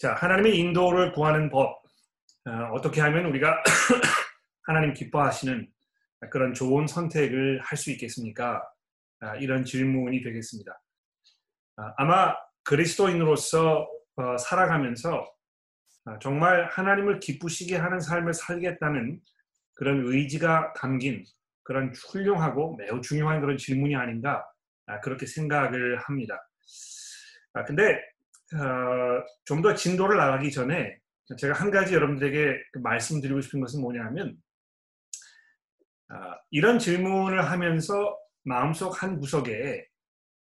자, 0.00 0.14
하나님의 0.14 0.56
인도를 0.56 1.12
구하는 1.12 1.50
법. 1.50 1.82
어, 2.46 2.80
떻게 2.80 3.02
하면 3.02 3.26
우리가 3.26 3.62
하나님 4.66 4.94
기뻐하시는 4.94 5.70
그런 6.30 6.54
좋은 6.54 6.86
선택을 6.86 7.60
할 7.62 7.76
수 7.76 7.90
있겠습니까? 7.90 8.62
아, 9.20 9.36
이런 9.36 9.62
질문이 9.62 10.22
되겠습니다. 10.22 10.80
아, 11.76 12.04
마 12.06 12.34
그리스도인으로서 12.62 13.86
어, 14.16 14.38
살아가면서 14.38 15.30
아, 16.06 16.18
정말 16.18 16.66
하나님을 16.70 17.20
기쁘시게 17.20 17.76
하는 17.76 18.00
삶을 18.00 18.32
살겠다는 18.32 19.20
그런 19.74 20.06
의지가 20.06 20.72
담긴 20.78 21.26
그런 21.62 21.92
훌륭하고 21.92 22.74
매우 22.76 23.02
중요한 23.02 23.42
그런 23.42 23.58
질문이 23.58 23.94
아닌가 23.94 24.46
아, 24.86 24.98
그렇게 25.00 25.26
생각을 25.26 25.98
합니다. 25.98 26.42
아, 27.52 27.64
근데 27.64 28.00
어, 28.54 29.24
좀 29.44 29.62
더 29.62 29.74
진도를 29.74 30.16
나가기 30.16 30.50
전에 30.50 30.98
제가 31.38 31.54
한 31.54 31.70
가지 31.70 31.94
여러분들에게 31.94 32.62
그 32.72 32.78
말씀드리고 32.80 33.40
싶은 33.40 33.60
것은 33.60 33.80
뭐냐면 33.80 34.36
아, 36.08 36.36
이런 36.50 36.78
질문을 36.78 37.44
하면서 37.44 38.16
마음속 38.44 39.02
한 39.02 39.18
구석에 39.18 39.86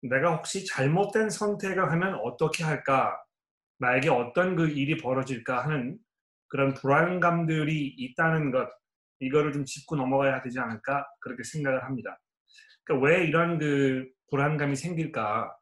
내가 0.01 0.35
혹시 0.35 0.65
잘못된 0.65 1.29
선택을 1.29 1.91
하면 1.91 2.15
어떻게 2.23 2.63
할까 2.63 3.15
나에게 3.79 4.09
어떤 4.09 4.55
그 4.55 4.67
일이 4.69 4.97
벌어질까 4.97 5.63
하는 5.63 5.97
그런 6.47 6.73
불안감들이 6.73 7.95
있다는 7.97 8.51
것 8.51 8.69
이거를 9.19 9.51
좀 9.53 9.65
짚고 9.65 9.95
넘어가야 9.95 10.41
되지 10.41 10.59
않을까 10.59 11.05
그렇게 11.19 11.43
생각을 11.43 11.83
합니다. 11.83 12.19
그러니까 12.83 13.07
왜 13.07 13.25
이런 13.25 13.57
그 13.59 14.07
불안감이 14.29 14.75
생길까? 14.75 15.55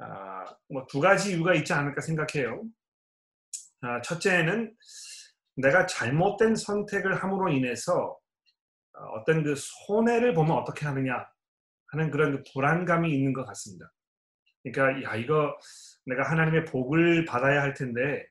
아, 0.00 0.44
뭐두 0.68 1.00
가지 1.00 1.32
이유가 1.32 1.54
있지 1.54 1.72
않을까 1.72 2.00
생각해요. 2.00 2.62
아, 3.82 4.00
첫째는 4.00 4.74
내가 5.56 5.86
잘못된 5.86 6.54
선택을 6.54 7.22
함으로 7.22 7.50
인해서 7.50 8.18
어, 8.94 9.04
어떤 9.18 9.42
그 9.42 9.54
손해를 9.56 10.34
보면 10.34 10.56
어떻게 10.56 10.86
하느냐 10.86 11.26
하는 11.88 12.10
그런 12.10 12.32
그 12.32 12.42
불안감이 12.52 13.12
있는 13.12 13.32
것 13.32 13.44
같습니다. 13.46 13.92
그러니까 14.62 15.02
야 15.02 15.16
이거 15.16 15.56
내가 16.06 16.30
하나님의 16.30 16.64
복을 16.66 17.24
받아야 17.24 17.62
할 17.62 17.74
텐데 17.74 18.26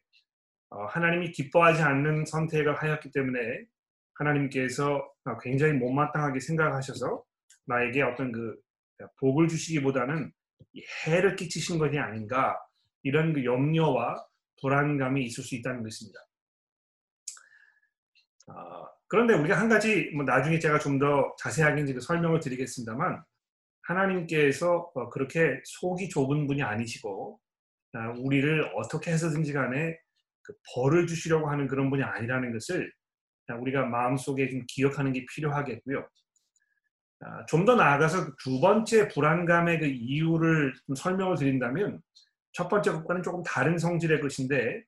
어, 0.69 0.85
하나님이 0.85 1.31
기뻐하지 1.31 1.81
않는 1.81 2.25
선택을 2.25 2.81
하였기 2.81 3.11
때문에 3.11 3.65
하나님께서 4.15 5.07
굉장히 5.41 5.73
못마땅하게 5.73 6.39
생각하셔서 6.39 7.23
나에게 7.65 8.01
어떤 8.01 8.31
그 8.31 8.55
복을 9.19 9.47
주시기보다는 9.47 10.31
해를 11.05 11.35
끼치신 11.35 11.77
것이 11.79 11.97
아닌가 11.97 12.57
이런 13.03 13.33
그 13.33 13.43
염려와 13.43 14.25
불안감이 14.61 15.23
있을 15.25 15.43
수 15.43 15.55
있다는 15.55 15.83
것입니다. 15.83 16.19
어, 18.47 18.87
그런데 19.07 19.33
우리가 19.33 19.59
한 19.59 19.69
가지 19.69 20.11
뭐 20.15 20.23
나중에 20.23 20.59
제가 20.59 20.79
좀 20.79 20.99
더 20.99 21.33
자세하게 21.39 21.93
그 21.93 22.01
설명을 22.01 22.39
드리겠습니다만 22.39 23.23
하나님께서 23.83 24.91
어, 24.93 25.09
그렇게 25.09 25.59
속이 25.65 26.09
좁은 26.09 26.47
분이 26.47 26.61
아니시고 26.61 27.39
어, 27.95 27.99
우리를 28.19 28.71
어떻게 28.75 29.11
해서든지 29.11 29.53
간에 29.53 29.97
그 30.43 30.53
벌을 30.73 31.07
주시려고 31.07 31.49
하는 31.49 31.67
그런 31.67 31.89
분이 31.89 32.03
아니라는 32.03 32.51
것을 32.53 32.91
우리가 33.61 33.85
마음속에 33.85 34.49
좀 34.49 34.61
기억하는 34.67 35.11
게 35.11 35.25
필요하겠고요. 35.33 36.07
아, 37.21 37.45
좀더 37.47 37.75
나아가서 37.75 38.35
두 38.37 38.61
번째 38.61 39.09
불안감의 39.09 39.79
그 39.79 39.85
이유를 39.85 40.73
좀 40.85 40.95
설명을 40.95 41.35
드린다면 41.35 42.01
첫 42.53 42.67
번째 42.69 42.91
것과는 42.91 43.23
조금 43.23 43.43
다른 43.43 43.77
성질의 43.77 44.21
것인데 44.21 44.83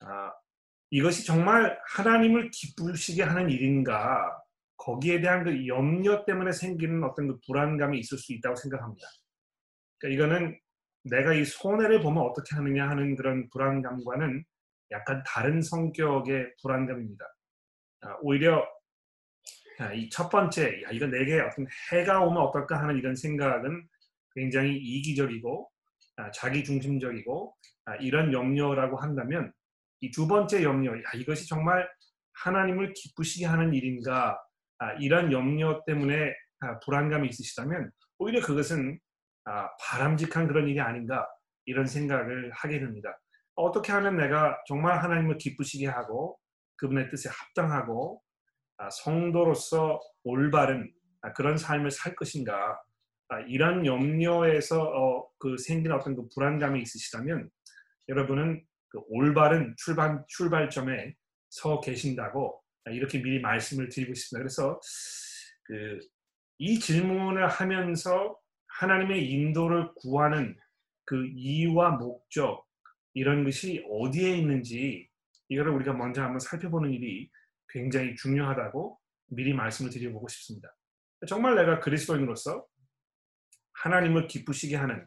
아, 0.00 0.32
이것이 0.90 1.26
정말 1.26 1.78
하나님을 1.88 2.50
기쁘시게 2.50 3.22
하는 3.22 3.50
일인가 3.50 4.40
거기에 4.76 5.20
대한 5.20 5.44
그 5.44 5.66
염려 5.66 6.24
때문에 6.24 6.52
생기는 6.52 7.02
어떤 7.04 7.28
그 7.28 7.38
불안감이 7.46 7.98
있을 7.98 8.18
수 8.18 8.32
있다고 8.32 8.56
생각합니다. 8.56 9.06
그러니까 9.98 10.24
이거는 10.24 10.60
내가 11.04 11.34
이 11.34 11.44
손해를 11.44 12.00
보면 12.00 12.22
어떻게 12.22 12.54
하느냐 12.56 12.88
하는 12.88 13.14
그런 13.16 13.48
불안감과는 13.50 14.44
약간 14.90 15.22
다른 15.26 15.60
성격의 15.60 16.54
불안감입니다. 16.62 17.24
아, 18.02 18.16
오히려 18.22 18.66
이 19.94 20.08
첫 20.10 20.28
번째, 20.28 20.82
야, 20.84 20.90
이거 20.92 21.06
내게 21.06 21.40
어떤 21.40 21.66
해가 21.92 22.20
오면 22.24 22.40
어떨까 22.42 22.78
하는 22.80 22.96
이런 22.96 23.16
생각은 23.16 23.86
굉장히 24.34 24.76
이기적이고 24.76 25.70
아, 26.16 26.30
자기 26.30 26.62
중심적이고 26.64 27.54
아, 27.86 27.96
이런 27.96 28.32
염려라고 28.32 28.96
한다면 28.98 29.52
이 30.00 30.10
두 30.12 30.28
번째 30.28 30.62
염려, 30.62 30.96
야, 30.96 31.02
이것이 31.14 31.48
정말 31.48 31.88
하나님을 32.34 32.92
기쁘시게 32.94 33.46
하는 33.46 33.72
일인가 33.74 34.38
이런 35.00 35.32
염려 35.32 35.82
때문에 35.86 36.34
불안감이 36.84 37.28
있으시다면 37.28 37.90
오히려 38.18 38.40
그것은 38.42 38.98
바람직한 39.80 40.48
그런 40.48 40.68
일이 40.68 40.80
아닌가 40.80 41.26
이런 41.64 41.86
생각을 41.86 42.50
하게 42.52 42.80
됩니다. 42.80 43.16
어떻게 43.54 43.92
하면 43.92 44.16
내가 44.16 44.58
정말 44.66 45.02
하나님을 45.02 45.38
기쁘시게 45.38 45.86
하고 45.86 46.38
그분의 46.76 47.08
뜻에 47.08 47.30
합당하고 47.30 48.20
아, 48.20 48.23
성도로서 48.90 50.00
올바른 50.24 50.92
아, 51.22 51.32
그런 51.32 51.56
삶을 51.56 51.90
살 51.90 52.14
것인가 52.14 52.80
아, 53.28 53.40
이런 53.48 53.86
염려에서 53.86 54.82
어, 54.82 55.28
그 55.38 55.56
생긴 55.58 55.92
어떤 55.92 56.14
그 56.14 56.28
불안감이 56.34 56.80
있으시다면 56.82 57.50
여러분은 58.08 58.64
그 58.88 59.00
올바른 59.08 59.74
출발 59.78 60.22
출발점에 60.28 61.14
서 61.50 61.80
계신다고 61.80 62.60
이렇게 62.90 63.22
미리 63.22 63.40
말씀을 63.40 63.88
드리고 63.88 64.14
싶습니다. 64.14 64.42
그래서 64.42 64.80
그 65.64 65.98
이 66.58 66.78
질문을 66.78 67.48
하면서 67.48 68.38
하나님의 68.78 69.30
인도를 69.30 69.92
구하는 69.96 70.56
그 71.04 71.26
이유와 71.26 71.92
목적 71.92 72.64
이런 73.12 73.44
것이 73.44 73.84
어디에 73.90 74.36
있는지 74.36 75.08
이거를 75.48 75.72
우리가 75.72 75.92
먼저 75.92 76.22
한번 76.22 76.38
살펴보는 76.40 76.92
일이 76.92 77.30
굉장히 77.74 78.14
중요하다고 78.14 78.98
미리 79.26 79.52
말씀을 79.52 79.90
드려보고 79.90 80.28
싶습니다. 80.28 80.74
정말 81.26 81.56
내가 81.56 81.80
그리스도인으로서 81.80 82.64
하나님을 83.72 84.28
기쁘시게 84.28 84.76
하는 84.76 85.06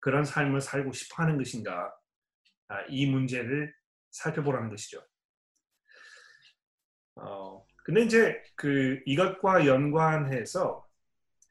그런 0.00 0.24
삶을 0.24 0.60
살고 0.60 0.92
싶어 0.92 1.22
하는 1.22 1.38
것인가 1.38 1.94
아, 2.66 2.82
이 2.88 3.08
문제를 3.08 3.72
살펴보라는 4.10 4.68
것이죠. 4.68 5.00
어, 7.14 7.64
근데 7.84 8.02
이제 8.02 8.42
그 8.56 9.00
이것과 9.06 9.66
연관해서 9.66 10.84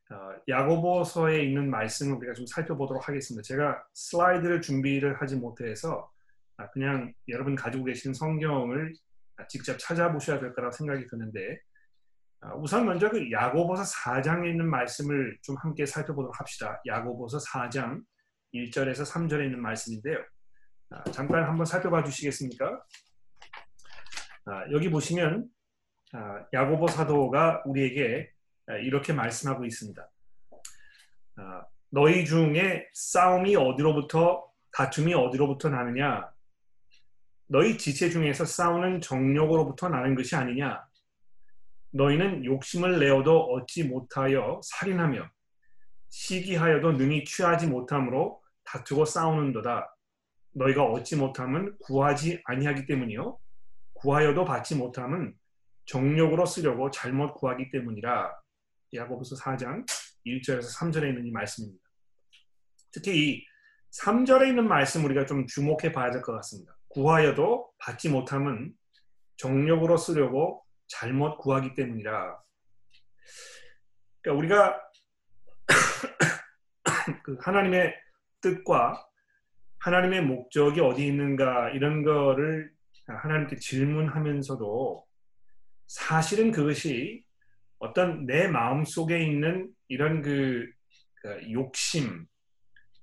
어, 0.10 0.16
야고보서에 0.48 1.44
있는 1.44 1.70
말씀을 1.70 2.18
우리가 2.18 2.34
좀 2.34 2.46
살펴보도록 2.46 3.08
하겠습니다. 3.08 3.42
제가 3.42 3.86
슬라이드를 3.94 4.62
준비를 4.62 5.22
하지 5.22 5.38
못해서 5.38 6.12
아, 6.58 6.70
그냥 6.72 7.14
여러분 7.30 7.56
가지고 7.56 7.86
계신 7.86 8.14
성경을 8.14 8.94
직접 9.48 9.78
찾아보셔야 9.78 10.40
될 10.40 10.54
거라고 10.54 10.72
생각이 10.72 11.08
드는데 11.08 11.60
아, 12.42 12.54
우선 12.56 12.86
먼저 12.86 13.10
그 13.10 13.32
야고보서 13.32 13.84
4장에 13.84 14.50
있는 14.50 14.70
말씀을 14.70 15.38
좀 15.42 15.56
함께 15.58 15.86
살펴보도록 15.86 16.40
합시다. 16.40 16.82
야고보서 16.86 17.40
4장 17.40 18.04
1절에서 18.54 19.12
3절에 19.12 19.46
있는 19.46 19.62
말씀인데요. 19.62 20.18
아, 20.92 21.04
잠깐 21.06 21.44
한번 21.44 21.66
살펴봐 21.66 22.04
주시겠습니까? 22.04 22.84
여기 24.72 24.90
보시면 24.90 25.50
야고보 26.54 26.88
사도가 26.88 27.64
우리에게 27.66 28.32
이렇게 28.82 29.12
말씀하고 29.12 29.66
있습니다. 29.66 30.10
너희 31.90 32.24
중에 32.24 32.88
싸움이 32.94 33.58
어디로부터 33.58 34.50
다툼이 34.72 35.14
어디로부터 35.14 35.68
나느냐? 35.68 36.32
너희 37.48 37.78
지체 37.78 38.10
중에서 38.10 38.46
싸우는 38.46 39.02
정욕으로부터 39.02 39.90
나는 39.90 40.16
것이 40.16 40.36
아니냐? 40.36 40.86
너희는 41.92 42.44
욕심을 42.46 43.00
내어도 43.00 43.40
얻지 43.40 43.86
못하여 43.86 44.60
살인하며 44.64 45.30
시기하여도 46.10 46.94
능히 46.94 47.24
취하지 47.24 47.68
못함으로 47.68 48.42
다투고 48.66 49.06
싸우는도다. 49.06 49.96
너희가 50.54 50.84
얻지 50.84 51.16
못함은 51.16 51.78
구하지 51.80 52.42
아니하기 52.46 52.86
때문이요. 52.86 53.38
구하여도 53.94 54.44
받지 54.44 54.76
못함은 54.76 55.34
정욕으로 55.86 56.46
쓰려고 56.46 56.92
잘못 56.92 57.34
구하기 57.36 57.72
때문이라. 57.72 58.32
야고보서 58.94 59.36
4장 59.38 59.86
1절에서 60.26 60.78
3절에 60.80 61.10
있는 61.10 61.26
이 61.26 61.32
말씀입니다. 61.32 61.82
특히 62.92 63.36
이 63.38 63.46
3절에 64.04 64.50
있는 64.50 64.68
말씀 64.68 65.06
우리가 65.06 65.26
좀 65.26 65.48
주목해 65.48 65.94
봐야 65.94 66.12
될 66.12 66.22
것 66.22 66.34
같습니다. 66.34 66.77
구하여도 66.98 67.74
받지 67.78 68.10
못함은 68.10 68.74
정력으로 69.36 69.98
쓰려고 69.98 70.66
잘못 70.88 71.38
구하기 71.38 71.76
때문이라. 71.76 72.42
그러니까 74.22 74.40
우리가 74.40 74.82
그 77.24 77.38
하나님의 77.40 77.94
뜻과 78.42 79.06
하나님의 79.78 80.24
목적이 80.24 80.80
어디 80.82 81.06
있는가 81.06 81.70
이런 81.70 82.02
거를 82.02 82.74
하나님께 83.06 83.58
질문하면서도 83.58 85.06
사실은 85.86 86.52
그것이 86.52 87.24
어떤 87.78 88.26
내 88.26 88.48
마음 88.48 88.86
속에 88.86 89.24
있는 89.24 89.72
이런 89.88 90.24
그, 90.24 90.68
그 91.22 91.52
욕심, 91.52 92.26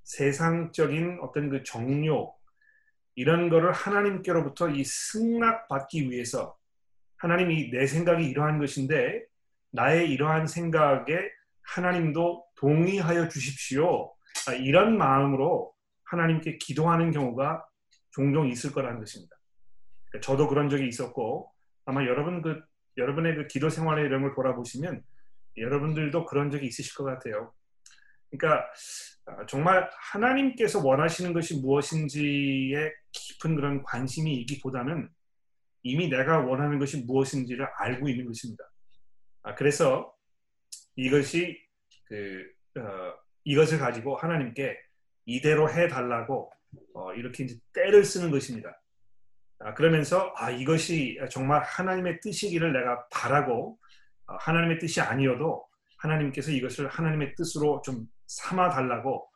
세상적인 0.03 1.21
어떤 1.23 1.49
그 1.49 1.63
정욕 1.63 2.44
이런 3.17 3.49
거를 3.49 3.73
하나님께로부터 3.73 4.71
이 4.71 4.85
승낙받기 4.85 6.11
위해서 6.11 6.57
하나님이 7.17 7.71
내 7.71 7.87
생각이 7.87 8.29
이러한 8.29 8.59
것인데 8.59 9.25
나의 9.71 10.11
이러한 10.11 10.47
생각에 10.47 11.31
하나님도 11.63 12.45
동의하여 12.57 13.29
주십시오. 13.29 14.15
아, 14.49 14.53
이런 14.53 14.99
마음으로 14.99 15.73
하나님께 16.05 16.59
기도하는 16.59 17.11
경우가 17.11 17.65
종종 18.11 18.49
있을 18.49 18.73
거라는 18.73 19.01
것입니다. 19.01 19.37
그러니까 20.09 20.27
저도 20.27 20.49
그런 20.49 20.69
적이 20.69 20.89
있었고 20.89 21.51
아마 21.87 22.05
여러분 22.05 22.43
그 22.43 22.63
여러분의 22.97 23.35
그 23.35 23.47
기도 23.49 23.69
생활의 23.69 24.05
이런 24.05 24.23
걸 24.23 24.35
돌아보시면 24.35 25.03
여러분들도 25.57 26.27
그런 26.27 26.51
적이 26.51 26.67
있으실 26.67 26.95
것 26.95 27.05
같아요. 27.05 27.53
그러니까 28.37 28.67
아, 29.27 29.47
정말 29.47 29.89
하나님께서 30.13 30.85
원하시는 30.85 31.33
것이 31.33 31.61
무엇인지에 31.61 32.93
깊은 33.13 33.55
그런 33.55 33.83
관심이 33.83 34.35
있기보다는 34.41 35.09
이미 35.83 36.09
내가 36.09 36.41
원하는 36.41 36.79
것이 36.79 37.05
무엇인지를 37.05 37.67
알고 37.79 38.09
있는 38.09 38.27
것입니다. 38.27 38.65
아, 39.43 39.55
그래서 39.55 40.15
이것이 40.97 41.59
그 42.07 42.45
어, 42.79 43.15
이것을 43.45 43.79
가지고 43.79 44.17
하나님께 44.17 44.77
이대로 45.27 45.71
해달라고 45.71 46.53
어, 46.95 47.15
이렇게 47.15 47.45
이제 47.45 47.57
때를 47.73 48.05
쓰는 48.05 48.31
것입니다. 48.31 48.81
아, 49.61 49.75
그러면서 49.75 50.33
아 50.37 50.51
이것이 50.51 51.19
정말 51.31 51.63
하나님의 51.63 52.21
뜻이기를 52.21 52.73
내가 52.73 53.07
바라고 53.09 53.79
어, 54.27 54.37
하나님의 54.37 54.79
뜻이 54.79 55.01
아니어도 55.01 55.67
하나님께서 55.99 56.51
이것을 56.51 56.89
하나님의 56.89 57.35
뜻으로 57.35 57.81
좀 57.83 58.07
삼아 58.27 58.71
달라고 58.71 59.29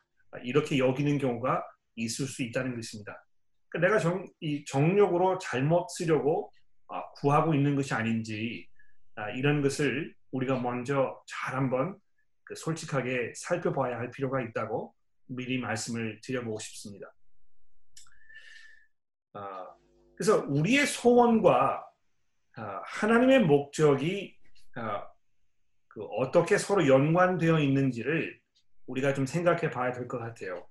이렇게 0.43 0.79
여기는 0.79 1.19
경우가 1.19 1.65
있을 1.97 2.27
수 2.27 2.43
있다는 2.43 2.75
것입니다. 2.75 3.25
그러니까 3.69 3.89
내가 3.89 4.01
정, 4.01 4.27
이 4.41 4.65
정력으로 4.65 5.39
잘못 5.39 5.87
쓰려고 5.91 6.53
아, 6.89 7.03
구하고 7.13 7.55
있는 7.55 7.77
것이 7.77 7.93
아닌지 7.95 8.67
아, 9.15 9.31
이런 9.31 9.63
것을 9.63 10.15
우리가 10.31 10.59
먼저 10.61 11.23
잘 11.27 11.55
한번 11.55 11.99
그 12.45 12.55
솔직하게 12.55 13.33
살펴봐야 13.37 13.99
할 13.99 14.11
필요가 14.11 14.41
있다고 14.41 14.95
미리 15.27 15.59
말씀을 15.59 16.21
드려보고 16.23 16.59
싶습니다. 16.61 17.13
아, 19.35 19.67
그래서 20.17 20.45
우리의 20.49 20.87
소원과 20.87 21.85
하나님의 22.85 23.45
목적이 23.45 24.37
그 25.87 26.05
어떻게 26.17 26.59
서로 26.59 26.89
연관되어 26.89 27.61
있는지를 27.61 28.38
우리가 28.89 29.15
좀 29.15 29.27
생각해 29.27 29.71
봐야 29.71 29.93
될 29.93 30.09
것 30.09 30.19
같아요. 30.19 30.67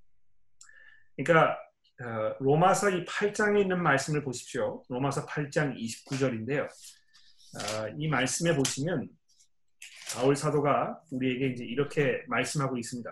그러니까 1.16 1.58
어, 2.00 2.36
로마서 2.40 2.92
이 2.92 3.06
8장에 3.06 3.62
있는 3.62 3.82
말씀을 3.82 4.24
보십시오. 4.24 4.84
로마서 4.90 5.26
8장 5.26 5.76
29절인데요. 5.76 6.66
어, 6.66 7.88
이 7.98 8.08
말씀에 8.08 8.56
보시면 8.56 9.10
바울 10.14 10.36
사도가 10.36 11.02
우리에게 11.12 11.48
이제 11.48 11.66
이렇게 11.66 12.24
말씀하고 12.28 12.78
있습니다. 12.78 13.10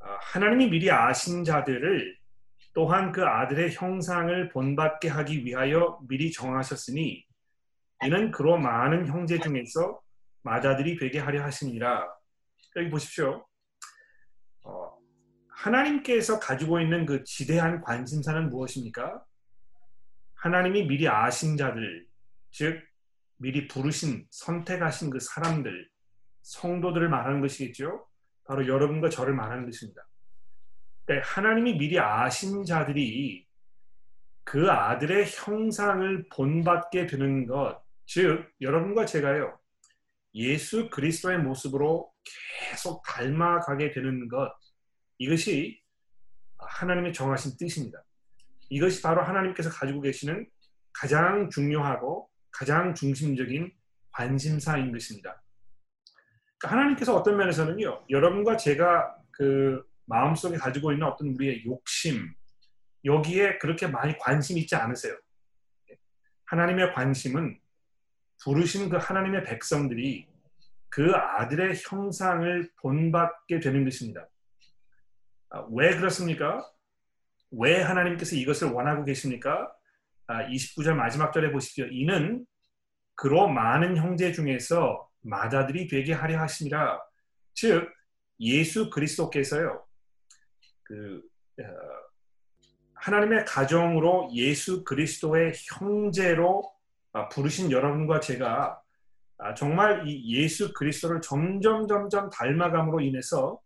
어, 0.00 0.06
하나님이 0.20 0.68
미리 0.68 0.90
아신 0.90 1.44
자들을 1.44 2.18
또한 2.74 3.12
그 3.12 3.24
아들의 3.24 3.72
형상을 3.72 4.48
본받게 4.48 5.08
하기 5.08 5.44
위하여 5.44 6.00
미리 6.08 6.32
정하셨으니 6.32 7.24
이는 8.04 8.30
그로 8.32 8.58
많은 8.58 9.06
형제 9.06 9.38
중에서 9.38 10.00
마자들이 10.42 10.98
되게 10.98 11.20
하려 11.20 11.44
하시니라. 11.44 12.13
여기 12.76 12.90
보십시오. 12.90 13.46
어, 14.64 14.98
하나님께서 15.48 16.40
가지고 16.40 16.80
있는 16.80 17.06
그 17.06 17.22
지대한 17.24 17.80
관심사는 17.80 18.48
무엇입니까? 18.50 19.24
하나님이 20.34 20.86
미리 20.86 21.08
아신 21.08 21.56
자들, 21.56 22.06
즉 22.50 22.82
미리 23.36 23.68
부르신 23.68 24.26
선택하신 24.30 25.10
그 25.10 25.20
사람들, 25.20 25.88
성도들을 26.42 27.08
말하는 27.08 27.40
것이겠죠. 27.40 28.06
바로 28.44 28.66
여러분과 28.66 29.08
저를 29.08 29.34
말하는 29.34 29.64
것입니다. 29.64 30.06
그러니까 31.04 31.28
하나님이 31.28 31.78
미리 31.78 31.98
아신 31.98 32.64
자들이 32.64 33.46
그 34.42 34.70
아들의 34.70 35.26
형상을 35.30 36.28
본받게 36.30 37.06
되는 37.06 37.46
것, 37.46 37.82
즉 38.04 38.50
여러분과 38.60 39.06
제가요 39.06 39.58
예수 40.34 40.90
그리스도의 40.90 41.38
모습으로 41.38 42.12
계속 42.70 43.02
닮아가게 43.04 43.92
되는 43.92 44.28
것, 44.28 44.52
이것이 45.18 45.80
하나님의 46.58 47.12
정하신 47.12 47.56
뜻입니다. 47.58 48.04
이것이 48.70 49.02
바로 49.02 49.22
하나님께서 49.22 49.70
가지고 49.70 50.00
계시는 50.00 50.48
가장 50.92 51.50
중요하고 51.50 52.30
가장 52.50 52.94
중심적인 52.94 53.72
관심사인 54.10 54.92
것입니다. 54.92 55.42
그러니까 56.58 56.78
하나님께서 56.78 57.14
어떤 57.16 57.36
면에서는요, 57.36 58.06
여러분과 58.10 58.56
제가 58.56 59.16
그 59.30 59.84
마음속에 60.06 60.56
가지고 60.56 60.92
있는 60.92 61.06
어떤 61.06 61.28
우리의 61.28 61.64
욕심, 61.66 62.32
여기에 63.04 63.58
그렇게 63.58 63.86
많이 63.86 64.16
관심 64.18 64.56
있지 64.58 64.74
않으세요. 64.74 65.18
하나님의 66.46 66.92
관심은 66.92 67.58
부르신 68.44 68.90
그 68.90 68.96
하나님의 68.96 69.44
백성들이 69.44 70.28
그 70.90 71.12
아들의 71.14 71.74
형상을 71.88 72.70
본받게 72.76 73.58
되는 73.60 73.84
것입니다. 73.84 74.28
아, 75.50 75.66
왜 75.70 75.96
그렇습니까? 75.96 76.70
왜 77.50 77.80
하나님께서 77.80 78.36
이것을 78.36 78.68
원하고 78.68 79.04
계십니까? 79.04 79.72
29절 80.28 80.92
아, 80.92 80.94
마지막 80.94 81.32
절에 81.32 81.50
보십시오. 81.52 81.86
이는 81.86 82.46
그로 83.14 83.48
많은 83.48 83.96
형제 83.96 84.32
중에서 84.32 85.08
마다들이 85.22 85.88
되게 85.88 86.12
하려 86.12 86.38
하심이라. 86.40 87.00
즉 87.54 87.90
예수 88.40 88.90
그리스도께서요. 88.90 89.84
그 90.82 91.22
어, 91.60 91.64
하나님의 92.94 93.44
가정으로 93.46 94.30
예수 94.34 94.84
그리스도의 94.84 95.52
형제로 95.70 96.62
아, 96.64 96.73
부르신 97.30 97.70
여러분과 97.70 98.20
제가 98.20 98.80
정말 99.56 100.04
이 100.06 100.36
예수 100.36 100.72
그리스도를 100.72 101.20
점점 101.20 101.86
점점 101.86 102.30
닮아감으로 102.30 103.00
인해서 103.00 103.60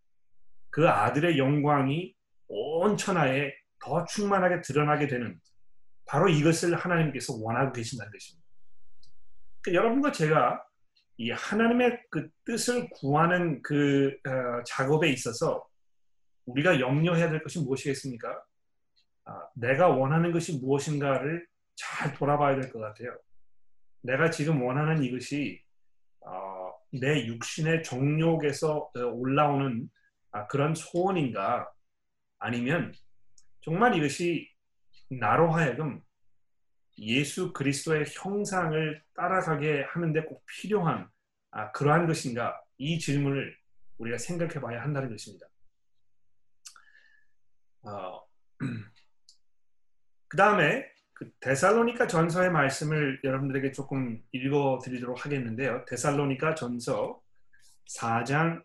그 0.71 0.89
아들의 0.89 1.39
영광이 1.39 2.15
온 2.49 2.97
천하에 2.97 3.53
더 3.81 4.05
충만하게 4.05 4.63
드러나게 4.63 5.07
되는 5.07 5.39
바로 6.07 6.29
이것을 6.29 6.75
하나님께서 6.75 7.35
원하고 7.37 7.73
계신다는 7.73 8.11
것입니다. 8.11 8.49
그러니까 9.61 9.83
여러분과 9.83 10.13
제가 10.13 10.65
이 11.19 11.31
하나님의 11.31 12.01
그 12.11 12.29
뜻을 12.45 12.89
구하는 12.91 13.61
그 13.63 14.17
어, 14.27 14.63
작업에 14.65 15.11
있어서 15.11 15.67
우리가 16.47 16.81
염려해야 16.81 17.29
될 17.29 17.43
것이 17.43 17.61
무엇이겠습니까? 17.61 18.43
아, 19.25 19.49
내가 19.55 19.89
원하는 19.89 20.33
것이 20.33 20.59
무엇인가를 20.59 21.47
잘 21.77 22.15
돌아봐야 22.15 22.59
될 22.59 22.73
것 22.73 22.79
같아요. 22.81 23.17
내가 24.03 24.31
지금 24.31 24.63
원하는 24.63 25.03
이것이 25.03 25.63
어, 26.21 26.73
내 26.93 27.27
육신의 27.27 27.83
정욕에서 27.83 28.91
어, 28.95 29.01
올라오는 29.01 29.91
아, 30.31 30.47
그런 30.47 30.75
소원인가 30.75 31.71
아니면 32.39 32.95
정말 33.61 33.97
이것이 33.97 34.51
나로 35.11 35.53
하여금 35.53 36.03
예수 36.99 37.53
그리스도의 37.53 38.07
형상을 38.09 39.03
따라가게 39.15 39.85
하는데 39.89 40.25
꼭 40.25 40.45
필요한 40.47 41.09
아, 41.51 41.73
그러한 41.73 42.07
것인가 42.07 42.61
이 42.77 42.99
질문을 42.99 43.57
우리가 43.99 44.19
생각해 44.19 44.61
봐야 44.61 44.83
한다는 44.83 45.11
것입니다. 45.11 45.47
어, 47.83 48.23
그 50.29 50.37
다음에 50.37 50.87
그 51.19 51.29
데살로니카 51.41 52.07
전서의 52.07 52.53
말씀을 52.53 53.21
여러분들에게 53.25 53.73
조금 53.73 54.23
읽어 54.31 54.79
드리도록 54.81 55.25
하겠는데요. 55.25 55.85
데살로니카 55.87 56.55
전서 56.55 57.21
4장 57.89 58.63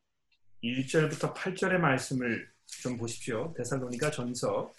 1절부터 0.63 1.33
8절의 1.33 1.79
말씀을 1.79 2.47
좀 2.83 2.95
보십시오. 2.97 3.55
데살로니가 3.57 4.11
전서 4.11 4.71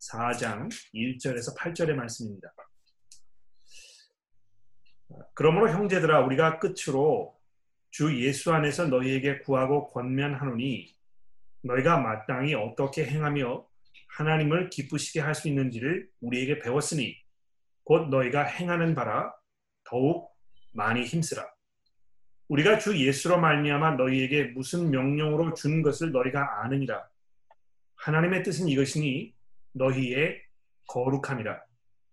4장 0.00 0.70
1절에서 0.94 1.56
8절의 1.56 1.94
말씀입니다. 1.94 2.52
그러므로 5.32 5.70
형제들아 5.70 6.20
우리가 6.26 6.58
끝으로 6.58 7.38
주 7.90 8.22
예수 8.22 8.52
안에서 8.52 8.86
너희에게 8.86 9.38
구하고 9.38 9.88
권면하노니 9.88 10.94
너희가 11.62 12.00
마땅히 12.00 12.54
어떻게 12.54 13.06
행하며 13.06 13.67
하나님을 14.08 14.70
기쁘시게 14.70 15.20
할 15.20 15.34
수 15.34 15.48
있는지를 15.48 16.08
우리에게 16.20 16.58
배웠으니 16.58 17.16
곧 17.84 18.08
너희가 18.08 18.42
행하는 18.44 18.94
바라 18.94 19.32
더욱 19.84 20.30
많이 20.72 21.04
힘쓰라. 21.04 21.46
우리가 22.48 22.78
주 22.78 22.96
예수로 22.98 23.38
말미암아 23.40 23.92
너희에게 23.92 24.44
무슨 24.54 24.90
명령으로 24.90 25.54
준 25.54 25.82
것을 25.82 26.12
너희가 26.12 26.62
아느니라. 26.62 27.06
하나님의 27.96 28.42
뜻은 28.42 28.68
이것이니 28.68 29.34
너희의 29.72 30.40
거룩함이라. 30.88 31.60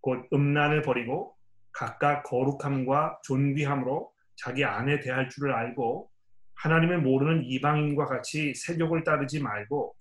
곧 0.02 0.28
음란을 0.34 0.82
버리고 0.82 1.36
각각 1.72 2.24
거룩함과 2.24 3.20
존귀함으로 3.24 4.12
자기 4.36 4.64
안에 4.64 5.00
대할 5.00 5.30
줄을 5.30 5.54
알고 5.54 6.10
하나님을 6.56 7.00
모르는 7.02 7.44
이방인과 7.46 8.06
같이 8.06 8.54
세족을 8.56 9.04
따르지 9.04 9.42
말고 9.42 9.96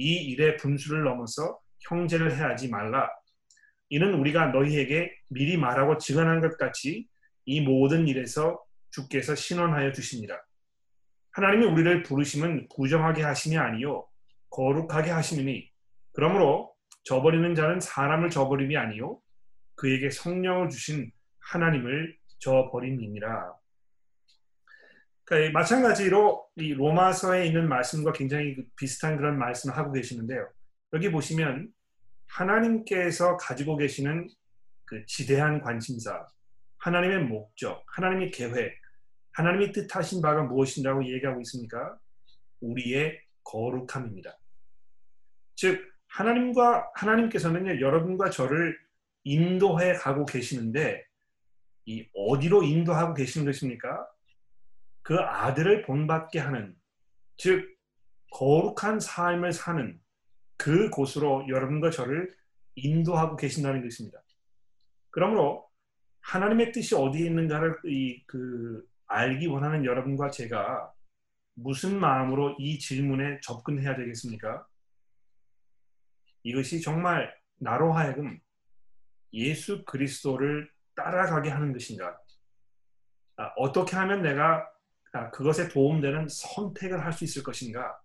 이 0.00 0.30
일의 0.30 0.56
분수를 0.56 1.04
넘어서 1.04 1.60
형제를 1.88 2.34
해하지 2.34 2.68
말라. 2.68 3.10
이는 3.90 4.14
우리가 4.14 4.46
너희에게 4.46 5.12
미리 5.28 5.58
말하고 5.58 5.98
증언한 5.98 6.40
것 6.40 6.56
같이 6.56 7.06
이 7.44 7.60
모든 7.60 8.08
일에서 8.08 8.62
주께서 8.92 9.34
신원하여 9.34 9.92
주십니다. 9.92 10.46
하나님이 11.32 11.66
우리를 11.66 12.02
부르심은 12.02 12.68
부정하게 12.74 13.22
하심이 13.22 13.56
아니요 13.58 14.06
거룩하게 14.50 15.10
하심이니 15.10 15.70
그러므로 16.12 16.74
저버리는 17.04 17.54
자는 17.54 17.78
사람을 17.78 18.30
저버림이 18.30 18.76
아니요 18.76 19.20
그에게 19.74 20.10
성령을 20.10 20.70
주신 20.70 21.10
하나님을 21.40 22.16
저버림이니라. 22.38 23.59
그러니까 25.30 25.52
마찬가지로 25.52 26.44
이 26.56 26.74
로마서에 26.74 27.46
있는 27.46 27.68
말씀과 27.68 28.12
굉장히 28.12 28.56
그 28.56 28.64
비슷한 28.74 29.16
그런 29.16 29.38
말씀을 29.38 29.76
하고 29.76 29.92
계시는데요. 29.92 30.50
여기 30.92 31.08
보시면 31.12 31.72
하나님께서 32.26 33.36
가지고 33.36 33.76
계시는 33.76 34.28
그 34.84 35.06
지대한 35.06 35.60
관심사, 35.60 36.26
하나님의 36.78 37.26
목적, 37.26 37.84
하나님의 37.86 38.32
계획, 38.32 38.76
하나님이 39.30 39.70
뜻하신 39.70 40.20
바가 40.20 40.42
무엇이라고 40.42 41.04
얘기하고 41.08 41.40
있습니까? 41.42 41.96
우리의 42.60 43.20
거룩함입니다. 43.44 44.36
즉 45.54 45.80
하나님과 46.08 46.90
하나님께서는 46.96 47.80
여러분과 47.80 48.30
저를 48.30 48.76
인도해 49.22 49.92
가고 49.92 50.26
계시는데 50.26 51.04
이 51.84 52.08
어디로 52.14 52.64
인도하고 52.64 53.14
계시는 53.14 53.46
것입니까? 53.46 54.09
그 55.10 55.18
아들을 55.18 55.82
본받게 55.82 56.38
하는 56.38 56.76
즉 57.36 57.76
거룩한 58.30 59.00
삶을 59.00 59.52
사는 59.52 60.00
그 60.56 60.88
곳으로 60.88 61.48
여러분과 61.48 61.90
저를 61.90 62.32
인도하고 62.76 63.34
계신다는 63.34 63.82
것입니다. 63.82 64.22
그러므로 65.10 65.68
하나님의 66.20 66.70
뜻이 66.70 66.94
어디에 66.94 67.26
있는가를 67.26 67.80
이, 67.86 68.24
그, 68.28 68.88
알기 69.08 69.48
원하는 69.48 69.84
여러분과 69.84 70.30
제가 70.30 70.92
무슨 71.54 71.98
마음으로 71.98 72.54
이 72.60 72.78
질문에 72.78 73.40
접근해야 73.42 73.96
되겠습니까? 73.96 74.64
이것이 76.44 76.80
정말 76.80 77.34
나로 77.58 77.92
하여금 77.92 78.38
예수 79.32 79.84
그리스도를 79.84 80.70
따라가게 80.94 81.50
하는 81.50 81.72
것인가? 81.72 82.16
아, 83.38 83.52
어떻게 83.56 83.96
하면 83.96 84.22
내가 84.22 84.58
아, 84.58 84.79
그것에 85.32 85.68
도움되는 85.68 86.28
선택을 86.28 87.04
할 87.04 87.12
수 87.12 87.24
있을 87.24 87.42
것인가? 87.42 88.00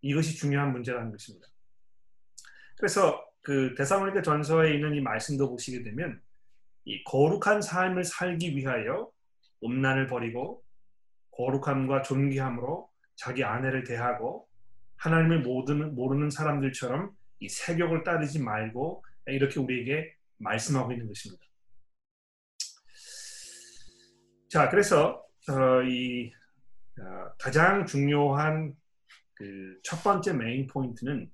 이것이 0.00 0.36
중요한 0.36 0.72
문제라는 0.72 1.10
것입니다. 1.10 1.48
그래서 2.76 3.24
그 3.42 3.74
데살로니가 3.76 4.22
전서에 4.22 4.74
있는 4.74 4.94
이 4.94 5.00
말씀도 5.00 5.50
보시게 5.50 5.82
되면 5.82 6.20
이 6.84 7.02
거룩한 7.04 7.62
삶을 7.62 8.04
살기 8.04 8.56
위하여 8.56 9.10
음란을 9.62 10.06
버리고 10.06 10.62
거룩함과 11.32 12.02
존귀함으로 12.02 12.90
자기 13.16 13.44
아내를 13.44 13.84
대하고 13.84 14.48
하나님을 14.96 15.40
모르는, 15.42 15.94
모르는 15.94 16.30
사람들처럼 16.30 17.14
이 17.40 17.48
세격을 17.48 18.04
따르지 18.04 18.40
말고 18.40 19.04
이렇게 19.26 19.60
우리에게 19.60 20.14
말씀하고 20.38 20.92
있는 20.92 21.06
것입니다. 21.06 21.44
자, 24.48 24.68
그래서 24.68 25.24
어, 25.48 25.82
이 25.82 26.32
어, 26.98 27.32
가장 27.38 27.86
중요한 27.86 28.74
그 29.34 29.74
첫 29.84 30.02
번째 30.02 30.32
메인 30.32 30.66
포인트는 30.66 31.30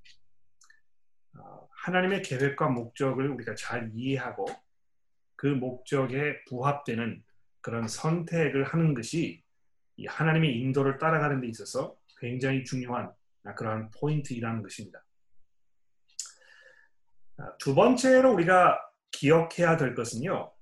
어, 1.38 1.68
하나님의 1.70 2.22
계획과 2.22 2.68
목적을 2.68 3.28
우리가 3.30 3.54
잘 3.54 3.90
이해하고 3.94 4.46
그 5.36 5.46
목적에 5.46 6.44
부합되는 6.44 7.22
그런 7.60 7.88
선택을 7.88 8.64
하는 8.64 8.94
것이 8.94 9.42
하나님의 10.04 10.58
인도를 10.58 10.98
따라가는 10.98 11.40
데 11.40 11.48
있어서 11.48 11.96
굉장히 12.18 12.64
중요한 12.64 13.12
그러한 13.56 13.90
포인트이라는 13.98 14.62
것입니다. 14.62 15.02
아, 17.38 17.56
두 17.58 17.74
번째로 17.74 18.32
우리가 18.32 18.78
기억해야 19.12 19.76
될 19.76 19.94
것은요. 19.94 20.52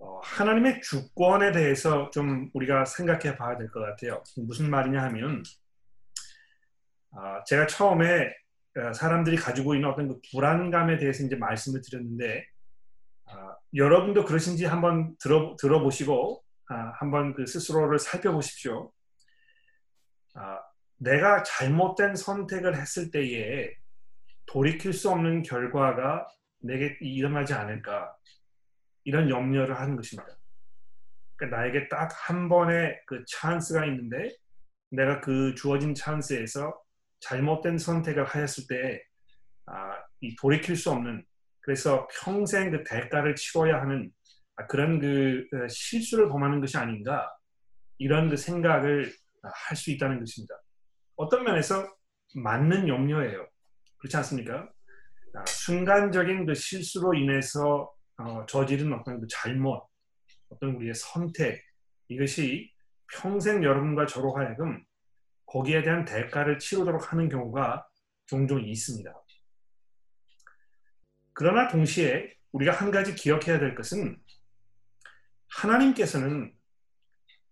어, 0.00 0.18
하나님의 0.22 0.80
주권에 0.80 1.52
대해서 1.52 2.10
좀 2.10 2.50
우리가 2.54 2.84
생각해 2.86 3.36
봐야 3.36 3.56
될 3.58 3.70
것 3.70 3.80
같아요. 3.80 4.22
무슨 4.36 4.70
말이냐 4.70 5.02
하면 5.04 5.42
아, 7.12 7.44
제가 7.44 7.66
처음에 7.66 8.32
어, 8.78 8.92
사람들이 8.94 9.36
가지고 9.36 9.74
있는 9.74 9.90
어떤 9.90 10.08
그 10.08 10.20
불안감에 10.32 10.96
대해서 10.96 11.22
이제 11.24 11.36
말씀을 11.36 11.82
드렸는데 11.82 12.46
아, 13.26 13.56
여러분도 13.74 14.24
그러신지 14.24 14.64
한번 14.64 15.16
들어, 15.20 15.54
들어보시고 15.60 16.42
아, 16.70 16.92
한번 16.98 17.34
그 17.34 17.46
스스로를 17.46 17.98
살펴보십시오. 17.98 18.90
아, 20.34 20.60
내가 20.96 21.42
잘못된 21.42 22.14
선택을 22.14 22.76
했을 22.76 23.10
때에 23.10 23.74
돌이킬 24.46 24.92
수 24.92 25.10
없는 25.10 25.42
결과가 25.42 26.26
내게 26.60 26.96
일어나지 27.00 27.52
않을까 27.54 28.14
이런 29.04 29.30
염려를 29.30 29.78
하는 29.78 29.96
것입니다. 29.96 30.28
그러니까 31.36 31.58
나에게 31.58 31.88
딱 31.88 32.10
한 32.28 32.48
번의 32.48 33.00
그 33.06 33.24
찬스가 33.26 33.86
있는데 33.86 34.30
내가 34.90 35.20
그 35.20 35.54
주어진 35.54 35.94
찬스에서 35.94 36.78
잘못된 37.20 37.78
선택을 37.78 38.24
하였을 38.24 38.64
때 38.68 39.02
아, 39.66 40.02
이 40.20 40.34
돌이킬 40.36 40.76
수 40.76 40.90
없는 40.90 41.24
그래서 41.60 42.08
평생 42.22 42.70
그 42.70 42.84
대가를 42.84 43.34
치러야 43.36 43.80
하는 43.80 44.10
그런 44.68 45.00
그 45.00 45.46
어, 45.54 45.68
실수를 45.68 46.28
범하는 46.28 46.60
것이 46.60 46.76
아닌가 46.76 47.30
이런 47.98 48.28
그 48.28 48.36
생각을 48.36 49.12
할 49.42 49.76
수 49.76 49.90
있다는 49.90 50.18
것입니다. 50.18 50.54
어떤 51.16 51.44
면에서 51.44 51.86
맞는 52.34 52.88
염려예요. 52.88 53.48
그렇지 53.98 54.16
않습니까? 54.18 54.68
아, 55.34 55.44
순간적인 55.46 56.46
그 56.46 56.54
실수로 56.54 57.14
인해서 57.14 57.90
어, 58.20 58.44
저지른 58.46 58.92
어떤 58.92 59.20
그 59.20 59.26
잘못, 59.28 59.88
어떤 60.50 60.74
우리의 60.76 60.94
선택 60.94 61.62
이것이 62.08 62.70
평생 63.12 63.62
여러분과 63.62 64.06
저로 64.06 64.36
하여금 64.36 64.84
거기에 65.46 65.82
대한 65.82 66.04
대가를 66.04 66.58
치르도록 66.58 67.12
하는 67.12 67.28
경우가 67.28 67.86
종종 68.26 68.62
있습니다. 68.62 69.12
그러나 71.32 71.68
동시에 71.68 72.34
우리가 72.52 72.72
한 72.72 72.90
가지 72.90 73.14
기억해야 73.14 73.58
될 73.58 73.74
것은 73.74 74.20
하나님께서는 75.48 76.54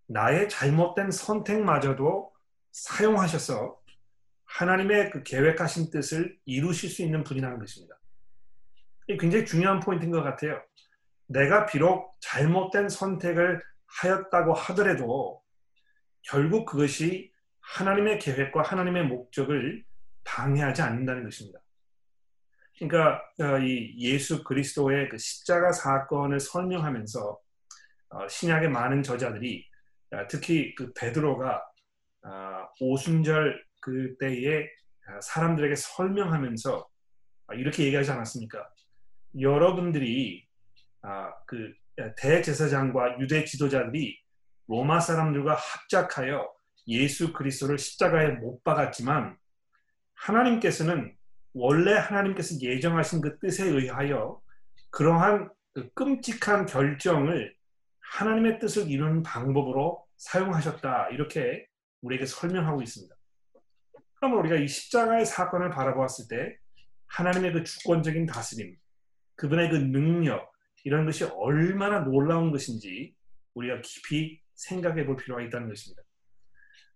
나의 0.07 0.49
잘못된 0.49 1.11
선택마저도 1.11 2.33
사용하셔서 2.73 3.81
하나님의 4.45 5.11
그 5.11 5.23
계획하신 5.23 5.91
뜻을 5.91 6.39
이루실 6.45 6.91
수 6.91 7.03
있는 7.03 7.25
분이라는 7.25 7.59
것입니다. 7.59 7.98
이 9.09 9.17
굉장히 9.17 9.45
중요한 9.47 9.81
포인트인 9.81 10.11
것 10.11 10.23
같아요. 10.23 10.63
내가 11.27 11.67
비록 11.67 12.15
잘못된 12.21 12.89
선택을 12.89 13.63
하였다고 13.87 14.53
하더라도 14.53 15.43
결국 16.23 16.67
그것이 16.67 17.33
하나님의 17.61 18.19
계획과 18.19 18.63
하나님의 18.63 19.07
목적을 19.07 19.85
방해하지 20.25 20.83
않는다는 20.83 21.25
것입니다. 21.25 21.59
그러니까 22.79 23.23
어, 23.41 23.59
이 23.59 23.95
예수 23.99 24.45
그리스도의 24.45 25.09
그 25.09 25.19
십자가 25.19 25.73
사건을 25.73 26.39
설명하면서 26.39 27.39
어, 28.11 28.29
신약의 28.29 28.69
많은 28.69 29.03
저자들이 29.03 29.67
어, 30.13 30.27
특히 30.29 30.75
그 30.75 30.93
베드로가 30.93 31.65
오순절 32.81 33.65
그때에 33.81 34.69
사람들에게 35.23 35.75
설명하면서 35.77 36.87
이렇게 37.55 37.85
얘기하지 37.85 38.11
않았습니까? 38.11 38.69
여러분들이 39.39 40.47
그 41.47 41.73
대제사장과 42.17 43.19
유대 43.21 43.45
지도자들이 43.45 44.19
로마 44.67 45.01
사람들과 45.01 45.55
합작하여 45.55 46.53
예수 46.87 47.33
그리스도를 47.33 47.79
십자가에 47.79 48.29
못 48.29 48.63
박았지만 48.65 49.37
하나님께서는 50.15 51.15
원래 51.55 51.95
하나님께서 51.95 52.61
예정하신 52.61 53.21
그 53.21 53.39
뜻에 53.39 53.67
의하여 53.67 54.41
그러한 54.91 55.51
그 55.75 55.91
끔찍한 55.93 56.67
결정을 56.67 57.55
하나님의 58.01 58.59
뜻을 58.59 58.91
이루는 58.91 59.23
방법으로 59.23 60.05
사용하셨다. 60.17 61.09
이렇게 61.11 61.67
우리에게 62.01 62.27
설명하고 62.27 62.83
있습니다. 62.83 63.15
그러면 64.15 64.39
우리가 64.41 64.57
이 64.57 64.67
십자가의 64.67 65.27
사건을 65.27 65.71
바라보았을 65.71 66.27
때 66.29 66.57
하나님의 67.07 67.53
그 67.53 67.65
주권적인 67.65 68.27
다스림, 68.27 68.75
그분의 69.39 69.71
그 69.71 69.77
능력, 69.77 70.53
이런 70.85 71.07
것이 71.07 71.25
얼마나 71.25 72.01
놀라운 72.01 72.51
것인지 72.51 73.15
우리가 73.55 73.81
깊이 73.83 74.41
생각해 74.55 75.07
볼 75.07 75.17
필요가 75.17 75.43
있다는 75.43 75.69
것입니다. 75.69 76.03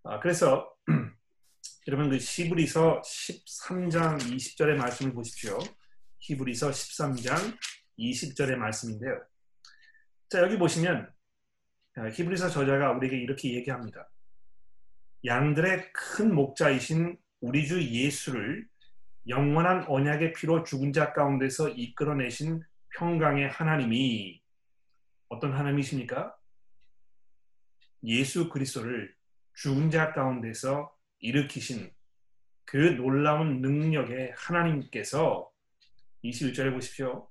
아, 0.05 0.21
그래서 0.21 0.75
여러분 1.87 2.11
그 2.11 2.17
히브리서 2.17 3.03
13장 3.03 4.19
20절의 4.19 4.77
말씀을 4.77 5.13
보십시오. 5.13 5.59
히브리서 6.19 6.71
13장 6.71 7.57
20절의 7.99 8.57
말씀인데요. 8.57 9.21
자 10.29 10.41
여기 10.41 10.59
보시면 10.59 11.13
아, 11.97 12.09
히브리서 12.09 12.51
저자가 12.51 12.93
우리에게 12.93 13.19
이렇게 13.19 13.55
얘기합니다. 13.55 14.11
양들의 15.25 15.93
큰 15.93 16.35
목자이신 16.35 17.17
우리 17.41 17.67
주 17.67 17.81
예수를 17.81 18.67
영원한 19.29 19.85
언약의 19.87 20.33
피로 20.33 20.65
죽은 20.65 20.93
자 20.93 21.13
가운데서 21.13 21.71
이끌어내신 21.71 22.63
평강의 22.97 23.49
하나님이 23.49 24.43
어떤 25.29 25.53
하나님이십니까? 25.53 26.37
예수 28.05 28.49
그리스도를 28.49 29.15
죽은 29.55 29.91
자 29.91 30.13
가운데서 30.13 30.93
일으키신 31.21 31.91
그 32.65 32.77
놀라운 32.77 33.61
능력의 33.61 34.35
하나님께서 34.37 35.51
21절에 36.25 36.73
보십시오. 36.73 37.29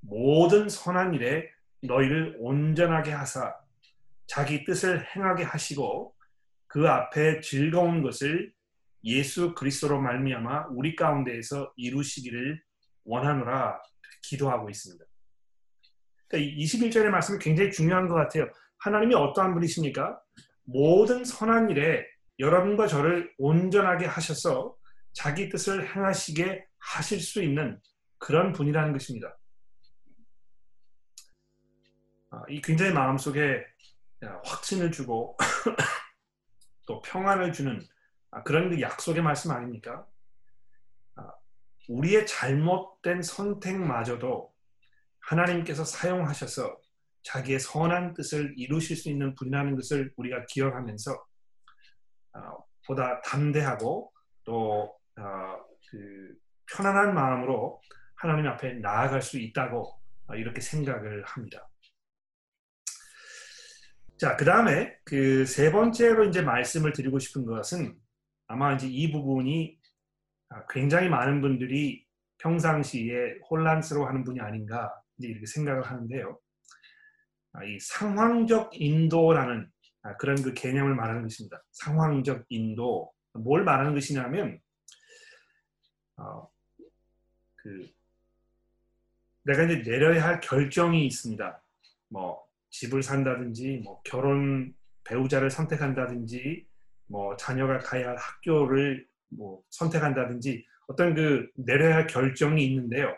모든 0.00 0.68
선한 0.68 1.14
일에 1.14 1.50
너희를 1.82 2.36
온전하게 2.38 3.12
하사 3.12 3.56
자기 4.26 4.64
뜻을 4.64 5.04
행하게 5.14 5.44
하시고 5.44 6.14
그 6.66 6.88
앞에 6.88 7.40
즐거운 7.40 8.02
것을 8.02 8.52
예수 9.04 9.54
그리스도로 9.54 10.00
말미암아 10.00 10.68
우리 10.70 10.96
가운데에서 10.96 11.72
이루시기를 11.76 12.62
원하노라 13.04 13.80
기도하고 14.22 14.70
있습니다. 14.70 15.04
그러니까 16.28 16.56
21절의 16.56 17.10
말씀이 17.10 17.38
굉장히 17.38 17.70
중요한 17.70 18.08
것 18.08 18.14
같아요. 18.14 18.48
하나님이 18.78 19.14
어떠한 19.14 19.54
분이십니까? 19.54 20.20
모든 20.64 21.24
선한 21.24 21.70
일에 21.70 22.06
여러분과 22.38 22.86
저를 22.86 23.32
온전하게 23.38 24.06
하셔서 24.06 24.74
자기 25.12 25.48
뜻을 25.48 25.94
행하시게 25.94 26.66
하실 26.78 27.20
수 27.20 27.42
있는 27.42 27.80
그런 28.18 28.52
분이라는 28.52 28.92
것입니다. 28.92 29.36
아, 32.30 32.42
이 32.48 32.60
굉장히 32.60 32.92
마음속에 32.92 33.64
확신을 34.44 34.90
주고 34.90 35.36
또 36.86 37.00
평안을 37.02 37.52
주는 37.52 37.78
아, 37.78 37.93
그런 38.42 38.70
그 38.70 38.80
약속의 38.80 39.22
말씀 39.22 39.50
아닙니까? 39.50 40.06
아, 41.16 41.30
우리의 41.88 42.26
잘못된 42.26 43.22
선택마저도 43.22 44.52
하나님께서 45.20 45.84
사용하셔서 45.84 46.76
자기의 47.22 47.60
선한 47.60 48.14
뜻을 48.14 48.54
이루실 48.56 48.96
수 48.96 49.08
있는 49.08 49.34
분이라는 49.34 49.76
것을 49.76 50.12
우리가 50.16 50.44
기억하면서 50.46 51.12
어, 52.34 52.64
보다 52.86 53.20
담대하고 53.22 54.12
또 54.44 54.98
어, 55.16 55.64
그 55.90 56.34
편안한 56.72 57.14
마음으로 57.14 57.80
하나님 58.16 58.46
앞에 58.48 58.74
나아갈 58.74 59.22
수 59.22 59.38
있다고 59.38 59.98
어, 60.26 60.34
이렇게 60.34 60.60
생각을 60.60 61.24
합니다. 61.24 61.68
자, 64.18 64.36
그 64.36 64.44
다음에 64.44 64.96
그 65.04 65.44
세 65.46 65.70
번째로 65.72 66.24
이제 66.24 66.42
말씀을 66.42 66.92
드리고 66.92 67.18
싶은 67.18 67.44
것은 67.46 67.96
아마 68.46 68.74
이제 68.74 68.86
이 68.86 69.10
부분이 69.10 69.78
아, 70.50 70.66
굉장히 70.68 71.08
많은 71.08 71.40
분들이 71.40 72.06
평상시에 72.38 73.38
혼란스러워하는 73.50 74.24
분이 74.24 74.40
아닌가 74.40 74.94
이렇게 75.18 75.46
생각을 75.46 75.82
하는데요. 75.82 76.38
아, 77.52 77.64
이 77.64 77.78
상황적 77.80 78.70
인도라는 78.74 79.70
아, 80.02 80.16
그런 80.16 80.40
그 80.42 80.52
개념을 80.52 80.94
말하는 80.94 81.22
것입니다. 81.22 81.62
상황적 81.72 82.44
인도. 82.50 83.12
뭘 83.32 83.64
말하는 83.64 83.94
것이냐면, 83.94 84.60
어, 86.16 86.48
그, 87.56 87.90
내가 89.42 89.64
이제 89.64 89.82
내려야 89.82 90.24
할 90.24 90.40
결정이 90.40 91.06
있습니다. 91.06 91.62
뭐, 92.08 92.44
집을 92.70 93.02
산다든지, 93.02 93.80
뭐, 93.82 94.00
결혼 94.02 94.74
배우자를 95.04 95.50
선택한다든지, 95.50 96.66
뭐, 97.06 97.36
자녀가 97.36 97.78
가야 97.78 98.08
할 98.08 98.16
학교를 98.16 99.06
뭐, 99.30 99.62
선택한다든지, 99.70 100.64
어떤 100.86 101.14
그 101.14 101.48
내려야 101.56 101.96
할 101.96 102.06
결정이 102.06 102.64
있는데요. 102.66 103.16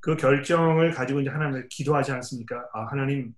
그 0.00 0.16
결정을 0.16 0.92
가지고 0.92 1.20
이제 1.20 1.30
하나님을 1.30 1.68
기도하지 1.68 2.12
않습니까? 2.12 2.68
아, 2.72 2.86
하나님, 2.86 3.34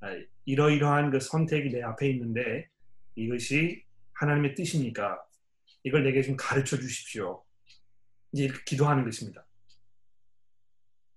아, 0.00 0.08
이러이러한 0.44 1.10
그 1.10 1.20
선택이 1.20 1.70
내 1.70 1.82
앞에 1.82 2.10
있는데 2.10 2.68
이것이 3.14 3.84
하나님의 4.14 4.54
뜻입니까? 4.54 5.22
이걸 5.82 6.04
내게 6.04 6.22
좀 6.22 6.36
가르쳐 6.36 6.76
주십시오. 6.76 7.42
이제 8.32 8.44
이렇게 8.44 8.60
기도하는 8.64 9.04
것입니다. 9.04 9.46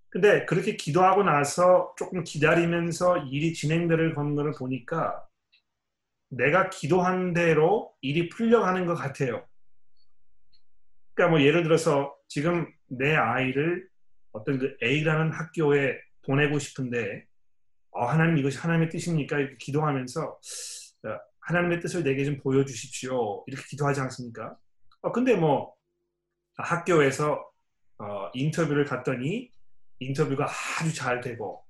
근데 0.09 0.45
그렇게 0.45 0.75
기도하고 0.75 1.23
나서 1.23 1.93
조금 1.97 2.23
기다리면서 2.23 3.25
일이 3.25 3.53
진행되는 3.53 4.13
거를 4.36 4.51
보니까 4.51 5.25
내가 6.37 6.69
기도한 6.69 7.33
대로 7.33 7.93
일이 8.01 8.29
풀려가는 8.29 8.85
것 8.85 8.95
같아요. 8.95 9.45
그러니까 11.13 11.37
뭐 11.37 11.45
예를 11.45 11.63
들어서 11.63 12.15
지금 12.27 12.71
내 12.87 13.15
아이를 13.15 13.87
어떤 14.31 14.57
그 14.57 14.75
A라는 14.83 15.31
학교에 15.31 15.99
보내고 16.25 16.59
싶은데 16.59 17.25
어, 17.91 18.05
하나님 18.05 18.37
이것이 18.39 18.57
하나님의 18.57 18.89
뜻입니까? 18.89 19.37
이렇게 19.37 19.57
기도하면서 19.57 20.21
어, 20.23 21.19
하나님의 21.41 21.79
뜻을 21.81 22.03
내게 22.03 22.25
좀 22.25 22.39
보여주십시오. 22.39 23.43
이렇게 23.47 23.63
기도하지 23.69 24.01
않습니까? 24.01 24.57
어, 25.01 25.11
근데 25.11 25.35
뭐 25.35 25.75
학교에서 26.57 27.47
어, 27.99 28.29
인터뷰를 28.33 28.85
갔더니 28.85 29.51
인터뷰가 29.99 30.47
아주 30.79 30.93
잘 30.93 31.21
되고 31.21 31.63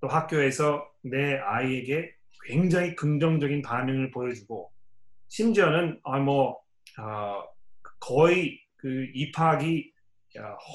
또 0.00 0.08
학교에서 0.08 0.88
내 1.02 1.36
아이에게 1.38 2.13
굉장히 2.44 2.94
긍정적인 2.94 3.62
반응을 3.62 4.10
보여주고 4.10 4.70
심지어는 5.28 6.00
아, 6.04 6.18
뭐 6.18 6.60
어, 6.98 7.42
거의 7.98 8.60
그 8.76 9.06
입학이 9.14 9.92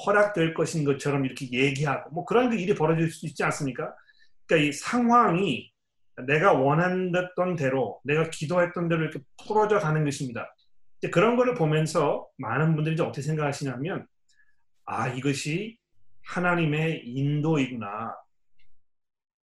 허락될 0.06 0.54
것인 0.54 0.84
것처럼 0.84 1.26
이렇게 1.26 1.50
얘기하고 1.52 2.10
뭐 2.12 2.26
그런 2.26 2.50
그 2.50 2.56
일이 2.56 2.74
벌어질 2.74 3.12
수 3.12 3.26
있지 3.26 3.44
않습니까? 3.44 3.94
그러니까 4.46 4.70
이 4.70 4.72
상황이 4.72 5.72
내가 6.28 6.54
원했던 6.54 7.56
대로, 7.56 8.02
내가 8.04 8.30
기도했던 8.30 8.90
대로 8.90 9.04
이렇게 9.04 9.20
풀어져 9.46 9.80
가는 9.80 10.04
것입니다. 10.04 10.54
그런 11.12 11.38
거를 11.38 11.54
보면서 11.54 12.28
많은 12.38 12.76
분들이 12.76 12.96
이제 12.96 13.04
어떻게 13.04 13.22
생각하시냐면, 13.22 14.06
아, 14.86 15.08
이것이 15.10 15.78
하나님의 16.26 17.04
인도이구나. 17.06 18.16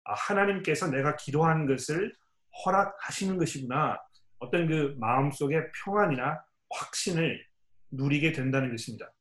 아, 0.05 0.14
하나님께서 0.14 0.90
내가 0.90 1.17
기도한 1.17 1.67
것을 1.67 2.14
허락하시는 2.64 3.38
것이구나. 3.38 3.99
어떤 4.38 4.67
그 4.67 4.95
마음속의 4.99 5.73
평안이나 5.85 6.43
확신을 6.71 7.45
누리게 7.90 8.33
된다는 8.33 8.71
것입니다. 8.71 9.12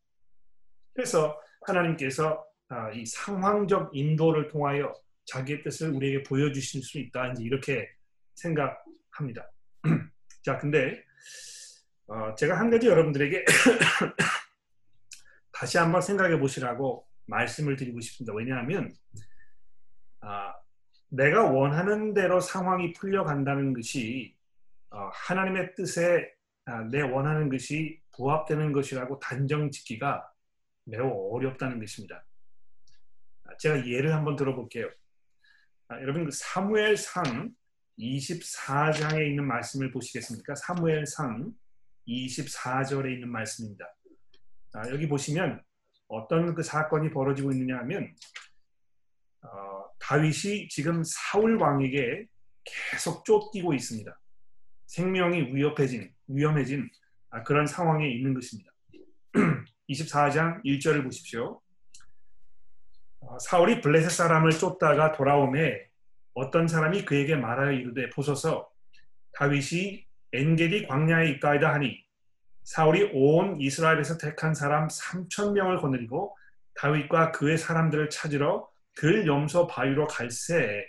그래서 0.93 1.39
하나님께서 1.65 2.45
아, 2.69 2.91
이 2.91 3.05
상황적 3.05 3.91
인도를 3.93 4.47
통하여 4.47 4.93
자기의 5.25 5.63
뜻을 5.63 5.91
우리에게 5.91 6.23
보여주실 6.23 6.83
수 6.83 6.99
있다. 6.99 7.31
이제 7.31 7.43
이렇게 7.43 7.89
생각합니다. 8.35 9.49
자, 10.43 10.57
근데 10.57 11.03
어, 12.07 12.35
제가 12.35 12.59
한 12.59 12.69
가지 12.69 12.87
여러분들에게 12.87 13.45
다시 15.53 15.77
한번 15.77 16.01
생각해 16.01 16.37
보시라고 16.39 17.07
말씀을 17.27 17.77
드리고 17.77 18.01
싶습니다. 18.01 18.35
왜냐하면 18.35 18.91
아, 20.19 20.53
내가 21.13 21.43
원하는 21.43 22.15
대로 22.15 22.39
상황이 22.39 22.91
풀려간다는 22.93 23.73
것이 23.73 24.35
어, 24.89 25.09
하나님의 25.13 25.75
뜻에 25.75 26.33
아, 26.65 26.81
내 26.89 27.01
원하는 27.01 27.49
것이 27.49 28.01
부합되는 28.13 28.71
것이라고 28.71 29.19
단정 29.19 29.69
짓기가 29.69 30.31
매우 30.85 31.31
어렵다는 31.31 31.79
것입니다. 31.79 32.25
아, 33.43 33.55
제가 33.57 33.85
예를 33.85 34.13
한번 34.13 34.35
들어볼게요. 34.35 34.89
아, 35.87 36.01
여러분 36.01 36.25
그 36.25 36.31
사무엘상 36.31 37.53
24장에 37.99 39.27
있는 39.27 39.45
말씀을 39.45 39.91
보시겠습니까? 39.91 40.55
사무엘상 40.55 41.53
24절에 42.07 43.13
있는 43.13 43.29
말씀입니다. 43.29 43.85
아, 44.73 44.89
여기 44.89 45.07
보시면 45.07 45.63
어떤 46.07 46.55
그 46.55 46.63
사건이 46.63 47.11
벌어지고 47.11 47.51
있느냐 47.51 47.77
하면 47.79 48.15
어, 49.43 49.82
다윗이 50.03 50.67
지금 50.67 51.01
사울 51.05 51.55
왕에게 51.55 52.25
계속 52.65 53.23
쫓기고 53.23 53.73
있습니다. 53.73 54.19
생명이 54.87 55.55
위협해진 55.55 56.11
위험해진 56.27 56.89
아, 57.29 57.41
그런 57.43 57.65
상황에 57.65 58.09
있는 58.09 58.33
것입니다. 58.33 58.69
24장 59.89 60.63
1절을 60.65 61.03
보십시오. 61.03 61.61
어, 63.21 63.39
사울이 63.39 63.79
블레셋 63.79 64.11
사람을 64.11 64.51
쫓다가 64.51 65.13
돌아오매 65.13 65.87
어떤 66.33 66.67
사람이 66.67 67.05
그에게 67.05 67.35
말하여 67.37 67.71
이르되 67.71 68.09
보소서 68.09 68.69
다윗이 69.33 70.05
엔게디 70.33 70.87
광야에 70.87 71.29
있다이다 71.31 71.73
하니 71.73 72.03
사울이 72.63 73.11
온 73.13 73.59
이스라엘에서 73.59 74.17
택한 74.17 74.53
사람 74.53 74.87
3천 74.89 75.53
명을 75.53 75.79
거느리고 75.79 76.35
다윗과 76.75 77.31
그의 77.31 77.57
사람들을 77.57 78.09
찾으러 78.09 78.72
들 78.95 79.25
염소 79.27 79.67
바위로 79.67 80.07
갈새 80.07 80.85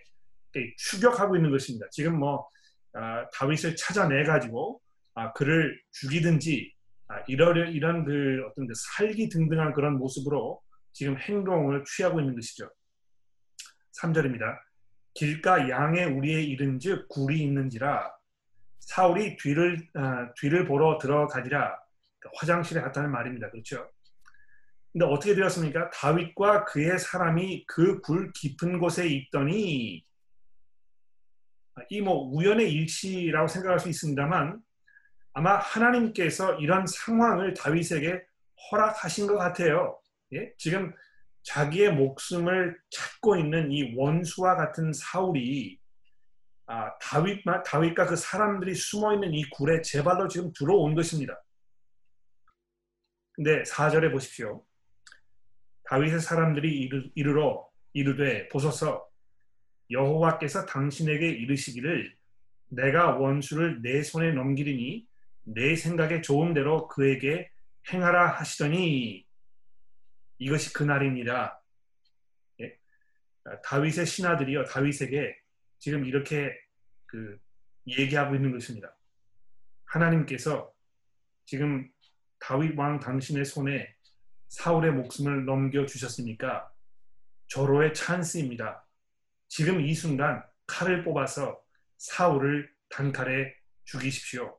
추격하고 0.79 1.37
있는 1.37 1.51
것입니다. 1.51 1.87
지금 1.91 2.19
뭐 2.19 2.49
아, 2.93 3.29
다윗을 3.31 3.77
찾아내 3.77 4.25
가지고 4.25 4.81
아, 5.15 5.33
그를 5.33 5.81
죽이든지 5.93 6.73
아, 7.09 7.21
이런 7.27 7.73
이런 7.73 8.05
그 8.05 8.45
어떤 8.49 8.67
그 8.67 8.73
살기 8.77 9.29
등등한 9.29 9.73
그런 9.73 9.99
모습으로 9.99 10.61
지금 10.93 11.19
행동을 11.19 11.85
취하고 11.85 12.21
있는 12.21 12.35
것이죠. 12.35 12.71
3절입니다. 14.01 14.59
길가 15.15 15.69
양의 15.69 16.07
우리에 16.07 16.43
이른즉 16.43 17.09
굴이 17.09 17.41
있는지라 17.41 18.13
사울이 18.81 19.37
뒤를 19.37 19.77
어, 19.95 20.33
뒤를 20.37 20.67
보러 20.67 20.99
들어가니라 20.99 21.77
그러니까 22.19 22.31
화장실에 22.39 22.81
갔다는 22.81 23.11
말입니다. 23.11 23.51
그렇죠? 23.51 23.89
근데 24.95 25.07
어떻게 25.07 25.35
되었습니까? 25.35 25.91
다윗과 25.91 26.67
그의 26.67 26.99
사람이 26.99 27.67
그 27.67 28.01
굴 28.01 28.33
깊은 28.33 28.79
곳에 28.79 29.09
있더니 29.09 30.05
이 31.91 32.01
뭐 32.01 32.31
우연의 32.33 32.73
일치라고 32.73 33.49
생각할 33.49 33.81
수 33.81 33.89
있습니다만 33.89 34.61
아마 35.33 35.57
하나님께서 35.59 36.55
이런 36.61 36.87
상황을 36.87 37.55
다윗에게 37.55 38.23
허락하신 38.71 39.27
것 39.27 39.37
같아요. 39.37 40.01
예? 40.33 40.53
지금 40.59 40.95
자기의 41.43 41.93
목숨을 41.95 42.79
찾고 42.91 43.37
있는 43.37 43.73
이 43.73 43.95
원수와 43.97 44.55
같은 44.57 44.93
사울이 44.93 45.79
아, 46.67 46.97
다윗, 46.99 47.43
다윗과 47.67 48.07
그 48.07 48.17
사람들이 48.17 48.75
숨어 48.75 49.15
있는 49.15 49.35
이 49.35 49.45
굴에 49.51 49.83
제발로 49.83 50.29
지금 50.29 50.53
들어온 50.53 50.95
것입니다. 50.95 51.43
근데 53.33 53.65
4절에 53.65 54.13
보십시오. 54.13 54.65
다윗의 55.85 56.21
사람들이 56.21 56.81
이르, 57.15 57.31
러 57.31 57.69
이르되 57.93 58.49
보소서 58.49 59.09
여호와께서 59.91 60.67
당신에게 60.67 61.29
이르시기를 61.29 62.17
내가 62.69 63.17
원수를 63.17 63.83
내 63.83 64.03
손에 64.03 64.33
넘기리니 64.33 65.07
내 65.45 65.77
생각에 65.77 66.23
좋은 66.23 66.55
대로 66.55 66.89
그에게 66.89 67.51
행하라 67.93 68.29
하시더니 68.29 69.27
이것이 70.39 70.73
그날입니다. 70.73 71.63
예? 72.61 72.79
다윗의 73.63 74.07
신하들이요 74.07 74.65
다윗에게 74.65 75.37
지금 75.79 76.05
이렇게 76.07 76.59
그 77.07 77.39
얘기하고 77.87 78.35
있는 78.35 78.53
것입니다. 78.53 78.97
하나님께서 79.85 80.73
지금 81.45 81.89
다윗 82.39 82.77
왕 82.77 82.99
당신의 82.99 83.45
손에 83.45 83.95
사울의 84.49 84.93
목숨을 84.93 85.45
넘겨 85.45 85.87
주셨으니까 85.87 86.71
절호의 87.49 87.95
찬스입니다. 87.95 88.87
지금 89.49 89.81
이 89.81 89.95
순간 89.95 90.43
칼을 90.67 91.05
뽑아서 91.05 91.61
사울을 91.99 92.71
단칼에 92.89 93.55
죽이십시오. 93.85 94.59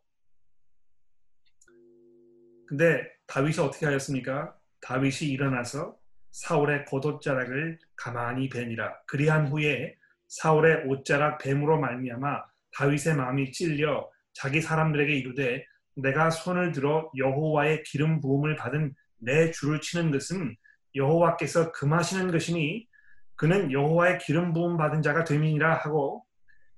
근데 2.68 3.08
다윗이 3.28 3.60
어떻게 3.60 3.86
하였습니까? 3.86 4.56
다윗이 4.82 5.32
일어나서 5.32 5.98
사울의 6.32 6.86
겉옷자락을 6.86 7.80
가만히 7.96 8.50
베니라. 8.50 9.02
그리한 9.08 9.48
후에 9.48 9.96
사울의 10.28 10.88
옷자락 10.88 11.40
뱀으로 11.40 11.80
말미암아 11.80 12.44
다윗의 12.74 13.16
마음이 13.16 13.52
찔려 13.52 14.10
자기 14.34 14.62
사람들에게 14.62 15.14
이르되 15.16 15.66
내가 15.96 16.30
손을 16.30 16.74
들어 16.74 17.10
여호와의 17.16 17.84
기름 17.84 18.20
부음을 18.20 18.56
받은 18.58 18.94
내 19.26 19.52
줄을 19.52 19.82
치는 19.82 20.12
것은 20.12 20.56
여호와께서 20.96 21.72
금하시는 21.72 22.32
것이니 22.32 22.88
그는 23.36 23.72
여호와의 23.72 24.20
기름 24.20 24.54
부음 24.54 24.78
받은 24.78 25.02
자가 25.02 25.24
됨이니라 25.24 25.76
하고 25.76 26.26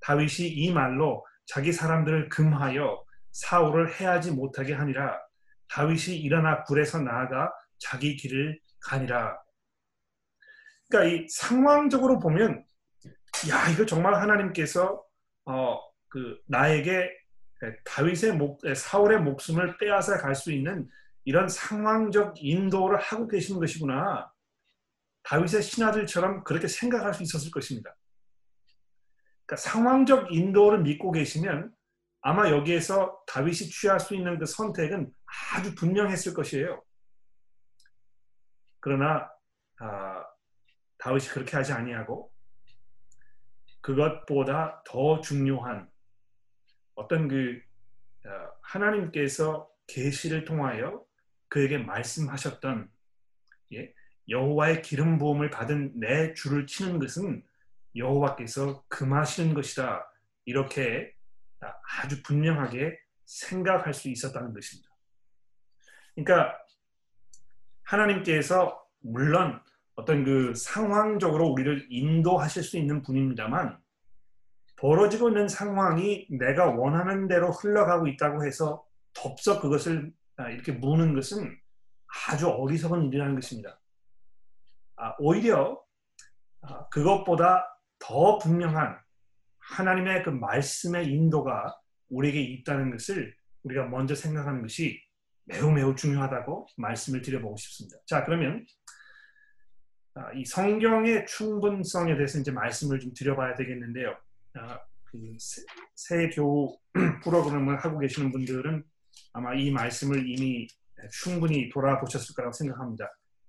다윗이 0.01 0.49
이 0.49 0.73
말로 0.73 1.25
자기 1.45 1.71
사람들을 1.71 2.29
금하여 2.29 3.03
사울을 3.31 3.93
해하지 3.93 4.31
못하게 4.31 4.73
하니라 4.73 5.19
다윗이 5.69 6.17
일어나 6.17 6.63
굴에서 6.63 6.99
나아가 7.01 7.53
자기 7.77 8.15
길을 8.15 8.60
가니라. 8.79 9.38
그러니까 10.89 11.15
이 11.15 11.27
상황적으로 11.29 12.19
보면 12.19 12.65
야 13.49 13.69
이거 13.69 13.86
정말 13.86 14.15
하나님께서 14.15 15.03
어 15.45 15.88
그 16.10 16.39
나에게 16.47 17.12
다윗의 17.86 18.33
목 18.33 18.62
사울의 18.75 19.21
목숨을 19.21 19.77
빼앗아 19.77 20.17
갈 20.17 20.36
수 20.36 20.51
있는 20.51 20.88
이런 21.28 21.50
상황적 21.50 22.42
인도를 22.42 23.00
하고 23.00 23.28
계시는 23.28 23.60
것이구나. 23.60 24.32
다윗의 25.24 25.62
신하들처럼 25.62 26.46
그렇게 26.46 26.70
생각할 26.70 27.13
수 27.13 27.22
있었을 27.22 27.52
것입니다. 27.52 27.94
그러니까 29.46 29.58
상황적 29.58 30.32
인도를 30.32 30.84
믿고 30.84 31.12
계시면 31.12 31.76
아마 32.22 32.50
여기에서 32.50 33.22
다윗이 33.28 33.70
취할 33.72 34.00
수 34.00 34.16
있는 34.16 34.40
그 34.40 34.46
선택은 34.46 35.12
아주 35.54 35.76
분명했을 35.76 36.34
것이에요. 36.34 36.82
그러나 38.80 39.30
아, 39.82 40.24
다윗이 40.98 41.28
그렇게 41.28 41.58
하지 41.58 41.74
아니하고 41.74 42.32
그것보다 43.82 44.82
더 44.86 45.20
중요한 45.20 45.90
어떤 46.96 47.28
그 47.28 47.62
어, 48.26 48.30
하나님께서 48.62 49.70
계시를 49.88 50.46
통하여 50.46 51.06
그에게 51.49 51.77
말씀하셨던 51.77 52.89
예, 53.73 53.93
여호와의 54.29 54.81
기름 54.81 55.17
부음을 55.17 55.49
받은 55.49 55.99
내 55.99 56.33
줄을 56.33 56.67
치는 56.67 56.99
것은 56.99 57.43
여호와께서 57.95 58.83
금하시는 58.88 59.53
것이다 59.53 60.10
이렇게 60.45 61.13
아주 62.01 62.21
분명하게 62.23 62.97
생각할 63.25 63.93
수 63.93 64.10
있었다는 64.10 64.53
것입니다. 64.53 64.89
그러니까 66.15 66.57
하나님께서 67.83 68.83
물론 68.99 69.62
어떤 69.95 70.23
그 70.23 70.53
상황적으로 70.55 71.47
우리를 71.47 71.88
인도하실 71.89 72.63
수 72.63 72.77
있는 72.77 73.01
분입니다만 73.01 73.79
벌어지고 74.77 75.29
있는 75.29 75.47
상황이 75.47 76.27
내가 76.29 76.67
원하는 76.67 77.27
대로 77.27 77.51
흘러가고 77.51 78.07
있다고 78.07 78.45
해서 78.45 78.86
덥석 79.13 79.62
그것을 79.62 80.12
아, 80.12 80.27
이렇게 80.52 80.71
무는 80.71 81.13
것은 81.13 81.58
아주 82.30 82.47
어리석은 82.47 83.08
일이라는 83.08 83.36
것입니다. 83.36 83.80
아, 84.95 85.15
오히려 85.19 85.82
아, 86.62 86.88
그것보다 86.89 87.65
더 88.00 88.38
분명한 88.38 89.00
하나님의 89.60 90.23
그 90.23 90.30
말씀의 90.30 91.08
인도가 91.08 91.76
우리에게 92.10 92.41
있다는 92.41 92.91
것을 92.91 93.36
우리가 93.63 93.86
먼저 93.86 94.15
생각하는 94.15 94.62
것이 94.62 95.02
매우 95.43 95.71
매우 95.71 95.95
중요하다고 95.95 96.67
말씀을 96.78 97.21
드려보고 97.21 97.58
싶습니다. 97.58 97.97
자, 98.06 98.23
그러면 98.23 98.65
아, 100.13 100.32
이 100.34 100.45
성경의 100.45 101.26
충분성에 101.28 102.15
대해서 102.15 102.39
이제 102.39 102.52
말씀을 102.52 103.00
좀 103.00 103.13
드려봐야 103.13 103.56
되겠는데요. 103.56 104.17
아, 104.56 104.80
그새 105.06 106.30
교우 106.30 106.78
프로그램을 107.23 107.78
하고 107.78 108.00
계시는 108.00 108.32
분들은 108.32 108.84
아마 109.38 109.54
이 109.54 109.69
말씀을 109.69 110.28
이미 110.28 110.67
충분히 111.12 111.69
돌아보셨을 111.69 112.34
거라고 112.34 112.52
생각합니다. 112.54 113.08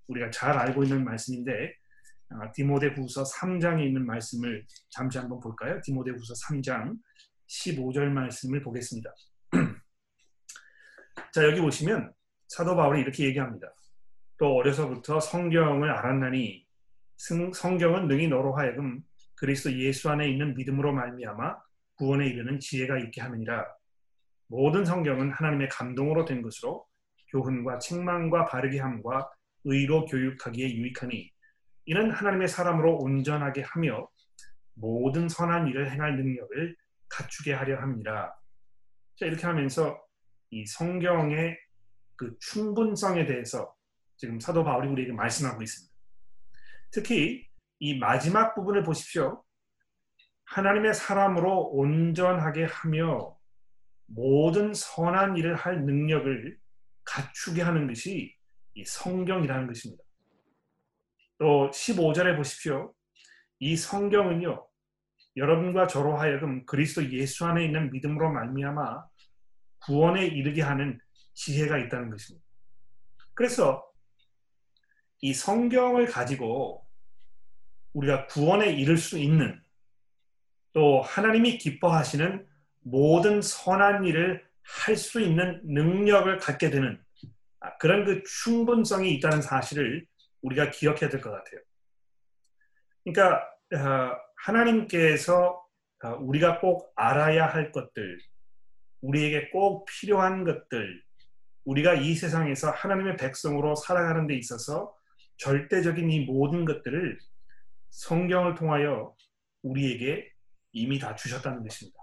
우리가 0.08 0.30
잘 0.30 0.56
알고 0.58 0.82
있는 0.84 1.02
말씀인데 1.02 1.72
아, 2.28 2.52
디모데후서 2.52 3.24
3장에 3.24 3.86
있는 3.86 4.04
말씀을 4.04 4.66
잠시 4.90 5.16
한번 5.16 5.40
볼까요? 5.40 5.80
디모데후서 5.82 6.34
3장 6.34 6.94
15절 7.48 8.10
말씀을 8.10 8.62
보겠습니다. 8.62 9.10
자, 11.32 11.44
여기 11.44 11.58
보시면 11.62 12.12
사도 12.48 12.76
바울이 12.76 13.00
이렇게 13.00 13.24
얘기합니다. 13.24 13.74
또 14.36 14.56
어려서부터 14.56 15.20
성경을 15.20 15.90
알았나니 15.90 16.66
성경은 17.16 18.08
능히 18.08 18.28
너로 18.28 18.54
하여금 18.54 19.00
그리스도 19.36 19.72
예수 19.80 20.10
안에 20.10 20.28
있는 20.28 20.54
믿음으로 20.54 20.92
말미암아 20.92 21.56
구원에 21.94 22.26
이르는 22.26 22.60
지혜가 22.60 22.98
있게 22.98 23.22
하느니라. 23.22 23.77
모든 24.48 24.84
성경은 24.84 25.30
하나님의 25.30 25.68
감동으로 25.68 26.24
된 26.24 26.42
것으로 26.42 26.86
교훈과 27.30 27.78
책망과 27.78 28.46
바르게 28.46 28.80
함과 28.80 29.30
의로 29.64 30.06
교육하기에 30.06 30.74
유익하니 30.74 31.30
이는 31.86 32.10
하나님의 32.10 32.48
사람으로 32.48 32.98
온전하게 32.98 33.62
하며 33.62 34.08
모든 34.74 35.28
선한 35.28 35.68
일을 35.68 35.90
행할 35.90 36.16
능력을 36.16 36.76
갖추게 37.08 37.52
하려 37.52 37.80
합니다. 37.80 38.38
자, 39.16 39.26
이렇게 39.26 39.46
하면서 39.46 39.98
이 40.50 40.64
성경의 40.66 41.58
그 42.16 42.36
충분성에 42.40 43.26
대해서 43.26 43.74
지금 44.16 44.40
사도 44.40 44.64
바울이 44.64 44.88
우리에게 44.88 45.12
말씀하고 45.12 45.62
있습니다. 45.62 45.94
특히 46.90 47.46
이 47.78 47.98
마지막 47.98 48.54
부분을 48.54 48.82
보십시오. 48.82 49.44
하나님의 50.46 50.94
사람으로 50.94 51.70
온전하게 51.70 52.64
하며 52.64 53.37
모든 54.08 54.72
선한 54.74 55.36
일을 55.36 55.54
할 55.54 55.84
능력을 55.84 56.58
갖추게 57.04 57.62
하는 57.62 57.86
것이 57.86 58.34
이 58.74 58.84
성경이라는 58.84 59.66
것입니다. 59.66 60.02
또 61.38 61.70
15절에 61.70 62.36
보십시오. 62.36 62.94
이 63.60 63.76
성경은요. 63.76 64.66
여러분과 65.36 65.86
저로 65.86 66.16
하여금 66.16 66.66
그리스도 66.66 67.08
예수 67.12 67.44
안에 67.46 67.64
있는 67.64 67.92
믿음으로 67.92 68.32
말미암아 68.32 69.04
구원에 69.80 70.26
이르게 70.26 70.62
하는 70.62 70.98
지혜가 71.34 71.78
있다는 71.78 72.10
것입니다. 72.10 72.44
그래서 73.34 73.88
이 75.20 75.32
성경을 75.32 76.06
가지고 76.06 76.84
우리가 77.92 78.26
구원에 78.26 78.72
이를 78.72 78.96
수 78.96 79.18
있는 79.18 79.60
또 80.72 81.02
하나님이 81.02 81.58
기뻐하시는 81.58 82.47
모든 82.90 83.40
선한 83.42 84.04
일을 84.04 84.46
할 84.62 84.96
수 84.96 85.20
있는 85.20 85.60
능력을 85.64 86.38
갖게 86.38 86.70
되는 86.70 87.00
그런 87.80 88.04
그 88.04 88.22
충분성이 88.24 89.14
있다는 89.14 89.40
사실을 89.40 90.06
우리가 90.42 90.70
기억해야 90.70 91.08
될 91.08 91.20
것 91.20 91.30
같아요. 91.30 91.60
그러니까 93.04 93.42
어, 93.74 94.16
하나님께서 94.36 95.64
어, 96.04 96.08
우리가 96.20 96.60
꼭 96.60 96.92
알아야 96.96 97.46
할 97.46 97.72
것들, 97.72 98.18
우리에게 99.00 99.50
꼭 99.50 99.86
필요한 99.86 100.44
것들, 100.44 101.02
우리가 101.64 101.94
이 101.94 102.14
세상에서 102.14 102.70
하나님의 102.70 103.16
백성으로 103.16 103.74
살아가는 103.74 104.26
데 104.26 104.34
있어서 104.36 104.94
절대적인 105.38 106.10
이 106.10 106.24
모든 106.24 106.64
것들을 106.64 107.18
성경을 107.90 108.54
통하여 108.54 109.14
우리에게 109.62 110.30
이미 110.72 110.98
다 110.98 111.14
주셨다는 111.14 111.62
것입니다. 111.62 111.97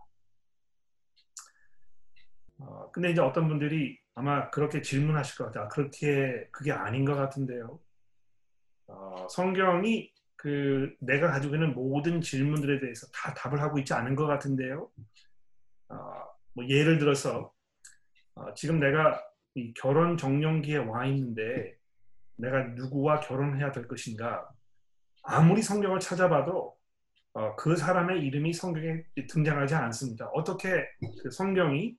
어, 2.59 2.89
근데 2.91 3.11
이제 3.11 3.21
어떤 3.21 3.47
분들이 3.47 3.97
아마 4.13 4.49
그렇게 4.49 4.81
질문하실 4.81 5.37
것 5.37 5.45
같아요. 5.45 5.65
아, 5.65 5.67
그렇게 5.67 6.47
그게 6.51 6.71
아닌 6.71 7.05
것 7.05 7.15
같은데요. 7.15 7.79
어, 8.87 9.27
성경이 9.29 10.11
그 10.35 10.95
내가 10.99 11.31
가지고 11.31 11.55
있는 11.55 11.73
모든 11.73 12.21
질문들에 12.21 12.79
대해서 12.79 13.07
다 13.13 13.33
답을 13.33 13.61
하고 13.61 13.79
있지 13.79 13.93
않은 13.93 14.15
것 14.15 14.25
같은데요. 14.27 14.89
어, 15.89 15.95
뭐 16.53 16.65
예를 16.67 16.97
들어서 16.97 17.51
어, 18.35 18.53
지금 18.53 18.79
내가 18.79 19.21
이 19.55 19.73
결혼 19.73 20.17
정년기에 20.17 20.77
와 20.77 21.05
있는데 21.07 21.75
내가 22.37 22.63
누구와 22.75 23.21
결혼해야 23.21 23.71
될 23.71 23.87
것인가? 23.87 24.49
아무리 25.23 25.61
성경을 25.61 25.99
찾아봐도 25.99 26.75
어, 27.33 27.55
그 27.55 27.75
사람의 27.75 28.21
이름이 28.25 28.53
성경에 28.53 29.03
등장하지 29.29 29.75
않습니다. 29.75 30.27
어떻게 30.33 30.85
그 31.21 31.31
성경이 31.31 31.97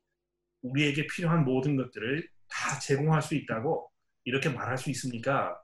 우리에게 0.63 1.07
필요한 1.07 1.45
모든 1.45 1.77
것들을 1.77 2.29
다 2.49 2.79
제공할 2.79 3.23
수 3.23 3.35
있다고 3.35 3.91
이렇게 4.25 4.49
말할 4.49 4.79
수 4.79 4.91
있습니까? 4.91 5.61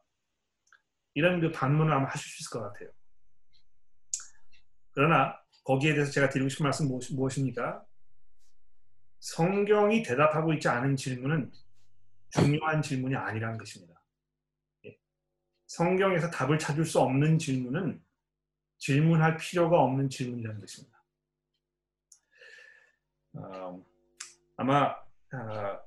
이런 1.14 1.40
그 1.40 1.50
반문을 1.50 1.92
아마 1.92 2.08
하실 2.08 2.30
수 2.30 2.42
있을 2.42 2.50
것 2.50 2.62
같아요. 2.62 2.90
그러나 4.92 5.36
거기에 5.64 5.94
대해서 5.94 6.10
제가 6.12 6.28
드리고 6.28 6.48
싶은 6.48 6.64
말씀 6.64 6.88
무엇입니까? 6.88 7.84
성경이 9.20 10.02
대답하고 10.02 10.52
있지 10.54 10.68
않은 10.68 10.96
질문은 10.96 11.52
중요한 12.30 12.82
질문이 12.82 13.14
아니라는 13.14 13.58
것입니다. 13.58 14.02
예. 14.86 14.98
성경에서 15.66 16.30
답을 16.30 16.58
찾을 16.58 16.84
수 16.84 16.98
없는 16.98 17.38
질문은 17.38 18.02
질문할 18.78 19.36
필요가 19.36 19.80
없는 19.80 20.10
질문이라는 20.10 20.60
것입니다. 20.60 21.04
어, 23.34 23.84
아마 24.56 24.86
어, 25.32 25.78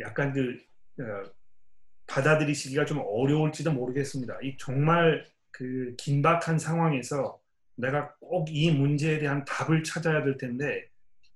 약간 0.00 0.32
그 0.32 0.56
어, 1.00 1.24
받아들이시기가 2.06 2.84
좀 2.84 2.98
어려울지도 3.04 3.72
모르겠습니다. 3.72 4.38
이 4.42 4.56
정말 4.58 5.24
그 5.50 5.94
긴박한 5.98 6.58
상황에서 6.58 7.40
내가 7.76 8.14
꼭 8.20 8.48
이 8.50 8.70
문제에 8.70 9.18
대한 9.18 9.44
답을 9.44 9.82
찾아야 9.82 10.22
될 10.24 10.36
텐데 10.36 10.86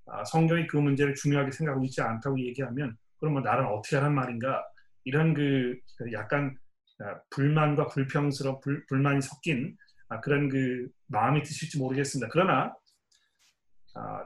아, 0.07 0.25
성경이 0.25 0.67
그 0.67 0.77
문제를 0.77 1.15
중요하게 1.15 1.51
생각하고 1.51 1.85
있지 1.85 2.01
않다고 2.01 2.39
얘기하면 2.41 2.97
그러면 3.19 3.43
뭐 3.43 3.51
나는 3.51 3.67
어떻게 3.67 3.97
하란 3.97 4.15
말인가 4.15 4.65
이런 5.05 5.35
그, 5.35 5.79
그 5.99 6.13
약간 6.13 6.57
아, 7.01 7.21
불만과 7.31 7.87
불평스러운 7.89 8.61
불, 8.61 8.85
불만이 8.87 9.21
섞인 9.23 9.77
아, 10.09 10.21
그런 10.21 10.49
그 10.49 10.89
마음이 11.09 11.43
드실지 11.43 11.79
모르겠습니다. 11.79 12.29
그러나 12.33 12.75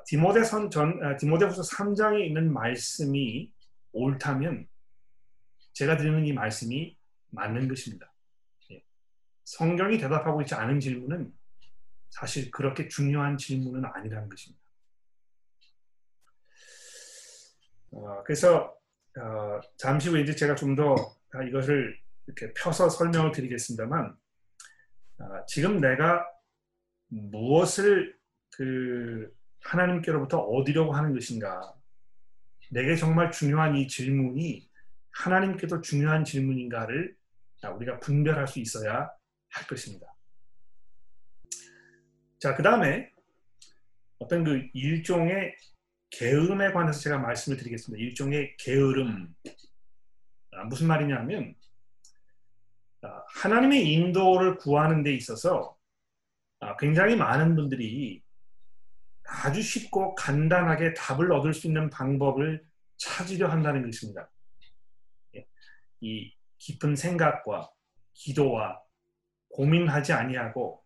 디모데선 0.07 0.71
전 0.71 1.17
디모데후서 1.19 1.63
3장에 1.63 2.27
있는 2.27 2.53
말씀이 2.53 3.53
옳다면 3.93 4.67
제가 5.73 5.97
드리는 5.97 6.25
이 6.27 6.33
말씀이 6.33 6.97
맞는 7.31 7.69
것입니다. 7.69 8.13
예. 8.73 8.83
성경이 9.45 9.99
대답하고 9.99 10.43
있지 10.43 10.55
않은 10.55 10.81
질문은 10.81 11.33
사실 12.11 12.51
그렇게 12.51 12.89
중요한 12.89 13.37
질문은 13.37 13.85
아니라는 13.85 14.29
것입니다. 14.29 14.61
어, 17.93 18.23
그래서 18.25 18.77
어, 19.17 19.61
잠시 19.77 20.09
후에 20.09 20.23
이제 20.23 20.35
제가 20.35 20.55
좀 20.55 20.75
더 20.75 20.95
이것을 21.47 21.99
이렇게 22.27 22.53
펴서 22.55 22.89
설명을 22.89 23.33
드리겠습니다만 23.33 24.17
어, 25.19 25.47
지금 25.47 25.81
내가 25.81 26.27
무엇을 27.09 28.17
그 28.51 29.33
하나님께로부터 29.63 30.39
얻으려고 30.39 30.93
하는 30.93 31.13
것인가 31.13 31.75
내게 32.71 32.97
정말 32.97 33.31
중요한 33.31 33.77
이 33.77 33.89
질문이 33.89 34.69
하나님께도 35.13 35.81
중요한 35.81 36.25
질문인가를 36.25 37.17
우리가 37.77 37.99
분별할 38.01 38.47
수 38.47 38.61
있어야 38.61 39.11
할 39.49 39.67
것입니다. 39.67 40.15
자, 42.39 42.55
그 42.55 42.63
다음에 42.63 43.11
어떤 44.19 44.45
그 44.45 44.69
일종의 44.73 45.57
게으름에 46.11 46.73
관해서 46.73 47.01
제가 47.01 47.19
말씀을 47.19 47.59
드리겠습니다. 47.59 48.03
일종의 48.03 48.57
게으름. 48.57 49.35
아, 50.53 50.65
무슨 50.65 50.87
말이냐면, 50.87 51.55
아, 53.03 53.23
하나님의 53.29 53.93
인도를 53.93 54.57
구하는 54.57 55.03
데 55.03 55.13
있어서 55.15 55.77
아, 56.61 56.77
굉장히 56.77 57.17
많은 57.17 57.55
분들이 57.57 58.23
아주 59.31 59.63
쉽고 59.63 60.15
간단하게 60.17 60.95
답을 60.95 61.33
얻을 61.33 61.55
수 61.55 61.69
있는 61.69 61.89
방법을 61.89 62.65
찾으려 62.97 63.49
한다는 63.49 63.83
것입니다. 63.85 64.29
예, 65.37 65.47
이 66.01 66.35
깊은 66.59 66.97
생각과 66.97 67.71
기도와 68.13 68.83
고민하지 69.51 70.13
아니하고 70.13 70.83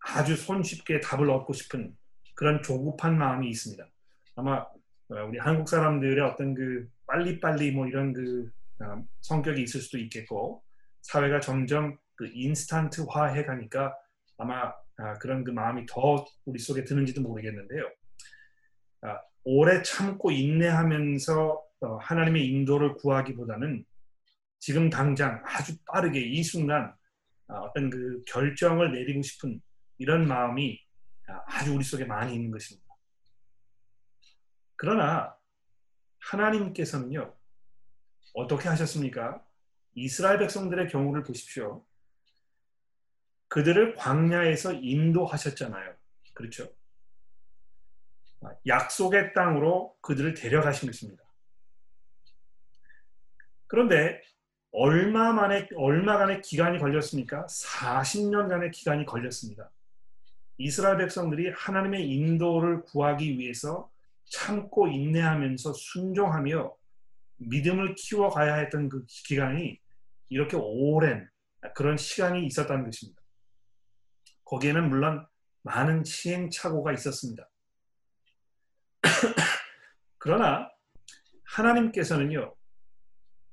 아주 0.00 0.36
손쉽게 0.36 1.00
답을 1.00 1.30
얻고 1.30 1.52
싶은 1.52 1.96
그런 2.34 2.62
조급한 2.62 3.16
마음이 3.16 3.48
있습니다. 3.48 3.88
아마 4.36 4.58
어, 4.58 5.24
우리 5.28 5.38
한국 5.38 5.68
사람들의 5.68 6.22
어떤 6.24 6.54
그 6.54 6.88
빨리빨리 7.06 7.70
뭐 7.72 7.86
이런 7.86 8.12
그 8.12 8.50
어, 8.80 9.04
성격이 9.20 9.62
있을 9.62 9.80
수도 9.80 9.98
있겠고 9.98 10.62
사회가 11.02 11.40
점점 11.40 11.96
그 12.16 12.28
인스턴트화 12.32 13.26
해 13.28 13.44
가니까 13.44 13.94
아마 14.36 14.72
아, 14.96 15.14
그런 15.14 15.44
그 15.44 15.50
마음이 15.50 15.86
더 15.86 16.24
우리 16.44 16.58
속에 16.58 16.84
드는지도 16.84 17.20
모르겠는데요. 17.22 17.90
아, 19.02 19.20
오래 19.44 19.82
참고 19.82 20.30
인내하면서 20.30 21.64
어, 21.80 21.96
하나님의 21.96 22.46
인도를 22.46 22.94
구하기보다는 22.94 23.84
지금 24.58 24.88
당장 24.88 25.42
아주 25.44 25.76
빠르게 25.84 26.20
이 26.20 26.42
순간 26.42 26.94
아, 27.48 27.58
어떤 27.58 27.90
그 27.90 28.22
결정을 28.26 28.92
내리고 28.92 29.22
싶은 29.22 29.60
이런 29.98 30.26
마음이 30.26 30.80
아주 31.46 31.74
우리 31.74 31.84
속에 31.84 32.04
많이 32.04 32.34
있는 32.34 32.50
것입니다. 32.50 32.84
그러나 34.76 35.34
하나님께서는요 36.20 37.34
어떻게 38.34 38.68
하셨습니까? 38.68 39.44
이스라엘 39.94 40.38
백성들의 40.38 40.88
경우를 40.88 41.22
보십시오. 41.22 41.84
그들을 43.54 43.94
광야에서 43.94 44.72
인도하셨잖아요. 44.72 45.94
그렇죠? 46.32 46.66
약속의 48.66 49.32
땅으로 49.32 49.94
그들을 50.00 50.34
데려가신 50.34 50.88
것입니다. 50.88 51.22
그런데 53.68 54.20
얼마 54.72 55.32
만에 55.32 55.68
얼마간의 55.76 56.42
기간이 56.42 56.80
걸렸습니까? 56.80 57.46
40년간의 57.46 58.72
기간이 58.72 59.06
걸렸습니다. 59.06 59.70
이스라엘 60.58 60.96
백성들이 60.96 61.50
하나님의 61.50 62.10
인도를 62.10 62.82
구하기 62.82 63.38
위해서 63.38 63.88
참고 64.24 64.88
인내하면서 64.88 65.74
순종하며 65.74 66.74
믿음을 67.36 67.94
키워가야 67.94 68.56
했던 68.56 68.88
그 68.88 69.04
기간이 69.06 69.78
이렇게 70.28 70.56
오랜 70.56 71.30
그런 71.76 71.96
시간이 71.96 72.44
있었다는 72.46 72.86
것입니다. 72.86 73.23
거기에는 74.44 74.88
물론 74.88 75.26
많은 75.62 76.04
시행착오가 76.04 76.92
있었습니다. 76.92 77.48
그러나 80.18 80.70
하나님께서는요, 81.44 82.54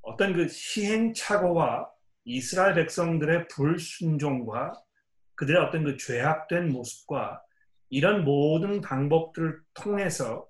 어떤 0.01 0.33
그 0.33 0.47
시행착오와 0.47 1.89
이스라엘 2.25 2.75
백성들의 2.75 3.47
불순종과 3.47 4.73
그들의 5.35 5.61
어떤 5.61 5.83
그 5.83 5.97
죄악된 5.97 6.71
모습과 6.71 7.41
이런 7.89 8.23
모든 8.23 8.81
방법들을 8.81 9.61
통해서 9.73 10.47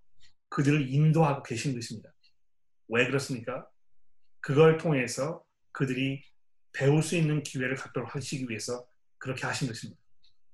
그들을 0.50 0.94
인도하고 0.94 1.44
계신 1.44 1.74
것입니다. 1.74 2.12
왜 2.90 3.08
그렇습니까? 3.08 3.68
그걸 4.42 4.78
통해서 4.78 5.44
그들이 5.72 6.24
배울 6.74 7.02
수 7.02 7.16
있는 7.16 7.42
기회를 7.44 7.76
갖도록 7.76 8.16
하시기 8.16 8.50
위해서 8.50 8.86
그렇게 9.18 9.46
하신 9.46 9.68
것입니다. 9.68 10.01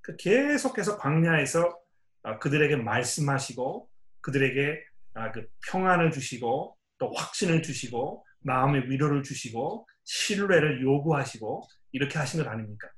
그 0.07 0.15
계속해서 0.15 0.97
광야에서 0.97 1.77
아, 2.23 2.39
그들에게 2.39 2.77
말씀하시고 2.77 3.89
그들에게 4.21 4.81
아, 5.15 5.31
그 5.33 5.45
평안을 5.69 6.11
주시고 6.11 6.77
또 6.97 7.11
확신을 7.13 7.61
주시고 7.61 8.25
마음의 8.39 8.89
위로를 8.89 9.21
주시고 9.21 9.85
신뢰를 10.05 10.81
요구하시고 10.81 11.63
이렇게 11.91 12.17
하신 12.17 12.41
것 12.41 12.49
아닙니까? 12.49 12.89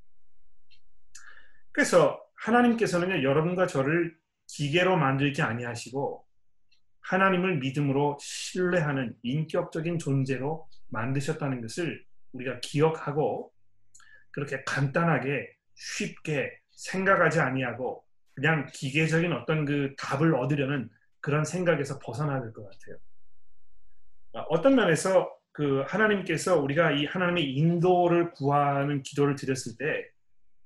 그래서 1.72 2.22
하나님께서는 2.36 3.24
여러분과 3.24 3.65
저를 3.65 4.15
기계로 4.45 4.95
만들지 4.95 5.41
아니하시고 5.41 6.24
하나님을 7.02 7.58
믿음으로 7.58 8.19
신뢰하는 8.22 9.15
인격적인 9.24 9.98
존재로 9.98 10.69
만드셨다는 10.89 11.62
것을 11.62 12.06
우리가 12.34 12.60
기억하고 12.60 13.52
그렇게 14.30 14.63
간단하게 14.63 15.50
쉽게 15.74 16.59
생각하지 16.80 17.39
아니하고 17.42 18.06
그냥 18.34 18.68
기계적인 18.74 19.34
어떤 19.34 19.65
그 19.65 19.96
답을 19.98 20.34
얻으려는 20.36 20.89
그런 21.20 21.44
생각에서 21.44 22.00
벗어나야 22.00 22.42
될 22.42 22.54
것 22.54 22.63
같아요. 22.63 22.98
아, 24.34 24.39
어떤 24.50 24.76
면에서 24.76 25.30
그 25.52 25.84
하나님께서 25.88 26.58
우리가 26.58 26.92
이 26.92 27.06
하나님의 27.06 27.54
인도를 27.54 28.32
구하는 28.32 29.04
기도를 29.04 29.36
드렸을 29.36 29.76
때 29.78 30.10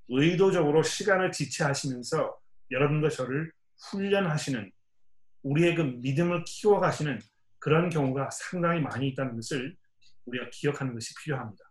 의도적으로 0.10 0.84
시간을 0.84 1.32
지체하시면서 1.32 2.38
여러분과 2.70 3.10
저를 3.10 3.52
훈련하시는 3.90 4.72
우리의 5.44 5.76
그 5.76 5.82
믿음을 5.82 6.44
키워가시는 6.46 7.20
그런 7.58 7.90
경우가 7.90 8.30
상당히 8.30 8.82
많이 8.82 9.08
있다는 9.10 9.36
것을 9.36 9.76
우리가 10.26 10.50
기억하는 10.52 10.94
것이 10.94 11.16
필요합니다. 11.24 11.64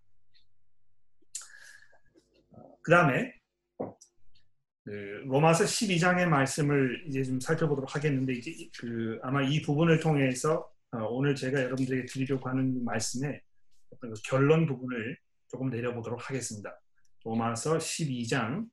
그 2.82 2.90
다음에 2.90 3.34
그 4.84 4.90
로마서 5.26 5.64
12장의 5.64 6.26
말씀을 6.26 7.04
이제 7.06 7.22
좀 7.22 7.38
살펴보도록 7.38 7.94
하겠는데 7.94 8.32
이제 8.32 8.68
그 8.78 9.18
아마 9.22 9.42
이 9.42 9.62
부분을 9.62 10.00
통해서 10.00 10.68
어, 10.90 11.04
오늘 11.04 11.34
제가 11.34 11.62
여러분들에게 11.62 12.06
드리려고 12.06 12.48
하는 12.48 12.84
말씀의 12.84 13.40
어떤 13.90 14.12
그 14.12 14.20
결론 14.24 14.66
부분을 14.66 15.16
조금 15.48 15.70
내려보도록 15.70 16.28
하겠습니다. 16.28 16.78
로마서 17.24 17.78
12장 17.78 18.66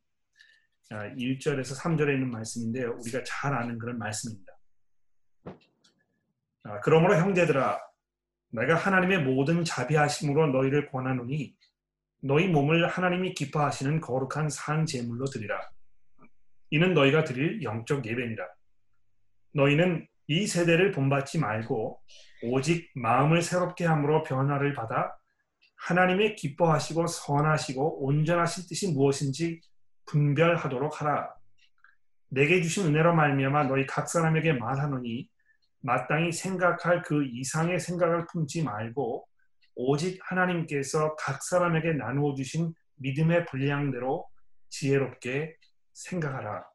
1절에서 0.92 1.78
아, 1.78 1.84
3절에 1.84 2.14
있는 2.14 2.32
말씀인데요. 2.32 2.98
우리가 3.00 3.24
잘 3.24 3.54
아는 3.54 3.78
그런 3.78 4.00
말씀입니다. 4.00 4.54
아, 6.64 6.80
그러므로 6.82 7.16
형제들아 7.18 7.80
내가 8.52 8.76
하나님의 8.76 9.24
모든 9.24 9.64
자비하심으로 9.64 10.48
너희를 10.48 10.90
권하노니 10.90 11.56
너희 12.22 12.48
몸을 12.48 12.88
하나님이 12.88 13.34
기뻐하시는 13.36 14.02
거룩한 14.02 14.50
산 14.50 14.86
제물로 14.86 15.26
드리라. 15.26 15.70
이는 16.72 16.94
너희가 16.94 17.24
드릴 17.24 17.62
영적 17.64 18.06
예배니라. 18.06 18.46
너희는 19.54 20.08
이 20.28 20.46
세대를 20.46 20.92
본받지 20.92 21.40
말고 21.40 22.00
오직 22.44 22.90
마음을 22.96 23.42
새롭게 23.42 23.86
함으로 23.86 24.24
변화를 24.24 24.74
받아 24.74 25.16
하나님의 25.88 26.36
기뻐하시고 26.36 27.08
선하시고 27.08 28.06
온전하신 28.06 28.66
뜻이 28.68 28.92
무엇인지 28.94 29.62
분별하도록 30.06 31.02
하라. 31.02 31.34
내게 32.30 32.62
주신 32.62 32.88
은혜로 32.88 33.16
말미암아 33.16 33.64
너희 33.64 33.86
각 33.88 34.08
사람에게 34.08 34.54
말하노니 34.54 35.28
마땅히 35.82 36.32
생각할 36.32 37.02
그 37.04 37.26
이상의 37.26 37.80
생각을 37.80 38.28
품지 38.32 38.64
말고 38.64 39.26
오직 39.76 40.20
하나님께서 40.24 41.16
각 41.16 41.42
사람에게 41.42 41.94
나누어 41.94 42.36
주신 42.36 42.74
믿음의 42.98 43.46
분량대로 43.46 44.28
지혜롭게 44.70 45.56
생각하라. 45.94 46.66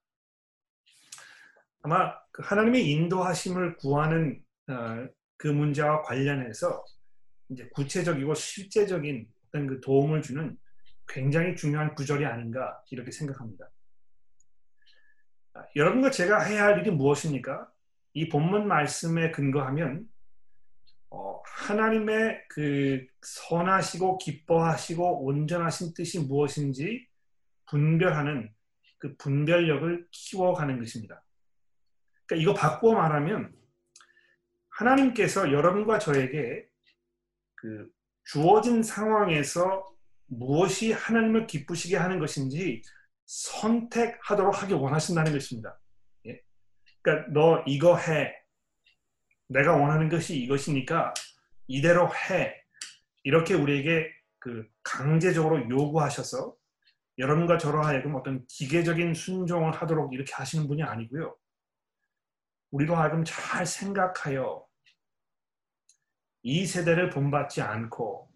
아마 1.83 2.15
그 2.33 2.43
하나님의 2.43 2.89
인도하심을 2.91 3.77
구하는 3.77 4.43
어, 4.69 5.07
그 5.37 5.49
문제와 5.49 6.03
관련해서 6.03 6.85
이제 7.51 7.69
구체적이고 7.75 8.35
실제적인 8.35 9.29
어떤 9.49 9.67
그 9.67 9.81
도움을 9.81 10.23
주는 10.23 10.57
굉장히 11.07 11.55
중요한 11.55 11.95
구절이 11.95 12.25
아닌가 12.25 12.83
이렇게 12.91 13.11
생각합니다. 13.11 13.71
아, 15.55 15.65
여러분과 15.77 16.11
제가 16.11 16.41
해야 16.43 16.65
할 16.65 16.81
일이 16.81 16.91
무엇입니까? 16.91 17.71
이 18.15 18.29
본문 18.29 18.67
말씀에 18.67 19.31
근거하면 19.31 20.09
어, 21.11 21.43
하나님의 21.45 22.47
그 22.49 23.07
선하시고 23.23 24.19
기뻐하시고 24.19 25.25
온전하신 25.27 25.95
뜻이 25.95 26.21
무엇인지 26.21 27.07
분별하는 27.67 28.54
그 29.05 29.15
분별력을 29.19 30.07
키워가는 30.11 30.79
것입니다. 30.79 31.23
그러니까 32.25 32.43
이거 32.43 32.59
바꾸어 32.59 32.95
말하면 32.95 33.55
하나님께서 34.71 35.53
여러분과 35.53 35.99
저에게 35.99 36.67
그 37.55 37.91
주어진 38.25 38.83
상황에서 38.83 39.85
무엇이 40.25 40.93
하나님을 40.93 41.47
기쁘시게 41.47 41.99
하는 41.99 42.19
것인지 42.19 42.81
선택하도록 43.27 44.63
하기 44.63 44.73
원하신다는 44.73 45.33
것입니다. 45.33 45.79
예? 46.27 46.41
그러니까 47.03 47.31
너 47.31 47.63
이거 47.67 47.99
해. 47.99 48.35
내가 49.49 49.77
원하는 49.77 50.09
것이 50.09 50.35
이것이니까 50.39 51.13
이대로 51.67 52.09
해. 52.09 52.55
이렇게 53.23 53.53
우리에게 53.53 54.11
그 54.39 54.67
강제적으로 54.83 55.69
요구하셔서 55.69 56.57
여러분과 57.19 57.59
저로 57.59 57.83
하여금 57.83 58.15
어떤 58.15 58.45
기계적인 58.47 59.15
순종을 59.15 59.73
하도록 59.73 60.13
이렇게 60.13 60.33
하시는 60.35 60.67
분이 60.67 60.83
아니고요. 60.83 61.37
우리로 62.71 62.97
하여금 62.97 63.25
잘 63.25 63.65
생각하여 63.67 64.67
이 66.43 66.67
세대를 66.67 67.11
본받지 67.11 67.63
않고 67.63 68.31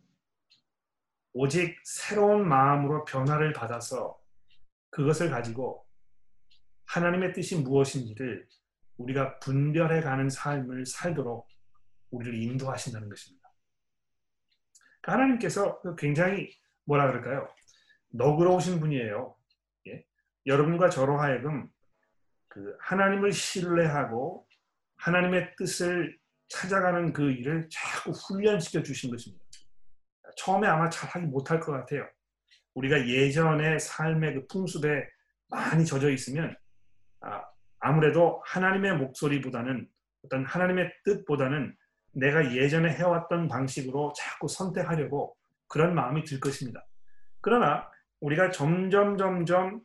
오직 1.33 1.77
새로운 1.85 2.49
마음으로 2.49 3.05
변화를 3.05 3.53
받아서 3.53 4.19
그것을 4.91 5.31
가지고 5.31 5.87
하나님의 6.87 7.33
뜻이 7.33 7.57
무엇인지를 7.57 8.49
우리가 8.97 9.39
분별해 9.41 10.01
가는 10.01 10.29
삶을 10.31 10.87
살도록 10.87 11.49
우리를 12.11 12.43
인도하신다는 12.43 13.09
것입니다. 13.09 13.49
그러니까 15.01 15.13
하나님께서 15.13 15.81
굉장히 15.97 16.51
뭐라 16.85 17.07
그럴까요? 17.09 17.49
너그러우신 18.11 18.81
분이에요. 18.81 19.35
예? 19.89 20.05
여러분과 20.47 20.91
저로 20.91 21.19
하여금 21.19 21.69
그 22.49 22.77
하나님을 22.81 23.33
신뢰하고 23.33 24.47
하나님의 24.97 25.55
뜻을 25.57 26.19
찾아가는 26.49 27.13
그 27.13 27.31
일을 27.31 27.69
자꾸 27.71 28.11
훈련시켜 28.11 28.83
주신 28.83 29.11
것입니다. 29.11 29.45
처음에 30.37 30.67
아마 30.67 30.89
잘하지 30.89 31.27
못할 31.27 31.61
것 31.61 31.73
같아요. 31.73 32.07
우리가 32.75 33.09
예전의 33.09 33.81
삶의 33.81 34.35
그 34.35 34.47
풍습에 34.47 35.07
많이 35.49 35.85
젖어 35.85 36.11
있으면 36.11 36.57
아, 37.21 37.43
아무래도 37.81 38.43
하나님의 38.47 38.97
목소리보다는 38.97 39.89
어떤 40.25 40.45
하나님의 40.45 40.93
뜻보다는 41.05 41.77
내가 42.13 42.55
예전에 42.55 42.91
해왔던 42.95 43.49
방식으로 43.49 44.13
자꾸 44.17 44.49
선택하려고 44.49 45.37
그런 45.69 45.95
마음이 45.95 46.25
들 46.25 46.41
것입니다. 46.41 46.85
그러나 47.41 47.89
우리가 48.21 48.51
점점 48.51 49.17
점점 49.17 49.81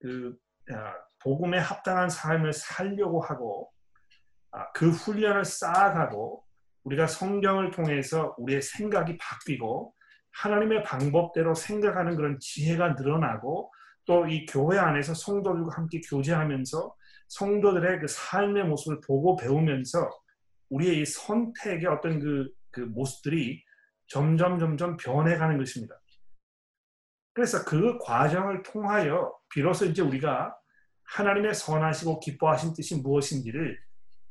그 0.00 0.36
아, 0.72 0.94
복음에 1.22 1.58
합당한 1.58 2.08
삶을 2.08 2.52
살려고 2.52 3.20
하고 3.20 3.70
아, 4.50 4.70
그 4.72 4.90
훈련을 4.90 5.44
쌓아가고 5.44 6.44
우리가 6.84 7.06
성경을 7.06 7.70
통해서 7.70 8.34
우리의 8.38 8.62
생각이 8.62 9.18
바뀌고 9.18 9.94
하나님의 10.32 10.84
방법대로 10.84 11.54
생각하는 11.54 12.16
그런 12.16 12.38
지혜가 12.40 12.94
늘어나고 12.94 13.72
또 14.08 14.26
이 14.26 14.46
교회 14.46 14.78
안에서 14.78 15.12
성도들과 15.12 15.76
함께 15.76 16.00
교제하면서 16.00 16.94
성도들의 17.28 18.00
그 18.00 18.06
삶의 18.08 18.64
모습을 18.64 19.00
보고 19.06 19.36
배우면서 19.36 20.08
우리의 20.70 21.02
이 21.02 21.04
선택의 21.04 21.86
어떤 21.86 22.18
그, 22.18 22.48
그 22.70 22.80
모습들이 22.80 23.62
점점 24.06 24.58
점점 24.58 24.96
변해가는 24.96 25.58
것입니다. 25.58 25.97
그래서 27.38 27.64
그 27.64 27.98
과정을 27.98 28.64
통하여 28.64 29.32
비로소 29.48 29.84
이제 29.84 30.02
우리가 30.02 30.58
하나님의 31.04 31.54
선하시고 31.54 32.18
기뻐하신 32.18 32.74
뜻이 32.74 33.00
무엇인지를 33.00 33.80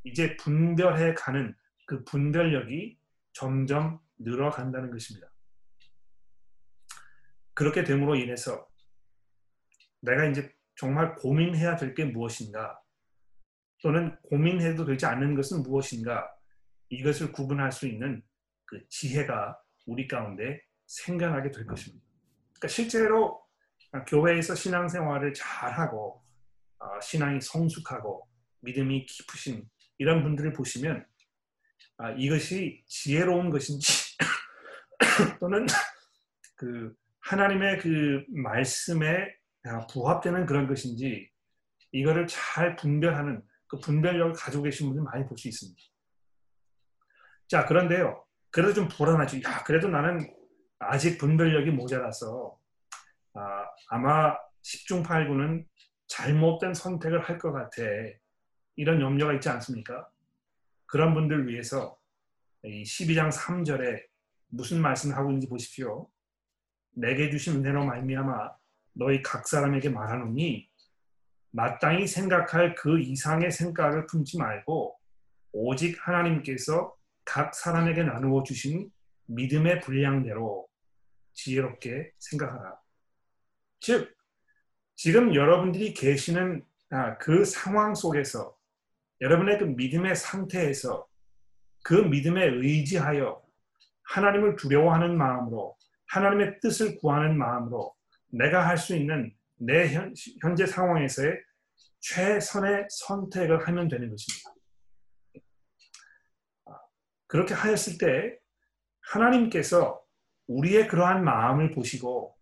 이제 0.03 0.35
분별해 0.35 1.13
가는 1.13 1.55
그 1.85 2.03
분별력이 2.03 2.99
점점 3.31 4.01
늘어간다는 4.17 4.91
것입니다. 4.91 5.25
그렇게 7.53 7.85
됨으로 7.85 8.17
인해서 8.17 8.67
내가 10.01 10.25
이제 10.25 10.53
정말 10.75 11.15
고민해야 11.15 11.77
될 11.77 11.93
게 11.93 12.03
무엇인가 12.03 12.77
또는 13.81 14.17
고민해도 14.23 14.83
되지 14.83 15.05
않는 15.05 15.33
것은 15.33 15.63
무엇인가 15.63 16.29
이것을 16.89 17.31
구분할 17.31 17.71
수 17.71 17.87
있는 17.87 18.21
그 18.65 18.85
지혜가 18.89 19.57
우리 19.85 20.09
가운데 20.09 20.61
생겨나게 20.87 21.51
될 21.51 21.65
것입니다. 21.65 22.06
그러니까 22.59 22.67
실제로 22.67 23.41
교회에서 24.07 24.55
신앙생활을 24.55 25.33
잘하고 25.33 26.23
어, 26.79 26.99
신앙이 27.01 27.39
성숙하고 27.41 28.27
믿음이 28.61 29.05
깊으신 29.05 29.67
이런 29.97 30.23
분들을 30.23 30.53
보시면 30.53 31.05
아, 31.97 32.11
이것이 32.11 32.83
지혜로운 32.87 33.49
것인지 33.49 34.17
또는 35.39 35.65
그 36.55 36.93
하나님의 37.21 37.79
그 37.79 38.23
말씀에 38.29 39.35
부합되는 39.91 40.45
그런 40.45 40.67
것인지 40.67 41.29
이거를 41.91 42.27
잘 42.27 42.75
분별하는 42.75 43.43
그 43.67 43.79
분별력을 43.79 44.33
가지고 44.33 44.63
계신 44.63 44.87
분들 44.87 45.03
많이 45.03 45.25
볼 45.25 45.37
수 45.37 45.47
있습니다. 45.47 45.81
자 47.47 47.65
그런데요 47.65 48.25
그래도 48.49 48.73
좀 48.73 48.87
불안하죠. 48.87 49.41
야 49.43 49.63
그래도 49.63 49.87
나는 49.87 50.33
아직 50.79 51.17
분별력이 51.17 51.71
모자라서 51.71 52.57
아, 53.33 53.97
마 53.97 54.37
10중 54.63 55.03
8구는 55.05 55.65
잘못된 56.07 56.73
선택을 56.73 57.21
할 57.21 57.37
것 57.37 57.51
같아. 57.51 57.81
이런 58.75 59.01
염려가 59.01 59.33
있지 59.33 59.49
않습니까? 59.49 60.07
그런 60.85 61.13
분들 61.13 61.47
위해서 61.47 61.97
이 62.63 62.83
12장 62.83 63.31
3절에 63.31 64.03
무슨 64.49 64.81
말씀을 64.81 65.15
하고 65.15 65.29
있는지 65.29 65.49
보십시오. 65.49 66.09
내게 66.91 67.29
주신 67.29 67.57
은혜로 67.57 67.85
말미암아 67.85 68.51
너희 68.93 69.21
각 69.21 69.47
사람에게 69.47 69.89
말하노니 69.89 70.67
마땅히 71.51 72.07
생각할 72.07 72.75
그 72.75 72.99
이상의 72.99 73.51
생각을 73.51 74.07
품지 74.07 74.37
말고 74.37 74.97
오직 75.51 75.95
하나님께서 76.07 76.95
각 77.25 77.53
사람에게 77.53 78.03
나누어 78.03 78.43
주신 78.43 78.91
믿음의 79.25 79.81
분량대로 79.81 80.66
지혜롭게 81.37 82.11
생각하라. 82.17 82.79
즉, 83.79 84.15
지금 84.95 85.35
여러분들이 85.35 85.93
계시는 85.93 86.65
아, 86.89 87.17
그 87.17 87.45
상황 87.45 87.93
속에서 87.93 88.57
여러분의 89.21 89.59
그 89.59 89.65
믿음의 89.65 90.15
상태에서 90.15 91.07
그 91.83 91.93
믿음에 91.93 92.45
의지하여 92.45 93.41
하나님을 94.03 94.55
두려워하는 94.55 95.17
마음으로 95.17 95.77
하나님의 96.07 96.59
뜻을 96.61 96.97
구하는 96.97 97.37
마음으로 97.37 97.93
내가 98.29 98.67
할 98.67 98.77
수 98.77 98.95
있는 98.95 99.33
내 99.59 99.93
현, 99.93 100.13
현재 100.41 100.65
상황에서의 100.65 101.39
최선의 101.99 102.87
선택을 102.89 103.67
하면 103.67 103.87
되는 103.87 104.09
것입니다. 104.09 104.53
아, 106.65 106.79
그렇게 107.27 107.53
하였을 107.53 107.97
때 107.97 108.37
하나님께서 109.01 110.06
우리의 110.47 110.87
그러한 110.87 111.23
마음을 111.23 111.71
보시고 111.71 112.35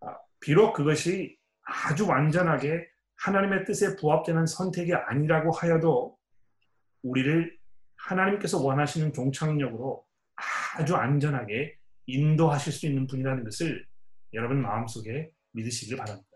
아, 0.00 0.16
비록 0.40 0.72
그것이 0.72 1.38
아주 1.62 2.06
완전하게 2.06 2.88
하나님의 3.16 3.64
뜻에 3.64 3.96
부합되는 3.96 4.46
선택이 4.46 4.94
아니라고 4.94 5.50
하여도 5.50 6.18
우리를 7.02 7.56
하나님께서 7.96 8.62
원하시는 8.62 9.12
종착역으로 9.12 10.04
아주 10.76 10.94
안전하게 10.94 11.76
인도하실 12.06 12.72
수 12.72 12.86
있는 12.86 13.06
분이라는 13.06 13.44
것을 13.44 13.86
여러분 14.32 14.62
마음속에 14.62 15.30
믿으시길 15.52 15.96
바랍니다. 15.96 16.28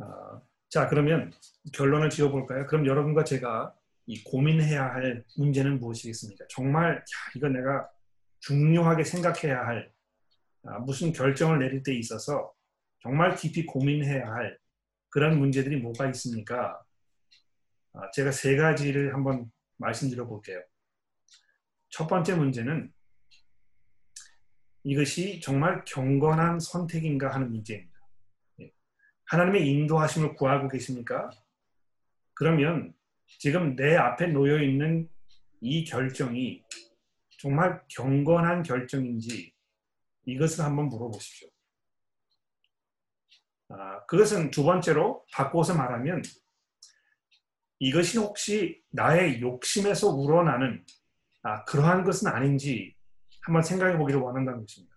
어, 0.00 0.42
자 0.68 0.86
그러면 0.88 1.32
결론을 1.72 2.10
지어볼까요? 2.10 2.66
그럼 2.66 2.86
여러분과 2.86 3.24
제가 3.24 3.74
이 4.08 4.24
고민해야 4.24 4.84
할 4.86 5.22
문제는 5.36 5.78
무엇이겠습니까? 5.80 6.46
정말 6.48 6.96
야, 6.96 7.02
이거 7.36 7.46
내가 7.48 7.86
중요하게 8.40 9.04
생각해야 9.04 9.66
할 9.66 9.92
아, 10.64 10.78
무슨 10.78 11.12
결정을 11.12 11.58
내릴 11.58 11.82
때 11.82 11.94
있어서 11.94 12.52
정말 13.00 13.36
깊이 13.36 13.66
고민해야 13.66 14.26
할 14.26 14.58
그런 15.10 15.38
문제들이 15.38 15.76
뭐가 15.76 16.08
있습니까? 16.08 16.82
아, 17.92 18.10
제가 18.12 18.32
세 18.32 18.56
가지를 18.56 19.12
한번 19.12 19.52
말씀드려 19.76 20.26
볼게요. 20.26 20.62
첫 21.90 22.06
번째 22.06 22.34
문제는 22.34 22.90
이것이 24.84 25.40
정말 25.40 25.84
경건한 25.84 26.60
선택인가 26.60 27.34
하는 27.34 27.50
문제입니다. 27.50 28.00
예. 28.60 28.72
하나님의 29.26 29.68
인도하심을 29.68 30.34
구하고 30.34 30.68
계십니까? 30.68 31.28
그러면 32.32 32.94
지금 33.38 33.76
내 33.76 33.96
앞에 33.96 34.28
놓여 34.28 34.62
있는 34.62 35.08
이 35.60 35.84
결정이 35.84 36.64
정말 37.38 37.82
경건한 37.88 38.62
결정인지 38.62 39.52
이것을 40.26 40.64
한번 40.64 40.88
물어보십시오. 40.88 41.48
아, 43.70 44.04
그것은 44.06 44.50
두 44.50 44.64
번째로 44.64 45.24
바꿔서 45.32 45.74
말하면 45.74 46.22
이것이 47.78 48.18
혹시 48.18 48.82
나의 48.90 49.40
욕심에서 49.40 50.08
우러나는 50.08 50.84
아, 51.42 51.64
그러한 51.64 52.04
것은 52.04 52.28
아닌지 52.28 52.94
한번 53.42 53.62
생각해 53.62 53.96
보기를 53.98 54.20
원한다는 54.20 54.60
것입니다. 54.60 54.96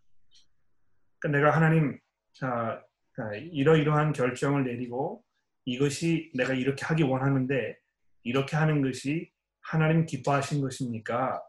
그러니까 1.20 1.40
내가 1.40 1.56
하나님 1.56 2.00
아, 2.42 2.82
아, 3.18 3.36
이러이러한 3.36 4.14
결정을 4.14 4.64
내리고 4.64 5.24
이것이 5.66 6.32
내가 6.34 6.54
이렇게 6.54 6.86
하기 6.86 7.04
원하는데 7.04 7.78
이렇게 8.24 8.56
하는 8.56 8.82
것이 8.82 9.32
하나님 9.62 10.06
기뻐하신 10.06 10.62
것입니까? 10.62 11.42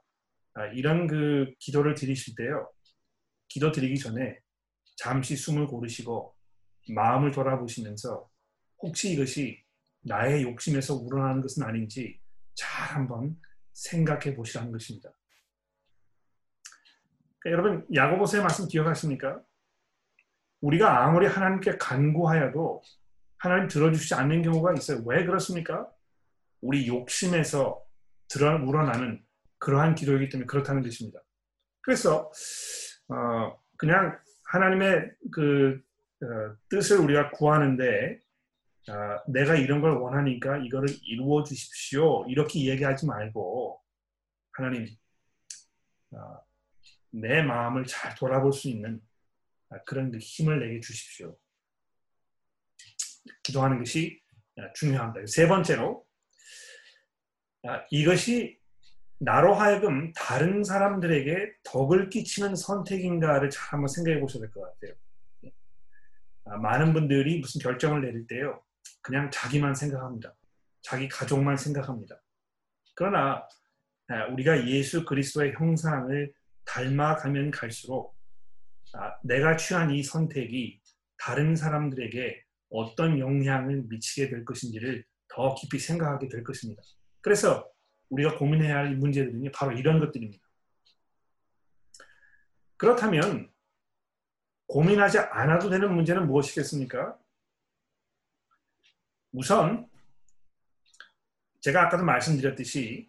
아, 0.54 0.66
이런 0.68 1.06
그 1.06 1.52
기도를 1.58 1.94
드리실 1.94 2.34
때요. 2.36 2.70
기도 3.48 3.72
드리기 3.72 3.98
전에 3.98 4.38
잠시 4.96 5.36
숨을 5.36 5.66
고르시고 5.66 6.34
마음을 6.90 7.30
돌아보시면서 7.32 8.28
혹시 8.78 9.12
이것이 9.12 9.62
나의 10.00 10.42
욕심에서 10.42 10.94
우러나는 10.96 11.40
것은 11.40 11.62
아닌지 11.62 12.18
잘 12.54 12.96
한번 12.96 13.36
생각해 13.72 14.34
보시라는 14.34 14.72
것입니다. 14.72 15.10
그러니까 17.38 17.50
여러분 17.50 17.86
야고보서의 17.94 18.42
말씀 18.42 18.68
기억하십니까? 18.68 19.42
우리가 20.60 21.04
아무리 21.04 21.26
하나님께 21.26 21.76
간구하여도 21.78 22.82
하나님 23.38 23.68
들어주시지 23.68 24.14
않는 24.14 24.42
경우가 24.42 24.74
있어요. 24.74 25.02
왜 25.04 25.24
그렇습니까? 25.24 25.90
우리 26.62 26.86
욕심에서 26.86 27.84
들어 28.28 28.56
우러나는 28.64 29.22
그러한 29.58 29.94
기도이기 29.94 30.30
때문에 30.30 30.46
그렇다는 30.46 30.82
것입니다. 30.82 31.20
그래서 31.82 32.30
어, 33.08 33.60
그냥 33.76 34.18
하나님의 34.46 35.12
그 35.30 35.82
어, 36.22 36.56
뜻을 36.68 36.98
우리가 36.98 37.30
구하는데 37.32 38.18
아, 38.88 39.22
내가 39.28 39.54
이런 39.56 39.80
걸 39.80 39.92
원하니까 39.92 40.58
이거를 40.58 40.88
이루어 41.02 41.44
주십시오. 41.44 42.24
이렇게 42.28 42.66
얘기하지 42.66 43.06
말고 43.06 43.80
하나님 44.52 44.86
아, 46.12 46.40
내 47.10 47.42
마음을 47.42 47.84
잘 47.84 48.14
돌아볼 48.14 48.52
수 48.52 48.68
있는 48.68 49.00
아, 49.70 49.82
그런 49.84 50.10
그 50.10 50.18
힘을 50.18 50.60
내게 50.60 50.80
주십시오. 50.80 51.36
기도하는 53.42 53.78
것이 53.78 54.20
중요합니다. 54.74 55.26
세 55.26 55.46
번째로 55.46 56.04
이것이 57.90 58.58
나로 59.18 59.54
하여금 59.54 60.12
다른 60.14 60.64
사람들에게 60.64 61.52
덕을 61.62 62.10
끼치는 62.10 62.56
선택인가를 62.56 63.50
잘 63.50 63.74
한번 63.74 63.88
생각해 63.88 64.20
보셔야 64.20 64.40
될 64.40 64.50
것 64.50 64.62
같아요. 64.62 64.94
많은 66.60 66.92
분들이 66.92 67.38
무슨 67.38 67.60
결정을 67.60 68.02
내릴 68.02 68.26
때요. 68.26 68.62
그냥 69.00 69.30
자기만 69.30 69.74
생각합니다. 69.74 70.34
자기 70.82 71.08
가족만 71.08 71.56
생각합니다. 71.56 72.20
그러나 72.94 73.46
우리가 74.32 74.66
예수 74.68 75.04
그리스도의 75.04 75.52
형상을 75.54 76.32
닮아가면 76.64 77.52
갈수록 77.52 78.16
아, 78.94 79.14
내가 79.22 79.56
취한 79.56 79.90
이 79.90 80.02
선택이 80.02 80.80
다른 81.16 81.56
사람들에게 81.56 82.42
어떤 82.70 83.18
영향을 83.18 83.84
미치게 83.88 84.28
될 84.28 84.44
것인지를 84.44 85.04
더 85.28 85.54
깊이 85.54 85.78
생각하게 85.78 86.28
될 86.28 86.42
것입니다. 86.42 86.82
그래서 87.22 87.72
우리가 88.10 88.36
고민해야 88.36 88.76
할 88.76 88.96
문제들이 88.96 89.50
바로 89.52 89.72
이런 89.72 89.98
것들입니다. 89.98 90.44
그렇다면 92.76 93.50
고민하지 94.66 95.18
않아도 95.18 95.70
되는 95.70 95.94
문제는 95.94 96.26
무엇이겠습니까? 96.26 97.18
우선 99.32 99.88
제가 101.60 101.86
아까도 101.86 102.04
말씀드렸듯이 102.04 103.08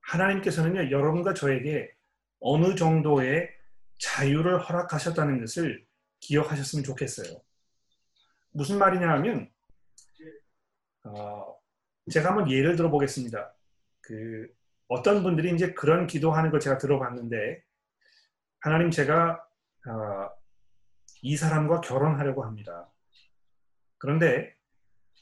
하나님께서는요 0.00 0.90
여러분과 0.90 1.34
저에게 1.34 1.94
어느 2.40 2.74
정도의 2.74 3.50
자유를 3.98 4.60
허락하셨다는 4.60 5.40
것을 5.40 5.86
기억하셨으면 6.20 6.84
좋겠어요. 6.84 7.40
무슨 8.50 8.78
말이냐 8.78 9.08
하면 9.08 9.50
어, 11.04 11.61
제가 12.10 12.30
한번 12.30 12.50
예를 12.50 12.76
들어 12.76 12.90
보겠습니다. 12.90 13.54
그 14.00 14.48
어떤 14.88 15.22
분들이 15.22 15.54
이제 15.54 15.72
그런 15.72 16.06
기도하는 16.06 16.50
걸 16.50 16.60
제가 16.60 16.78
들어봤는데 16.78 17.62
하나님 18.60 18.90
제가 18.90 19.44
어, 19.86 20.30
이 21.22 21.36
사람과 21.36 21.80
결혼하려고 21.80 22.44
합니다. 22.44 22.90
그런데 23.98 24.54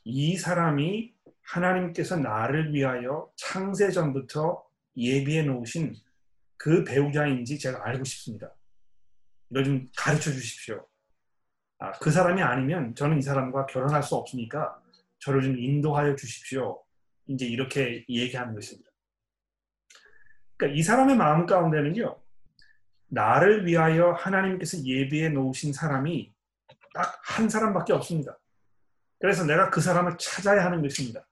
이 0.05 0.37
사람이 0.37 1.15
하나님께서 1.43 2.17
나를 2.17 2.73
위하여 2.73 3.31
창세 3.37 3.91
전부터 3.91 4.65
예비해 4.97 5.43
놓으신 5.43 5.95
그 6.57 6.85
배우자인지 6.85 7.59
제가 7.59 7.87
알고 7.87 8.05
싶습니다. 8.05 8.55
이걸 9.51 9.65
좀 9.65 9.91
가르쳐 9.97 10.31
주십시오. 10.31 10.87
아, 11.79 11.93
그 11.93 12.11
사람이 12.11 12.43
아니면 12.43 12.95
저는 12.95 13.19
이 13.19 13.23
사람과 13.23 13.67
결혼할 13.67 14.03
수 14.03 14.15
없으니까 14.15 14.81
저를 15.21 15.43
좀 15.43 15.59
인도하여 15.59 16.17
주십시오. 16.17 16.83
이제 17.27 17.47
이렇게 17.47 18.05
얘기하는 18.09 18.55
것입니다. 18.55 18.91
그러니까 20.57 20.79
이 20.79 20.83
사람의 20.83 21.17
마음 21.17 21.47
가운데는요, 21.47 22.21
나를 23.09 23.67
위하여 23.67 24.13
하나님께서 24.13 24.85
예비해 24.85 25.29
놓으신 25.29 25.73
사람이 25.73 26.35
딱 26.93 27.21
한 27.41 27.49
사람밖에 27.49 27.93
없습니다. 27.93 28.39
그래서 29.19 29.45
내가 29.45 29.71
그 29.71 29.81
사람을 29.81 30.17
찾아야 30.19 30.65
하는 30.65 30.83
것입니다. 30.83 31.27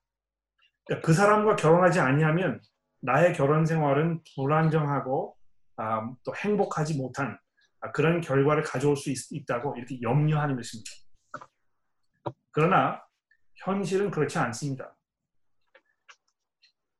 그러니까 0.86 1.06
그 1.06 1.12
사람과 1.12 1.56
결혼하지 1.56 2.00
아니하면 2.00 2.60
나의 3.00 3.34
결혼 3.34 3.66
생활은 3.66 4.22
불안정하고 4.34 5.36
아, 5.76 6.10
또 6.24 6.34
행복하지 6.34 6.96
못한 6.96 7.38
아, 7.80 7.92
그런 7.92 8.20
결과를 8.20 8.62
가져올 8.62 8.96
수 8.96 9.10
있, 9.10 9.46
다고 9.46 9.76
이렇게 9.76 10.00
염려하는 10.00 10.56
것입니다. 10.56 10.90
그러나 12.50 13.02
현실은 13.64 14.10
그렇지 14.10 14.38
않습니다. 14.38 14.96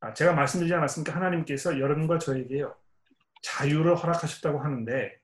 아, 0.01 0.13
제가 0.15 0.33
말씀드리지 0.33 0.75
않았습니까? 0.75 1.15
하나님께서 1.15 1.79
여러분과 1.79 2.19
저에게요 2.19 2.77
자유를 3.43 3.97
허락하셨다고 3.97 4.61
하는데 4.61 5.21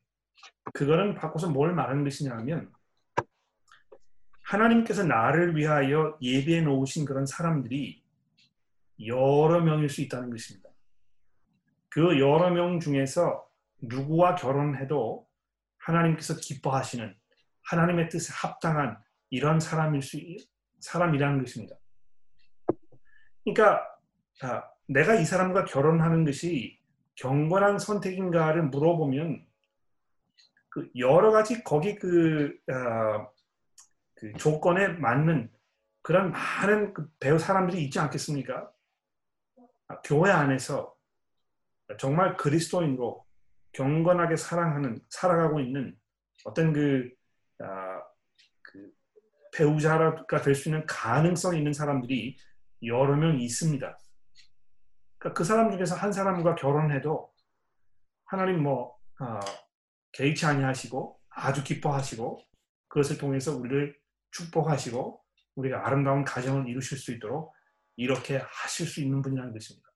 그거는 0.73 1.15
바꿔서 1.15 1.49
뭘 1.49 1.75
말하는 1.75 2.05
것이냐면 2.05 2.73
하나님께서 4.43 5.05
나를 5.05 5.57
위하여 5.57 6.19
예비해 6.21 6.61
놓으신 6.61 7.05
그런 7.05 7.27
사람들이 7.27 8.03
여러 9.07 9.61
명일 9.61 9.89
수 9.89 10.01
있다는 10.03 10.31
것입니다. 10.31 10.71
그 11.89 12.19
여러 12.19 12.51
명 12.51 12.81
중에서 12.81 13.49
누구와 13.81 14.35
결혼해도 14.35 15.27
하나님께서 15.79 16.37
기뻐하시는 16.37 17.15
하나님의 17.63 18.09
뜻에 18.09 18.33
합당한 18.35 18.99
이런 19.31 19.61
사람일 19.61 20.03
수 20.03 20.17
사람이라는 20.85 21.39
것입니다. 21.41 21.77
그러니까 23.43 23.87
아, 24.43 24.65
내가 24.87 25.15
이 25.15 25.25
사람과 25.25 25.65
결혼하는 25.65 26.25
것이 26.25 26.79
경건한 27.17 27.79
선택인가를 27.79 28.65
물어보면 28.65 29.47
그 30.69 30.91
여러 30.97 31.31
가지 31.31 31.63
거기 31.63 31.95
그, 31.95 32.59
어, 32.69 33.33
그 34.15 34.33
조건에 34.35 34.89
맞는 34.89 35.51
그런 36.03 36.33
많은 36.33 36.93
그 36.93 37.09
배우 37.19 37.39
사람들이 37.39 37.83
있지 37.85 37.99
않겠습니까? 37.99 38.71
아, 39.89 40.01
교회 40.03 40.31
안에서 40.31 40.95
정말 41.99 42.37
그리스도인으로 42.37 43.25
경건하게 43.73 44.37
사랑하는 44.37 45.01
살아가고 45.09 45.61
있는 45.61 45.97
어떤 46.45 46.73
그, 46.73 47.11
아, 47.61 48.03
그 48.03 48.14
배우자가 49.55 50.27
될 50.43 50.55
수 50.55 50.69
있는 50.69 50.85
가능성이 50.87 51.59
있는 51.59 51.73
사람들이 51.73 52.37
여러 52.83 53.17
명 53.17 53.41
있습니다. 53.41 53.99
그러니까 55.19 55.39
그 55.39 55.45
사람 55.45 55.71
중에서 55.71 55.95
한 55.95 56.13
사람과 56.13 56.55
결혼해도 56.55 57.33
하나님 58.25 58.63
뭐 58.63 58.97
어, 59.21 59.41
개의치 60.13 60.45
아니하시고 60.45 61.21
아주 61.31 61.63
기뻐하시고 61.65 62.41
그것을 62.89 63.19
통해서 63.19 63.57
우리를 63.57 63.97
축복하시고 64.33 65.23
우리가 65.57 65.87
아름다운 65.87 66.25
가정을 66.25 66.69
이루실 66.69 66.99
수 66.99 67.13
있도록 67.13 67.55
이렇게 67.97 68.43
하실 68.45 68.87
수 68.87 69.01
있는 69.01 69.23
분이라는 69.23 69.53
것입니다. 69.53 69.89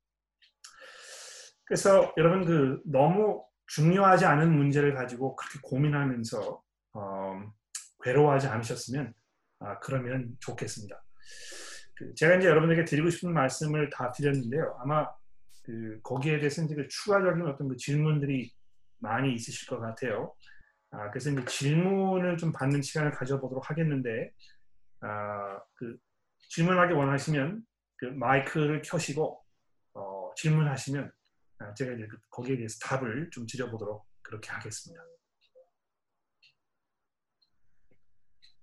그래서 1.64 2.14
여러분 2.16 2.44
그 2.44 2.80
너무 2.86 3.44
중요하지 3.66 4.24
않은 4.24 4.56
문제를 4.56 4.94
가지고 4.94 5.36
그렇게 5.36 5.58
고민하면서 5.62 6.62
어, 6.94 7.52
괴로워하지 8.02 8.46
않으셨으면 8.46 9.12
아, 9.60 9.78
그러면 9.80 10.36
좋겠습니다. 10.40 11.02
그 11.96 12.14
제가 12.14 12.36
이제 12.36 12.48
여러분에게 12.48 12.84
드리고 12.84 13.10
싶은 13.10 13.32
말씀을 13.32 13.90
다 13.90 14.12
드렸는데요. 14.12 14.76
아마 14.80 15.08
그 15.64 16.00
거기에 16.02 16.38
대해서 16.38 16.66
그 16.66 16.86
추가적인 16.88 17.46
어떤 17.46 17.68
그 17.68 17.76
질문들이 17.76 18.52
많이 18.98 19.34
있으실 19.34 19.68
것 19.68 19.80
같아요. 19.80 20.34
아, 20.90 21.10
그래서 21.10 21.30
이제 21.30 21.44
질문을 21.44 22.36
좀 22.38 22.52
받는 22.52 22.80
시간을 22.82 23.10
가져보도록 23.12 23.68
하겠는데, 23.68 24.32
아, 25.00 25.60
그 25.74 25.98
질문하기 26.48 26.94
원하시면 26.94 27.62
그 27.96 28.06
마이크를 28.06 28.80
켜시고 28.82 29.44
어, 29.94 30.30
질문하시면 30.36 31.12
아, 31.58 31.74
제가 31.74 31.92
이제 31.92 32.06
그 32.06 32.16
거기에 32.30 32.56
대해서 32.56 32.78
답을 32.80 33.30
좀 33.30 33.44
드려보도록 33.46 34.06
그렇게 34.22 34.50
하겠습니다. 34.50 35.02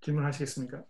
질문하시겠습니까? 0.06 0.86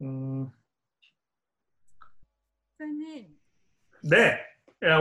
음... 0.00 0.50
목사님. 2.78 3.38
네, 4.04 4.40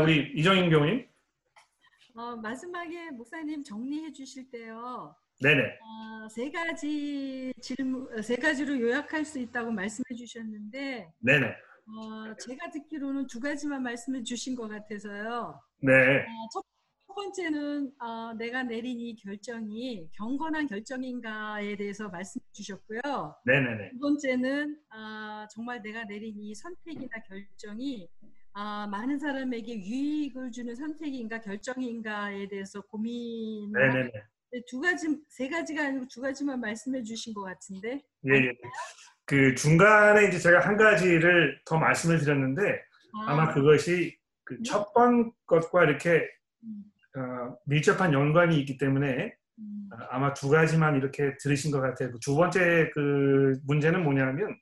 우리 0.01 0.34
이정인 0.36 0.69
교님. 0.69 1.07
어, 2.15 2.36
마지막에 2.36 3.11
목사님 3.11 3.63
정리해 3.63 4.11
주실 4.11 4.49
때요. 4.49 5.15
네네. 5.39 5.61
어, 5.61 6.29
세 6.29 6.49
가지 6.51 7.53
질문, 7.61 8.21
세 8.21 8.35
가지로 8.35 8.79
요약할 8.79 9.23
수 9.23 9.39
있다고 9.39 9.71
말씀해 9.71 10.15
주셨는데. 10.17 11.11
네네. 11.19 11.45
어, 11.47 12.35
제가 12.39 12.69
듣기로는 12.71 13.27
두 13.27 13.39
가지만 13.39 13.83
말씀해 13.83 14.23
주신 14.23 14.55
것 14.55 14.67
같아서요. 14.67 15.61
네. 15.81 15.93
어, 16.21 16.49
첫 16.51 16.63
번째는 17.15 17.91
어, 18.01 18.33
내가 18.33 18.63
내린 18.63 18.99
이 18.99 19.15
결정이 19.15 20.09
경건한 20.13 20.67
결정인가에 20.67 21.75
대해서 21.77 22.09
말씀해 22.09 22.43
주셨고요. 22.51 22.99
네네네. 23.45 23.89
두 23.91 23.99
번째는 23.99 24.77
어, 24.91 25.47
정말 25.51 25.81
내가 25.81 26.03
내린 26.05 26.35
이 26.38 26.53
선택이나 26.55 27.15
결정이 27.27 28.09
어, 28.53 28.88
많은 28.88 29.19
사람에게 29.19 29.77
유익을 29.77 30.51
주는 30.51 30.75
선택인가 30.75 31.39
결정인가에 31.41 32.47
대해서 32.47 32.81
고민을 32.81 33.79
네네네. 33.79 34.11
두 34.68 34.80
가지, 34.80 35.08
세 35.30 35.49
가지가 35.49 35.86
아니고 35.86 36.08
두 36.08 36.22
가지만 36.22 36.60
말씀해 36.60 37.03
주신 37.03 37.34
것 37.34 37.43
같은데. 37.43 38.01
예, 38.26 38.34
예. 38.34 38.51
그 39.26 39.53
중간에 39.55 40.28
이제 40.28 40.39
제가 40.39 40.62
한 40.62 40.78
가지를 40.78 41.60
더 41.66 41.78
말씀을 41.78 42.20
드렸는데 42.20 42.82
아. 43.26 43.36
마 43.36 43.53
그것이 43.53 44.18
그 44.43 44.62
첫번 44.64 45.24
네. 45.24 45.32
것과 45.45 45.84
이렇게 45.84 46.26
음. 46.64 46.84
어, 47.18 47.58
밀접한 47.66 48.14
연관이 48.14 48.58
있기 48.60 48.78
때문에 48.78 49.36
음. 49.60 49.89
어, 49.91 49.97
아마 50.10 50.34
두 50.34 50.49
가지만 50.49 50.95
이렇게 50.95 51.36
들으신 51.41 51.72
것 51.72 51.82
같아요. 51.82 52.12
두 52.22 52.36
번째 52.36 52.89
그 52.93 53.60
문제는 53.66 54.03
뭐냐면 54.03 54.49
음. 54.49 54.58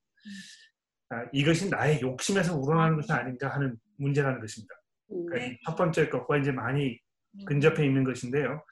아, 1.09 1.23
이것이 1.31 1.69
나의 1.69 2.01
욕심에서 2.01 2.57
우러나는 2.57 2.95
것이 2.95 3.11
아닌가 3.11 3.49
하는 3.49 3.77
문제라는 3.97 4.39
것입니다. 4.39 4.73
그러니까 5.07 5.35
네. 5.35 5.59
첫 5.65 5.75
번째 5.75 6.09
것과 6.09 6.37
이제 6.37 6.51
많이 6.51 6.93
음. 6.93 6.97
근접해 7.45 7.85
있는 7.85 8.03
것인데요. 8.03 8.63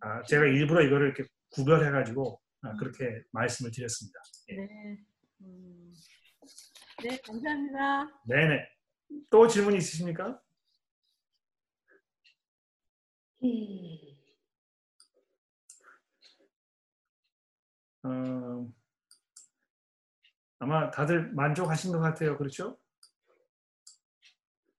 아, 0.00 0.22
제가 0.24 0.44
일부러 0.44 0.82
이거를 0.82 1.06
이렇게 1.08 1.24
구별해가지고 1.52 2.40
아, 2.62 2.76
그렇게 2.76 3.22
말씀을 3.32 3.70
드렸습니다. 3.70 4.20
예. 4.50 4.56
네. 4.56 4.98
음. 5.40 5.92
네, 7.02 7.18
감사합니다. 7.24 8.20
네네. 8.26 8.68
또 9.30 9.48
질문 9.48 9.74
있으십니까? 9.74 10.40
어, 18.02 18.70
아마 20.58 20.90
다들 20.90 21.32
만족하신 21.32 21.92
것 21.92 22.00
같아요. 22.00 22.36
그렇죠? 22.36 22.78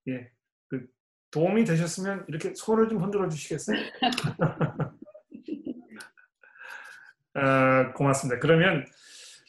예. 0.08 0.32
그 0.68 0.88
도움이 1.32 1.64
되셨으면 1.64 2.26
이렇게 2.28 2.54
손을 2.54 2.90
좀 2.90 3.02
흔들어 3.02 3.28
주시겠어요? 3.30 3.78
어, 7.36 7.94
고맙습니다. 7.96 8.40
그러면 8.40 8.86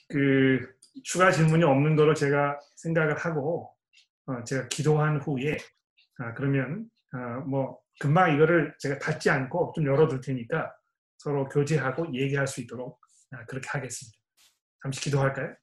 그 0.08 0.74
추가 1.02 1.30
질문이 1.30 1.64
없는 1.64 1.96
거로 1.96 2.14
제가 2.14 2.58
생각을 2.76 3.18
하고 3.18 3.74
어, 4.26 4.44
제가 4.44 4.68
기도한 4.68 5.20
후에 5.20 5.56
아, 6.18 6.32
그러면 6.34 6.88
어, 7.14 7.40
뭐 7.46 7.80
금방 7.98 8.34
이거를 8.34 8.74
제가 8.78 8.98
닫지 8.98 9.30
않고 9.30 9.72
좀 9.74 9.86
열어둘 9.86 10.20
테니까 10.20 10.72
서로 11.18 11.48
교제하고 11.48 12.14
얘기할 12.14 12.46
수 12.46 12.60
있도록 12.60 13.00
아, 13.32 13.44
그렇게 13.46 13.68
하겠습니다. 13.68 14.18
잠시 14.82 15.00
기도할까요? 15.00 15.54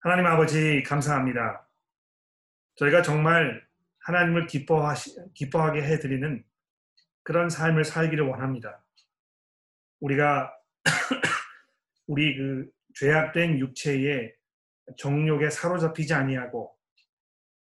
하나님 0.00 0.26
아버지 0.26 0.82
감사합니다. 0.82 1.68
저희가 2.76 3.02
정말 3.02 3.66
하나님을 4.00 4.46
기뻐하시, 4.46 5.16
기뻐하게 5.34 5.82
해드리는 5.82 6.44
그런 7.22 7.48
삶을 7.48 7.84
살기를 7.84 8.24
원합니다. 8.26 8.84
우리가 10.00 10.52
우리 12.06 12.36
그 12.36 12.70
죄악된 12.94 13.58
육체의 13.58 14.34
정욕에 14.98 15.50
사로잡히지 15.50 16.14
아니하고 16.14 16.76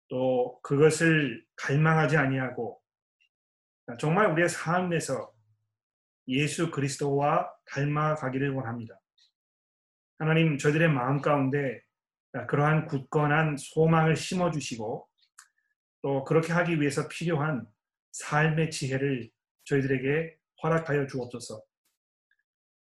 또 0.08 0.60
그것을 0.62 1.44
갈망하지 1.56 2.16
아니하고 2.16 2.80
정말 3.98 4.30
우리의 4.32 4.48
삶에서 4.48 5.32
예수 6.28 6.70
그리스도와 6.70 7.52
닮아가기를 7.66 8.50
원합니다. 8.50 9.00
하나님 10.18 10.58
저희들의 10.58 10.88
마음 10.88 11.20
가운데 11.20 11.80
그러한 12.46 12.86
굳건한 12.86 13.56
소망을 13.56 14.16
심어주시고 14.16 15.08
또 16.02 16.24
그렇게 16.24 16.52
하기 16.52 16.80
위해서 16.80 17.08
필요한 17.08 17.66
삶의 18.12 18.70
지혜를 18.70 19.30
저희들에게 19.64 20.36
허락하여 20.62 21.06
주옵소서. 21.06 21.62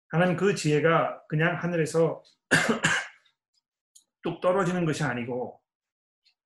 하나님 0.09 0.37
그 0.37 0.55
지혜가 0.55 1.23
그냥 1.29 1.57
하늘에서 1.57 2.23
뚝 4.23 4.41
떨어지는 4.41 4.85
것이 4.85 5.05
아니고 5.05 5.61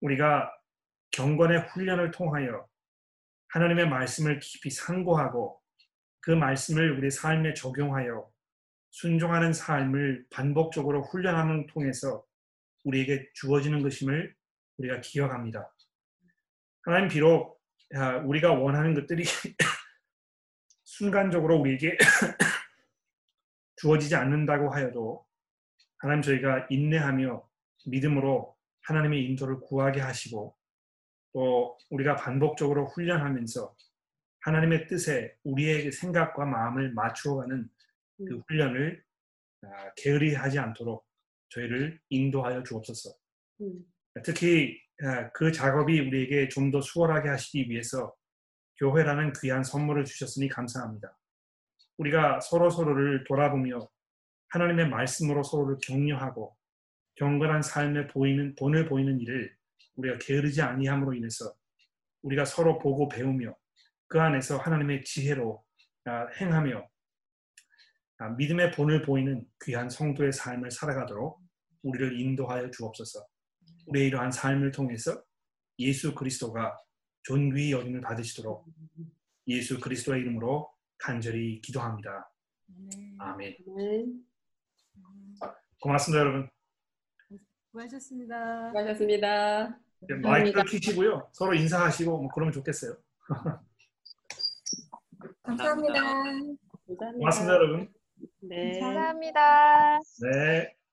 우리가 0.00 0.52
경건의 1.12 1.68
훈련을 1.68 2.10
통하여 2.10 2.66
하나님의 3.48 3.88
말씀을 3.88 4.38
깊이 4.40 4.70
상고하고 4.70 5.60
그 6.20 6.30
말씀을 6.30 6.98
우리 6.98 7.10
삶에 7.10 7.54
적용하여 7.54 8.28
순종하는 8.90 9.52
삶을 9.52 10.26
반복적으로 10.30 11.02
훈련함을 11.02 11.66
통해서 11.68 12.24
우리에게 12.84 13.30
주어지는 13.34 13.82
것임을 13.82 14.34
우리가 14.78 15.00
기억합니다. 15.00 15.74
하나님 16.82 17.08
비록 17.08 17.60
우리가 18.24 18.52
원하는 18.52 18.94
것들이 18.94 19.24
순간적으로 20.84 21.56
우리에게 21.58 21.96
주어지지 23.76 24.14
않는다고 24.14 24.70
하여도 24.70 25.26
하나님 25.98 26.22
저희가 26.22 26.66
인내하며 26.70 27.48
믿음으로 27.86 28.56
하나님의 28.82 29.24
인도를 29.24 29.60
구하게 29.60 30.00
하시고 30.00 30.56
또 31.32 31.76
우리가 31.90 32.16
반복적으로 32.16 32.86
훈련하면서 32.86 33.74
하나님의 34.40 34.86
뜻에 34.86 35.36
우리의 35.42 35.90
생각과 35.90 36.44
마음을 36.44 36.92
맞추어가는 36.92 37.68
그 38.18 38.34
음. 38.34 38.42
훈련을 38.46 39.02
아, 39.62 39.92
게으리 39.96 40.34
하지 40.34 40.58
않도록 40.58 41.06
저희를 41.54 42.00
인도하여 42.08 42.62
주옵소서. 42.62 43.10
음. 43.60 43.84
특히 44.24 44.78
아, 45.02 45.30
그 45.32 45.50
작업이 45.52 46.00
우리에게 46.00 46.48
좀 46.48 46.70
더 46.70 46.80
수월하게 46.80 47.28
하시기 47.28 47.68
위해서 47.68 48.14
교회라는 48.78 49.32
귀한 49.40 49.62
선물을 49.62 50.04
주셨으니 50.04 50.48
감사합니다. 50.48 51.16
우리가 51.98 52.40
서로 52.40 52.70
서로를 52.70 53.24
돌아보며 53.24 53.88
하나님의 54.48 54.88
말씀으로 54.88 55.42
서로를 55.42 55.78
격려하고 55.82 56.56
경건한 57.16 57.62
삶에 57.62 58.08
보이는 58.08 58.54
본을 58.56 58.88
보이는 58.88 59.20
일을 59.20 59.56
우리가 59.96 60.18
게으르지 60.18 60.62
아니함으로 60.62 61.14
인해서 61.14 61.54
우리가 62.22 62.44
서로 62.44 62.78
보고 62.78 63.08
배우며 63.08 63.54
그 64.08 64.20
안에서 64.20 64.58
하나님의 64.58 65.04
지혜로 65.04 65.64
아, 66.06 66.26
행하며 66.40 66.88
아, 68.18 68.28
믿음의 68.30 68.72
본을 68.72 69.02
보이는 69.02 69.46
귀한 69.64 69.88
성도의 69.88 70.32
삶을 70.32 70.70
살아가도록 70.70 71.43
우리를 71.84 72.18
인도하여 72.20 72.70
주옵소서. 72.70 73.24
우리의 73.86 74.08
이러한 74.08 74.32
삶을 74.32 74.72
통해서 74.72 75.22
예수 75.78 76.14
그리스도가 76.14 76.76
존귀 77.22 77.72
여김을 77.72 78.00
받으시도록 78.00 78.66
예수 79.46 79.78
그리스도의 79.78 80.22
이름으로 80.22 80.72
간절히 80.98 81.60
기도합니다. 81.60 82.30
아멘. 83.18 83.56
고맙습니다, 85.80 86.20
여러분. 86.20 86.48
수고하셨습니다. 87.66 88.68
수고하셨습니다. 88.68 89.78
네, 90.08 90.14
마이크를 90.16 90.64
키시고요. 90.64 91.28
서로 91.32 91.54
인사하시고 91.54 92.18
뭐 92.22 92.28
그러면 92.32 92.52
좋겠어요. 92.52 92.96
감사합니다. 95.42 96.00
고맙습니다, 96.86 97.54
여러분. 97.54 97.92
네. 98.40 98.80
감사합니다. 98.80 99.98
네. 100.22 100.83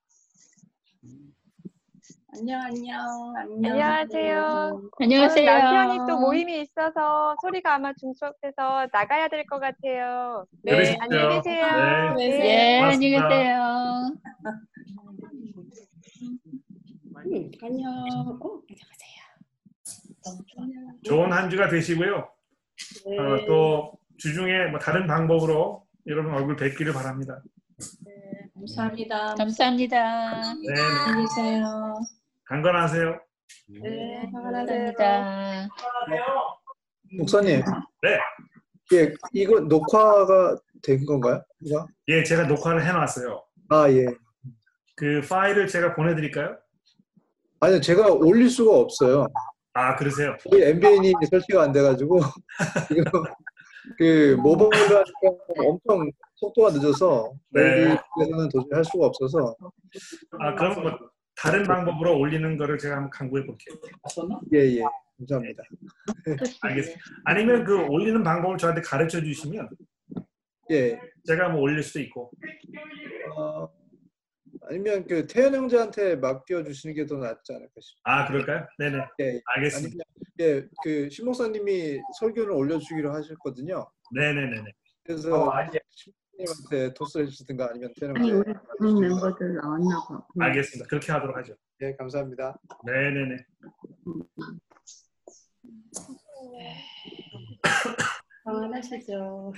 안녕, 2.33 2.61
안녕, 2.61 3.33
안녕. 3.35 3.71
안녕하세요. 3.73 4.81
안녕하세요. 5.01 5.51
남편이 5.51 6.07
또 6.07 6.17
모임이 6.19 6.61
있어서 6.61 7.35
소리가 7.41 7.75
아마 7.75 7.91
중첩돼서 7.93 8.87
나가야 8.91 9.27
될 9.27 9.45
것 9.45 9.59
같아요. 9.59 10.45
네, 10.63 10.77
네, 10.77 10.97
안녕히 11.01 11.35
계세요. 11.41 12.13
네. 12.17 12.29
네, 12.29 12.37
네. 12.37 12.79
안녕히 12.81 13.11
고맙습니다. 13.11 13.27
계세요. 13.27 14.15
음, 17.25 17.51
안녕. 17.63 17.91
어, 18.41 18.61
안녕하세요. 20.57 21.01
좋은 21.03 21.33
한 21.33 21.49
주가 21.49 21.67
되시고요. 21.67 22.29
네. 23.07 23.19
어, 23.19 23.45
또 23.47 23.91
주중에 24.17 24.67
뭐 24.69 24.79
다른 24.79 25.05
방법으로 25.07 25.83
여러분 26.07 26.33
얼굴 26.33 26.55
뵙기를 26.55 26.93
바랍니다. 26.93 27.41
네, 28.05 28.13
감사합니다. 28.55 29.35
감사합니다. 29.35 30.53
네, 30.53 30.73
네. 30.73 30.81
안녕히 30.81 31.25
계세요. 31.27 31.93
강건하세요. 32.51 33.17
네, 33.81 34.29
감사합니다. 34.33 34.93
감사합니다. 34.97 36.25
목사님. 37.17 37.61
네. 38.03 38.19
예, 38.93 39.13
이거 39.31 39.61
녹화가 39.61 40.57
된 40.83 41.05
건가요? 41.05 41.41
이거? 41.61 41.87
예, 42.09 42.21
제가 42.25 42.47
녹화를 42.47 42.85
해놨어요. 42.85 43.41
아, 43.69 43.89
예. 43.89 44.05
그 44.97 45.21
파일을 45.29 45.69
제가 45.69 45.95
보내드릴까요? 45.95 46.57
아니요, 47.61 47.79
제가 47.79 48.11
올릴 48.11 48.49
수가 48.49 48.79
없어요. 48.79 49.27
아, 49.71 49.95
그러세요? 49.95 50.35
우리 50.51 50.61
MBN이 50.61 51.13
설치가 51.29 51.63
안 51.63 51.71
돼가지고, 51.71 52.19
이거 52.91 53.23
그 53.97 54.35
모바일로 54.41 54.97
하니까 54.97 55.69
엄청 55.69 56.11
속도가 56.35 56.71
늦어서, 56.71 57.31
네. 57.51 57.95
여기에서는 58.17 58.49
도저히 58.49 58.71
할 58.73 58.83
수가 58.83 59.05
없어서, 59.05 59.55
아, 60.37 60.53
그럼 60.55 60.83
뭐 60.83 61.11
다른 61.41 61.63
방법으로 61.63 62.17
올리는 62.19 62.57
거를 62.57 62.77
제가 62.77 62.95
한번 62.97 63.09
강구해 63.09 63.43
볼게요. 63.45 63.75
예, 64.53 64.59
예. 64.77 64.81
감사합니다. 65.17 65.63
알겠습니다. 66.61 67.01
아니면 67.25 67.63
그 67.63 67.81
올리는 67.87 68.21
방법을 68.23 68.57
저한테 68.57 68.81
가르쳐 68.81 69.19
주시면 69.21 69.69
예. 70.71 70.99
제가 71.25 71.49
뭐 71.49 71.61
올릴 71.61 71.81
수도 71.83 71.99
있고. 72.01 72.31
어, 73.35 73.69
아니면 74.63 75.05
그 75.07 75.25
태연 75.27 75.55
형제한테 75.55 76.15
맡겨 76.17 76.63
주시는 76.63 76.95
게 76.95 77.05
더 77.05 77.17
낫지 77.17 77.53
않을까 77.53 77.71
싶습니다. 77.79 78.01
아, 78.03 78.27
그럴까요? 78.27 78.67
네네. 78.77 78.97
예, 79.19 79.41
알겠습니다. 79.45 80.03
아니면, 80.37 80.61
예, 80.63 80.67
그 80.83 81.09
신 81.09 81.25
목사님이 81.25 81.99
설교를 82.19 82.51
올려주기로 82.51 83.11
하셨거든요. 83.13 83.89
네네네네. 84.13 84.71
그래서 85.03 85.51
신 85.89 86.13
목사님한테 86.37 86.93
토스를 86.93 87.25
해주시든가 87.25 87.69
아니면 87.71 87.93
태연 87.99 88.17
아니. 88.17 88.31
우리 88.31 88.53
그 88.79 88.85
멤버들 88.99 89.55
나왔나 89.55 90.03
봐. 90.07 90.25
알겠습니다. 90.39 90.87
그렇게 90.89 91.11
하도록 91.11 91.35
하죠. 91.37 91.55
예, 91.81 91.95
감사합니다. 91.95 92.59
네네네. 92.85 93.37
평안하시죠. 98.43 99.53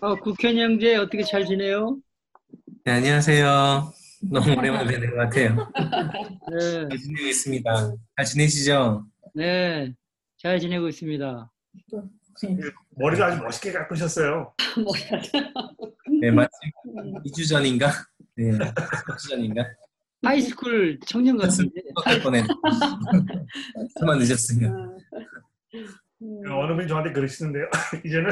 어, 0.00 0.14
국현 0.16 0.56
형제 0.56 0.96
어떻게 0.96 1.22
잘 1.22 1.44
지내요? 1.44 1.98
네, 2.84 2.92
안녕하세요. 2.92 3.92
너무 4.30 4.52
오랜만에 4.58 4.90
뵙는 4.90 5.10
것 5.10 5.16
같아요. 5.16 5.54
네, 6.50 6.88
잘 6.88 6.98
지내고 6.98 7.26
있습니다. 7.28 7.94
잘 8.16 8.24
지내시죠? 8.26 9.06
네, 9.34 9.94
잘 10.38 10.58
지내고 10.58 10.88
있습니다. 10.88 11.50
머리도 12.96 13.24
아주 13.24 13.42
멋있게 13.42 13.72
깎으셨어요. 13.72 14.52
네, 16.20 16.30
마침 16.30 16.50
2주 17.24 17.48
전인가? 17.48 17.90
네, 18.36 18.50
2주 18.50 19.30
전인가? 19.30 19.64
high 20.22 20.52
school 20.52 20.98
청년 21.06 21.38
같은데. 21.38 21.80
할 22.04 22.20
뻔했네. 22.20 22.48
그만 23.98 24.18
늦었으면. 24.18 24.98
음, 26.22 26.42
그 26.42 26.52
어느 26.54 26.74
분이 26.74 26.88
저한테 26.88 27.12
그러시는데요. 27.12 27.66
이제는 28.04 28.30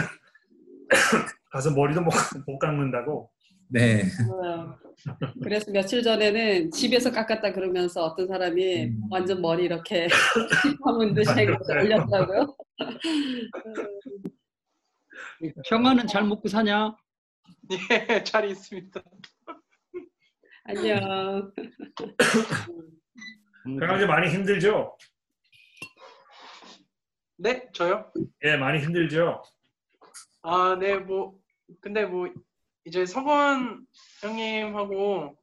가서 1.51 1.71
머리도 1.71 2.03
못, 2.03 2.13
못 2.47 2.59
깎는다고. 2.59 3.31
네. 3.69 4.03
맞아요. 4.29 4.79
그래서 5.43 5.71
며칠 5.71 6.03
전에는 6.03 6.71
집에서 6.71 7.11
깎았다 7.13 7.53
그러면서 7.53 8.05
어떤 8.05 8.27
사람이 8.27 8.85
음. 8.85 9.01
완전 9.11 9.41
머리 9.41 9.65
이렇게 9.65 10.09
하면 10.85 11.15
듯이 11.15 11.31
올렸더라고요. 11.31 12.57
평화는 15.69 16.07
잘 16.07 16.25
먹고 16.25 16.49
사냐? 16.49 16.97
예, 18.11 18.23
잘 18.25 18.49
있습니다. 18.49 19.03
안녕. 20.65 21.53
강아지 23.81 24.07
많이 24.07 24.31
힘들죠? 24.31 24.97
네, 27.37 27.69
저요? 27.73 28.13
예, 28.45 28.57
많이 28.57 28.81
힘들죠. 28.83 29.43
아, 30.43 30.77
네, 30.79 30.97
뭐, 30.97 31.39
근데 31.81 32.05
뭐, 32.05 32.29
이제 32.85 33.07
석원 33.07 33.87
형님하고 34.23 35.37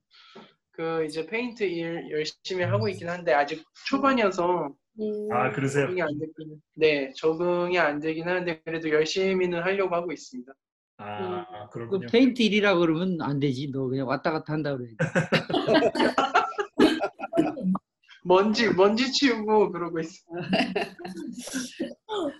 그 0.72 1.06
이제 1.06 1.26
페인트 1.26 1.64
일 1.64 2.10
열심히 2.12 2.64
하고 2.64 2.90
있긴 2.90 3.10
한데 3.10 3.34
아직 3.34 3.64
초반이어서 3.88 4.76
음, 5.00 5.32
아, 5.32 5.52
그러세요? 5.52 5.86
적응이 5.88 6.02
안 6.02 6.20
되긴, 6.20 6.62
네, 6.76 7.12
적응이 7.16 7.78
안 7.78 8.00
되긴 8.00 8.28
하는데 8.28 8.62
그래도 8.64 8.90
열심히는 8.90 9.62
하려고 9.62 9.96
하고 9.96 10.12
있습니다. 10.12 10.52
아, 10.98 11.68
그 11.70 11.80
그렇군요. 11.80 12.08
페인트 12.10 12.42
일이라 12.42 12.76
그러면 12.76 13.22
안 13.22 13.40
되지. 13.40 13.70
너 13.72 13.88
그냥 13.88 14.08
왔다 14.08 14.32
갔다 14.32 14.54
한다 14.54 14.76
그래. 14.78 14.90
먼지, 18.24 18.70
먼지 18.74 19.12
치우고 19.12 19.72
그러고 19.72 20.00
있어요. 20.00 20.42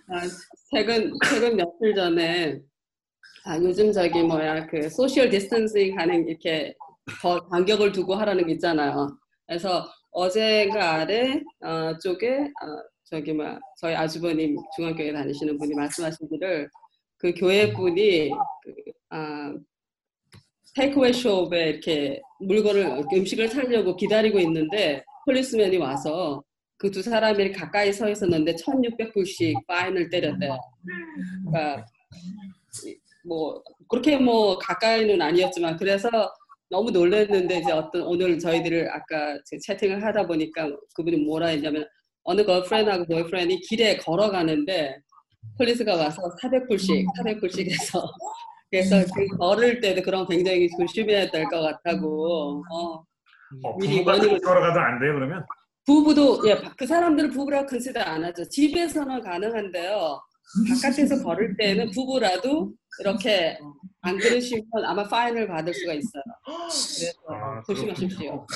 아, 0.08 0.20
최근 0.70 1.12
최근 1.28 1.56
며칠 1.56 1.94
전에 1.94 2.60
아, 3.44 3.56
요즘 3.58 3.92
저기 3.92 4.22
뭐야 4.22 4.66
그 4.66 4.88
social 4.90 5.30
distancing 5.30 5.96
하는 5.98 6.26
이렇게 6.26 6.74
더 7.22 7.38
간격을 7.48 7.92
두고 7.92 8.14
하라는 8.16 8.46
게 8.46 8.54
있잖아요. 8.54 9.16
그래서 9.46 9.86
어제가 10.16 10.94
아래 10.94 11.40
어, 11.60 11.96
쪽에 11.98 12.38
어, 12.40 12.82
저기 13.04 13.32
뭐 13.32 13.58
저희 13.78 13.94
아주버님 13.94 14.56
중학교에 14.74 15.12
다니시는 15.12 15.58
분이 15.58 15.74
말씀하신 15.74 16.28
그 17.18 17.32
교회 17.34 17.72
분이 17.72 18.30
그, 18.30 18.74
아, 19.10 19.54
takeaway 20.74 21.12
shop에 21.12 21.70
이렇게 21.70 22.20
물건을 22.40 23.04
음식을 23.12 23.48
사려고 23.48 23.96
기다리고 23.96 24.38
있는데 24.40 25.02
policeman이 25.24 25.76
와서 25.78 26.42
그 26.78 26.90
두 26.90 27.02
사람이 27.02 27.52
가까이 27.52 27.92
서 27.92 28.08
있었는데 28.08 28.54
1,600불씩 28.56 29.66
fine을 29.66 30.10
때렸대요. 30.10 30.58
그러니까 31.50 31.86
뭐 33.24 33.62
그렇게 33.88 34.18
뭐 34.18 34.58
가까이는 34.58 35.20
아니었지만 35.20 35.76
그래서 35.76 36.08
너무 36.68 36.90
놀랐는데 36.90 37.58
이제 37.58 37.70
어떤 37.72 38.02
오늘 38.02 38.38
저희들을 38.38 38.88
아까 38.90 39.38
제 39.44 39.56
채팅을 39.58 40.02
하다 40.04 40.26
보니까 40.26 40.68
그분이 40.94 41.18
뭐라 41.18 41.48
했냐면 41.48 41.86
어느 42.24 42.44
걸프렌드하고 42.44 43.06
보이프렌드 43.06 43.56
길에 43.68 43.96
걸어가는데 43.98 44.96
police가 45.58 45.94
와서 45.96 46.22
400불씩 46.42 47.04
400불씩 47.18 47.70
해서 47.70 48.02
그래서 48.68 48.96
그 49.14 49.36
걸을 49.38 49.80
때도 49.80 50.02
그런 50.02 50.26
굉장히 50.26 50.68
조심해야 50.76 51.30
될 51.30 51.44
것 51.48 51.60
같다고 51.60 52.62
어, 52.68 53.04
어, 53.62 53.76
미리 53.78 54.04
원인을- 54.04 54.42
걸어가도 54.42 54.80
안 54.80 54.98
돼요, 54.98 55.14
그러면? 55.14 55.44
부부도 55.86 56.42
예, 56.48 56.56
그 56.76 56.84
사람들은 56.84 57.30
부부라고 57.30 57.66
consider 57.66 58.00
안 58.00 58.24
하죠. 58.24 58.44
집에서는 58.48 59.20
가능한데요. 59.20 60.20
바깥에서 60.68 61.22
걸을 61.24 61.56
때는 61.56 61.90
부부라도 61.90 62.72
이렇게 63.00 63.58
안 64.00 64.16
그러시면 64.18 64.64
아마 64.84 65.04
fine을 65.04 65.46
받을 65.48 65.74
수가 65.74 65.92
있어요. 65.94 66.22
그래서 66.44 67.12
아, 67.28 67.62
조심하십시오. 67.66 68.46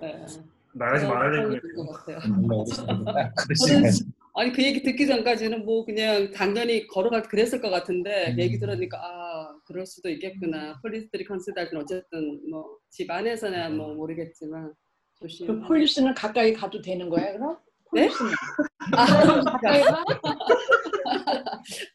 네. 0.00 0.26
나가지 0.74 1.06
말아야 1.06 1.30
되겠네요. 1.48 1.86
것 1.86 1.92
같아요. 1.92 2.18
저는 3.66 3.90
아니 4.36 4.52
그 4.52 4.62
얘기 4.64 4.82
듣기 4.82 5.06
전까지는 5.06 5.64
뭐 5.64 5.84
그냥 5.84 6.30
당연히 6.32 6.86
걸어갈 6.88 7.22
그랬을 7.22 7.60
것 7.60 7.70
같은데 7.70 8.32
음. 8.32 8.38
얘기 8.40 8.58
들으니까 8.58 8.98
아 9.00 9.56
그럴 9.66 9.86
수도 9.86 10.10
있겠구나. 10.10 10.80
police들이 10.82 11.24
consider 11.24 11.64
는 11.64 11.76
어쨌든 11.82 12.40
뭐 12.50 12.84
집 12.94 13.10
안에서나 13.10 13.70
뭐 13.70 13.92
모르겠지만 13.94 14.72
조심. 15.18 15.48
그 15.48 15.60
폴리스는 15.66 16.14
가까이 16.14 16.52
가도 16.52 16.80
되는 16.80 17.08
거야 17.08 17.32
그럼? 17.32 17.58
네? 17.94 18.10
아, 18.92 19.06
가까이 19.44 19.82
가? 19.82 20.04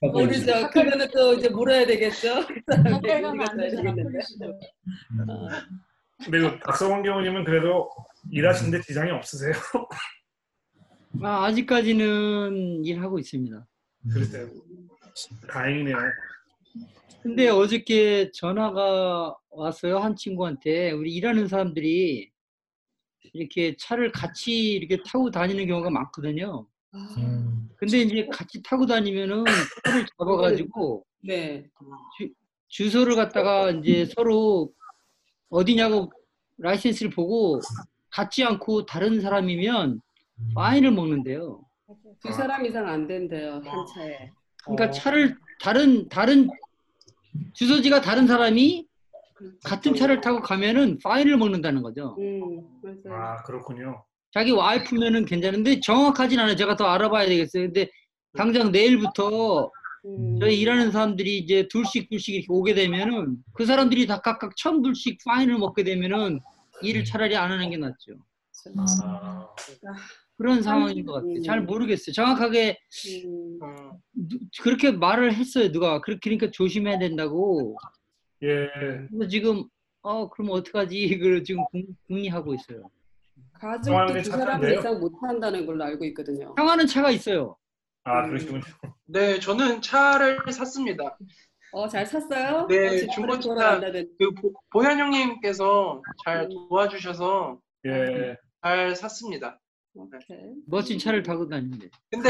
모르죠. 0.02 0.70
그러면 0.72 1.08
또 1.14 1.34
이제 1.34 1.50
물어야 1.50 1.86
되겠죠. 1.86 2.45
되겠는데. 3.04 4.04
폴리스는. 4.04 4.60
근데 6.24 6.39
그 6.39 6.60
박성원 6.60 7.04
경우님은 7.04 7.43
그래도 7.43 7.89
일하시는데 8.32 8.82
지장이 8.82 9.12
없으세요? 9.12 9.54
아, 11.24 11.45
아직까지는 11.45 12.86
일하고 12.86 13.20
있습니다. 13.20 13.66
그러세요. 14.12 14.47
다행이네요. 15.50 15.97
근데 17.22 17.50
어저께 17.50 18.32
전화가 18.34 19.36
왔어요. 19.50 19.97
한 20.00 20.16
친구한테. 20.16 20.91
우리 20.91 21.14
일하는 21.14 21.47
사람들이 21.47 22.32
이렇게 23.34 23.76
차를 23.78 24.12
같이 24.12 24.74
이렇게 24.74 25.02
타고 25.04 25.30
다니는 25.32 25.68
경우가 25.68 25.90
많거든요. 25.90 26.66
음, 26.96 27.70
근데 27.76 28.00
이제 28.00 28.28
같이 28.32 28.62
타고 28.64 28.86
다니면은 28.86 29.44
차를 29.84 30.06
잡아가지고 30.18 31.06
네. 31.22 31.66
주 32.68 32.90
소를 32.90 33.16
갖다가 33.16 33.72
이제 33.72 34.06
서로 34.06 34.72
어디냐고 35.50 36.12
라이센스를 36.58 37.12
보고 37.12 37.60
갖지 38.10 38.44
않고 38.44 38.86
다른 38.86 39.22
사람이면 39.22 40.02
파인을 40.56 40.92
먹는데요. 40.92 41.62
두 42.22 42.32
사람 42.32 42.66
이상 42.66 42.88
안 42.88 43.08
된대요 43.08 43.62
한 43.66 43.86
차에. 43.94 44.32
그러니까 44.64 44.92
차를 44.92 45.36
다른 45.62 46.08
다른 46.10 46.50
주소지가 47.54 48.02
다른 48.02 48.28
사람이 48.28 48.89
같은 49.64 49.96
차를 49.96 50.22
타고 50.22 50.42
가면은 50.42 50.98
파인을 51.04 51.38
먹는다는 51.38 51.82
거죠. 51.82 52.16
음 52.20 52.62
맞아요. 52.82 53.22
아, 53.22 53.44
그렇군요. 53.44 54.04
자기 54.32 54.52
와이프면은 54.52 55.26
괜찮은데 55.26 55.80
정확하진 55.80 56.40
않아요. 56.40 56.56
제가 56.56 56.76
더 56.76 56.86
알아봐야 56.86 57.28
되겠어요. 57.28 57.64
근데 57.66 57.90
당장 58.38 58.72
내일부터 58.72 59.72
음, 60.06 60.38
저희 60.40 60.60
일하는 60.62 60.92
사람들이 60.92 61.40
이제 61.40 61.68
둘씩 61.70 62.10
둘씩 62.10 62.36
이렇게 62.36 62.48
오게 62.50 62.74
되면은 62.74 63.38
그 63.54 63.66
사람들이 63.66 64.06
다 64.08 64.22
각각 64.22 64.56
천 64.56 64.82
불씩 64.82 65.18
파인을 65.26 65.58
먹게 65.58 65.84
되면은 65.84 66.40
일을 66.84 67.04
차라리 67.04 67.36
안 67.36 67.52
하는 67.52 67.70
게 67.70 67.78
낫죠. 67.78 68.14
아, 68.78 69.48
그런 70.38 70.62
상황인 70.62 71.06
것 71.06 71.14
같아요. 71.14 71.42
잘 71.42 71.62
모르겠어요. 71.64 72.14
정확하게 72.14 72.78
음, 73.26 73.60
음, 73.62 73.92
누- 74.14 74.40
그렇게 74.62 74.92
말을 74.92 75.34
했어요. 75.34 75.72
누가 75.72 76.00
그렇게 76.02 76.30
그러니까 76.30 76.52
조심해야 76.52 77.00
된다고. 77.00 77.76
예. 78.44 78.70
그래서 79.10 79.28
지금 79.30 79.64
어 80.02 80.30
그럼 80.30 80.52
어떡하지? 80.52 81.08
그걸 81.20 81.44
지금 81.44 81.64
궁- 81.72 81.86
궁리하고 82.08 82.54
있어요. 82.56 82.90
가족도 83.54 84.14
두 84.22 84.30
사람? 84.32 84.64
이상 84.64 85.00
못 85.00 85.12
한다는 85.22 85.66
걸로 85.66 85.84
알고 85.84 86.06
있거든요. 86.06 86.54
향하는 86.58 86.88
차가 86.88 87.12
있어요. 87.12 87.58
아, 88.06 88.26
그러시군요. 88.28 88.62
네, 89.06 89.40
저는 89.40 89.82
차를 89.82 90.40
샀습니다. 90.54 91.18
어 91.72 91.88
잘 91.88 92.06
샀어요? 92.06 92.66
네, 92.68 93.04
어, 93.04 93.08
중고차 93.14 93.80
그 94.18 94.32
보- 94.34 94.54
보현 94.72 94.98
형님께서 94.98 96.02
잘 96.26 96.48
도와주셔서 96.50 97.60
예. 97.86 98.36
잘 98.64 98.96
샀습니다. 98.96 99.60
오케이. 99.94 100.54
멋진 100.66 100.98
차를 100.98 101.22
타고 101.22 101.48
다니는데. 101.48 101.90
근데 102.10 102.30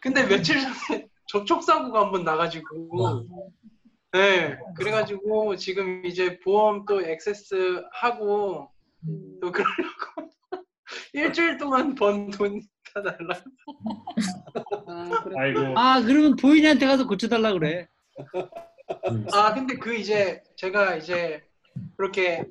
근데 0.00 0.26
며칠 0.28 0.60
전에 0.60 1.08
접촉 1.26 1.62
사고가 1.64 2.02
한 2.04 2.12
번 2.12 2.22
나가지고 2.24 3.26
네 4.14 4.56
그래가지고 4.76 5.56
지금 5.56 6.04
이제 6.06 6.38
보험 6.38 6.84
또 6.86 7.02
액세스 7.02 7.82
하고 7.92 8.70
음, 9.08 9.38
또 9.42 9.50
그러려고 9.52 10.30
일주일 11.12 11.58
동안 11.58 11.94
번 11.94 12.30
돈 12.30 12.60
다 12.94 13.02
달라. 13.02 13.42
아이고. 15.36 15.76
아 15.76 16.00
그러면 16.00 16.36
부인한테 16.36 16.86
가서 16.86 17.06
고쳐달라 17.08 17.52
그래. 17.52 17.88
아 19.32 19.52
근데 19.52 19.74
그 19.76 19.96
이제 19.96 20.42
제가 20.54 20.94
이제 20.96 21.42
그렇게 21.96 22.44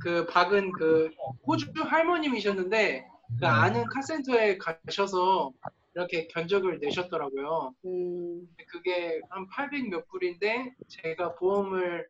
그 0.00 0.26
박은 0.26 0.72
그 0.72 1.10
호주 1.46 1.70
할머님이셨는데 1.76 3.06
그 3.38 3.46
아는 3.46 3.84
카센터에 3.84 4.58
가셔서 4.58 5.52
이렇게 5.94 6.26
견적을 6.28 6.80
내셨더라고요. 6.80 7.74
근데 7.80 8.64
그게 8.66 9.20
한 9.30 9.46
800 9.48 9.88
몇 9.88 10.06
불인데 10.08 10.74
제가 10.88 11.34
보험을 11.36 12.06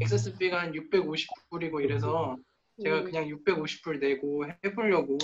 excess 0.00 0.36
비가 0.36 0.60
한 0.60 0.72
650불이고 0.72 1.82
이래서 1.84 2.36
제가 2.82 3.02
그냥 3.04 3.26
650불 3.26 4.00
내고 4.00 4.44
해보려고. 4.64 5.16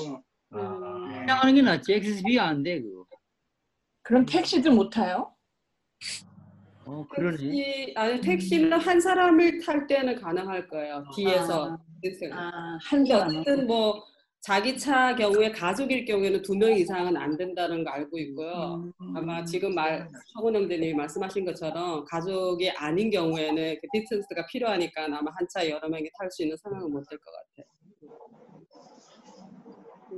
그냥 0.50 1.38
하는 1.40 1.54
게 1.56 1.62
낫지. 1.62 1.92
excess 1.92 2.23
비가 2.23 2.44
안 2.46 2.62
돼 2.62 2.80
그거. 2.80 3.04
그럼 4.02 4.24
택시도 4.24 4.70
못 4.72 4.88
타요? 4.90 5.34
어 6.86 7.06
그러네. 7.10 7.36
택시, 7.36 7.92
아니 7.96 8.20
택시는 8.22 8.72
한 8.80 8.98
사람을 9.00 9.60
탈 9.60 9.86
때는 9.86 10.14
가능할 10.20 10.68
거예요. 10.68 11.04
뒤에서. 11.14 11.76
아, 12.32 12.78
한 12.80 13.04
사람은. 13.04 13.40
어쨌든 13.40 13.66
뭐 13.66 14.02
자기 14.48 14.78
차 14.78 15.14
경우에 15.14 15.52
가족일 15.52 16.06
경우에는 16.06 16.40
두 16.40 16.54
명 16.56 16.72
이상은 16.72 17.14
안 17.18 17.36
된다는 17.36 17.84
거 17.84 17.90
알고 17.90 18.16
있고요. 18.18 18.90
아마 19.14 19.44
지금 19.44 19.74
말 19.74 20.08
서군 20.32 20.56
형제님이 20.56 20.94
말씀하신 20.94 21.44
것처럼 21.44 22.02
가족이 22.06 22.70
아닌 22.70 23.10
경우에는 23.10 23.76
그 23.78 23.86
distance가 23.92 24.46
필요하니까 24.46 25.04
아마 25.04 25.30
한 25.36 25.46
차 25.50 25.68
여러 25.68 25.86
명이 25.86 26.08
탈 26.18 26.30
수 26.30 26.44
있는 26.44 26.56
상황은 26.56 26.90
못 26.90 27.04
될 27.10 27.18
것 27.18 27.30
같아요. 27.30 27.66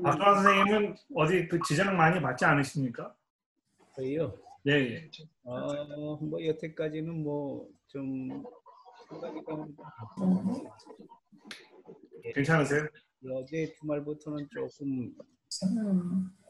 박도환 0.04 0.34
선생님은 0.44 0.94
어디 1.16 1.48
그 1.48 1.58
지장 1.66 1.96
많이 1.96 2.20
받지 2.22 2.44
않으십니까? 2.44 3.12
저희요. 3.96 4.32
예, 4.68 4.72
예. 4.72 5.10
어, 5.42 6.14
뭐 6.20 6.44
여태까지는 6.46 7.24
뭐좀 7.24 8.44
괜찮으세요? 12.34 12.86
어제 13.28 13.72
주말부터는 13.78 14.48
조금 14.50 15.14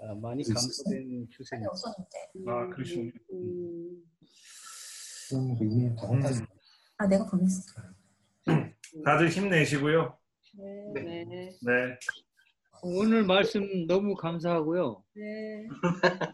아, 0.03 0.15
많이 0.15 0.43
감소된 0.45 1.27
추세입니다. 1.31 1.73
아, 2.47 2.69
그러시군요. 2.69 3.11
아, 6.99 7.07
내가 7.07 7.27
보냈어. 7.27 7.63
다들 9.05 9.29
힘내시고요. 9.31 10.17
네. 10.95 11.25
네. 11.25 11.99
오늘 12.83 13.25
말씀 13.25 13.87
너무 13.87 14.15
감사하고요. 14.15 15.03
네. 15.15 15.67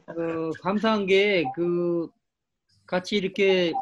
어, 0.08 0.50
감사한 0.62 1.06
게 1.06 1.44
그 1.54 2.08
같이 2.86 3.16
이렇게 3.16 3.72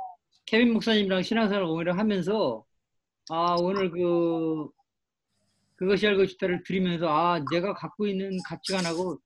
케빈 0.47 0.73
목사님이랑 0.73 1.23
신앙생활 1.23 1.67
공유를 1.67 1.99
하면서 1.99 2.65
아 3.31 3.55
오늘 3.61 3.91
그 3.91 4.69
그것이 5.77 6.07
알고 6.07 6.27
싶다를 6.27 6.63
들으면서 6.65 7.09
아 7.09 7.45
내가 7.51 7.75
갖고 7.75 8.07
있는 8.07 8.39
가치관하고 8.47 9.19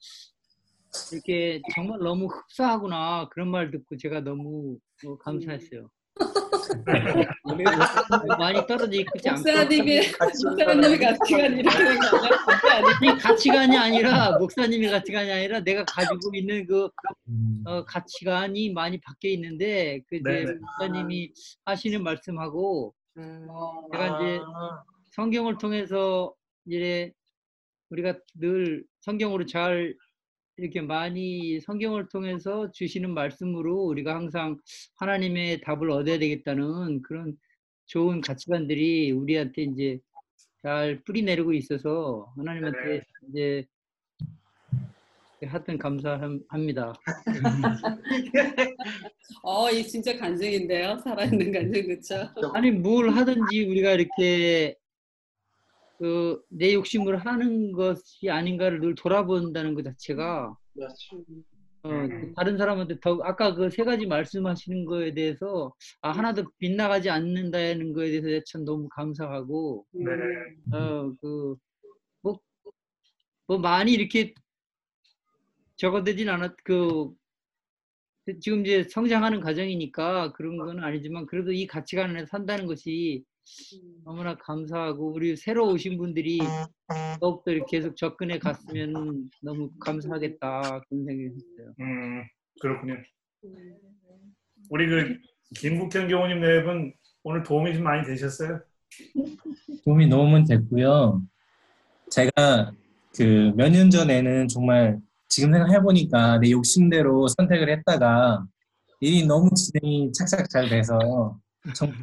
이렇게 1.12 1.60
정말 1.74 1.98
너무 2.00 2.26
흡사하구나. 2.26 3.28
그런 3.30 3.50
말 3.50 3.70
듣고 3.70 3.96
제가 3.96 4.20
너무 4.20 4.78
어, 5.06 5.18
감사했어요. 5.18 5.90
많이 8.38 8.66
떨어져 8.66 8.92
있지 8.92 9.28
않고. 9.28 9.42
목사님이 9.42 10.00
목사님이 10.44 10.98
가치관 10.98 11.58
이렇게 11.58 11.78
된거 11.78 13.16
가치관이 13.22 13.76
아니라 13.76 14.38
목사님의 14.38 14.90
가치관이 14.90 15.30
아니라 15.30 15.60
내가 15.60 15.84
가지고 15.84 16.34
있는 16.34 16.66
그 16.66 16.88
어, 17.66 17.84
가치관이 17.84 18.72
많이 18.72 19.00
바뀌어 19.00 19.30
있는데 19.32 20.00
그 20.08 20.16
이제 20.16 20.28
네네. 20.28 20.52
목사님이 20.54 21.32
하시는 21.64 22.02
말씀하고 22.02 22.94
제가 23.92 24.18
이제 24.18 24.40
아, 24.54 24.82
성경을 25.12 25.58
통해서 25.58 26.34
이제 26.68 27.12
우리가 27.90 28.18
늘 28.34 28.84
성경으로 29.00 29.46
잘 29.46 29.94
이렇게 30.58 30.80
많이 30.82 31.60
성경을 31.60 32.08
통해서 32.08 32.70
주시는 32.72 33.14
말씀으로 33.14 33.84
우리가 33.84 34.14
항상 34.14 34.58
하나님의 34.96 35.62
답을 35.62 35.90
얻어야 35.90 36.18
되겠다는 36.18 37.02
그런 37.02 37.36
좋은 37.86 38.20
가치관들이 38.20 39.12
우리한테 39.12 39.62
이제 39.62 39.98
잘 40.62 41.00
뿌리 41.04 41.22
내리고 41.22 41.54
있어서 41.54 42.30
하나님한테 42.36 43.02
이제 43.30 43.66
하여튼 45.46 45.78
감사합니다. 45.78 46.92
어, 49.44 49.70
이 49.70 49.86
진짜 49.86 50.18
간증인데요. 50.18 50.98
살아있는 50.98 51.52
간증 51.52 51.86
그렇죠? 51.86 52.28
아니 52.54 52.72
뭘 52.72 53.10
하든지 53.10 53.64
우리가 53.66 53.92
이렇게 53.92 54.76
그 55.98 56.42
내 56.50 56.74
욕심을 56.74 57.18
하는 57.18 57.72
것이 57.72 58.30
아닌가를 58.30 58.80
늘 58.80 58.94
돌아본다는 58.94 59.74
것 59.74 59.82
자체가. 59.82 60.56
어, 61.82 61.88
그 61.90 62.32
다른 62.36 62.56
사람한테 62.58 62.98
더 63.00 63.20
아까 63.22 63.54
그 63.54 63.68
세 63.70 63.84
가지 63.84 64.06
말씀하시는 64.06 64.84
거에 64.84 65.14
대해서 65.14 65.72
아 66.02 66.10
하나도 66.10 66.44
빗나가지 66.58 67.08
않는다는 67.10 67.92
거에 67.92 68.20
대해서 68.20 68.44
참 68.46 68.64
너무 68.64 68.88
감사하고 68.90 69.86
네. 69.92 70.10
어그뭐 70.72 71.58
뭐 73.46 73.58
많이 73.58 73.92
이렇게 73.92 74.34
적어되진 75.76 76.28
않았 76.28 76.56
그 76.64 77.10
지금 78.40 78.66
이제 78.66 78.82
성장하는 78.84 79.40
과정이니까 79.40 80.32
그런 80.32 80.56
건 80.58 80.82
아니지만 80.84 81.26
그래도 81.26 81.52
이 81.52 81.66
가치관 81.66 82.10
안에서 82.10 82.26
산다는 82.26 82.66
것이 82.66 83.24
너무나 84.04 84.36
감사하고 84.36 85.12
우리 85.12 85.36
새로 85.36 85.68
오신 85.70 85.98
분들이 85.98 86.38
더욱더 87.20 87.50
이렇게 87.50 87.78
계속 87.78 87.96
접근해 87.96 88.38
갔으면 88.38 89.30
너무 89.42 89.70
감사하겠다 89.80 90.60
그런 90.88 91.04
생각이 91.04 91.26
했어요. 91.26 91.74
음, 91.80 92.22
그렇군요. 92.60 92.94
우리 94.70 94.86
그 94.88 95.18
김국현 95.56 96.08
교우님 96.08 96.40
네분 96.40 96.92
오늘 97.24 97.42
도움이 97.42 97.74
좀 97.74 97.84
많이 97.84 98.06
되셨어요? 98.06 98.60
도움이 99.84 100.06
너무 100.06 100.44
됐고요. 100.44 101.22
제가 102.10 102.72
그 103.16 103.52
몇 103.56 103.70
년 103.70 103.90
전에는 103.90 104.48
정말 104.48 104.98
지금 105.28 105.52
생각해 105.52 105.80
보니까 105.82 106.38
내 106.38 106.50
욕심대로 106.50 107.26
선택을 107.28 107.68
했다가 107.70 108.46
일이 109.00 109.26
너무 109.26 109.50
진행이 109.54 110.12
착착 110.12 110.48
잘 110.50 110.68
돼서 110.68 111.38
정말 111.74 111.96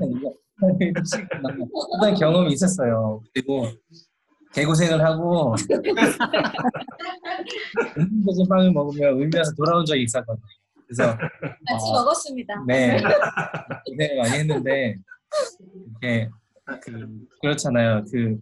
어떤 1.93 2.15
경험이 2.15 2.53
있었어요. 2.53 3.21
그리고 3.33 3.67
개고생을 4.53 5.03
하고 5.03 5.53
음식적인 7.97 8.47
빵을 8.49 8.71
먹으면 8.71 9.13
울면서 9.13 9.53
돌아온 9.55 9.85
적이 9.85 10.03
있었거든요. 10.03 10.45
그래서 10.87 11.17
같이 11.17 11.89
어, 11.89 11.93
먹었습니다. 11.93 12.63
네 12.67 12.97
고생을 13.85 14.17
많이 14.17 14.37
했는데 14.39 14.95
이렇게 16.01 16.29
그 16.81 17.07
그렇잖아요. 17.41 18.05
그 18.11 18.37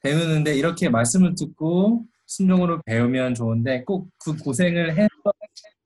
배우는데 0.00 0.54
이렇게 0.54 0.88
말씀을 0.88 1.34
듣고 1.34 2.04
순종으로 2.26 2.80
배우면 2.86 3.34
좋은데 3.34 3.84
꼭 3.84 4.08
그 4.24 4.36
고생을 4.36 4.96
해서 4.96 5.08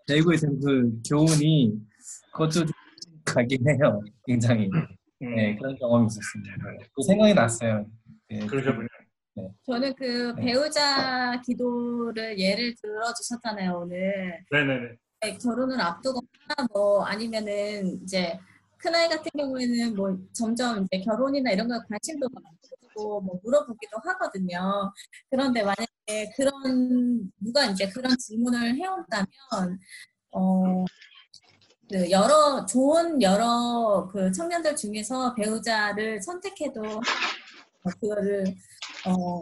배우고 0.06 0.32
있는 0.34 0.60
그 0.60 0.92
교훈이 1.08 1.72
그것도 2.32 2.50
좀 2.50 2.66
가긴 3.24 3.58
해요. 3.68 4.00
굉장히 4.26 4.68
네 5.30 5.56
그런 5.56 5.76
경험이 5.76 6.06
있었습니다. 6.06 6.54
그 6.94 7.02
생각이 7.02 7.34
났어요. 7.34 7.86
네, 8.28 8.46
그러셨군요. 8.46 8.88
네. 9.34 9.48
저는 9.64 9.94
그 9.94 10.34
배우자 10.34 11.40
기도를 11.40 12.38
예를 12.38 12.74
들어 12.74 13.12
주셨잖아요, 13.14 13.78
오늘. 13.78 14.44
네네네. 14.50 14.96
네, 15.22 15.38
결혼을 15.38 15.80
앞두거나 15.80 16.66
뭐 16.72 17.04
아니면은 17.04 18.02
이제 18.02 18.38
큰아이 18.78 19.08
같은 19.08 19.30
경우에는 19.38 19.94
뭐 19.94 20.18
점점 20.32 20.84
이제 20.84 21.00
결혼이나 21.04 21.52
이런 21.52 21.68
거에 21.68 21.78
관심도 21.88 22.28
많고 22.28 23.20
뭐 23.20 23.40
물어보기도 23.44 23.98
하거든요. 24.04 24.92
그런데 25.30 25.62
만약에 25.62 26.32
그런 26.36 27.30
누가 27.38 27.66
이제 27.66 27.88
그런 27.88 28.16
질문을 28.18 28.74
해온다면 28.76 29.28
어. 30.32 30.84
그 31.92 32.10
여러 32.10 32.64
좋은 32.64 33.20
여러 33.20 34.08
그 34.10 34.32
청년들 34.32 34.74
중에서 34.74 35.34
배우자를 35.34 36.22
선택해도 36.22 36.80
그거를 38.00 38.44
어 39.06 39.40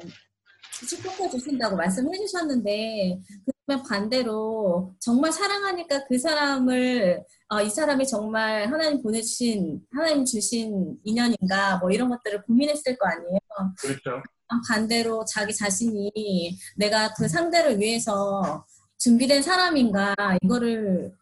축복해 0.88 1.30
주신다고 1.30 1.76
말씀해 1.76 2.10
주셨는데 2.18 3.20
그러면 3.66 3.86
반대로 3.86 4.92
정말 4.98 5.30
사랑하니까 5.30 6.06
그 6.08 6.18
사람을 6.18 7.22
어, 7.50 7.60
이 7.60 7.70
사람이 7.70 8.06
정말 8.06 8.66
하나님 8.66 9.00
보내주신 9.00 9.80
하나님 9.92 10.24
주신 10.24 10.96
인연인가 11.04 11.78
뭐 11.78 11.90
이런 11.92 12.08
것들을 12.08 12.42
고민했을 12.42 12.96
거 12.96 13.06
아니에요. 13.06 13.38
그렇죠. 13.78 14.22
반대로 14.68 15.24
자기 15.24 15.54
자신이 15.54 16.58
내가 16.76 17.14
그 17.14 17.28
상대를 17.28 17.78
위해서 17.78 18.66
준비된 18.98 19.42
사람인가 19.42 20.14
이거를 20.42 21.12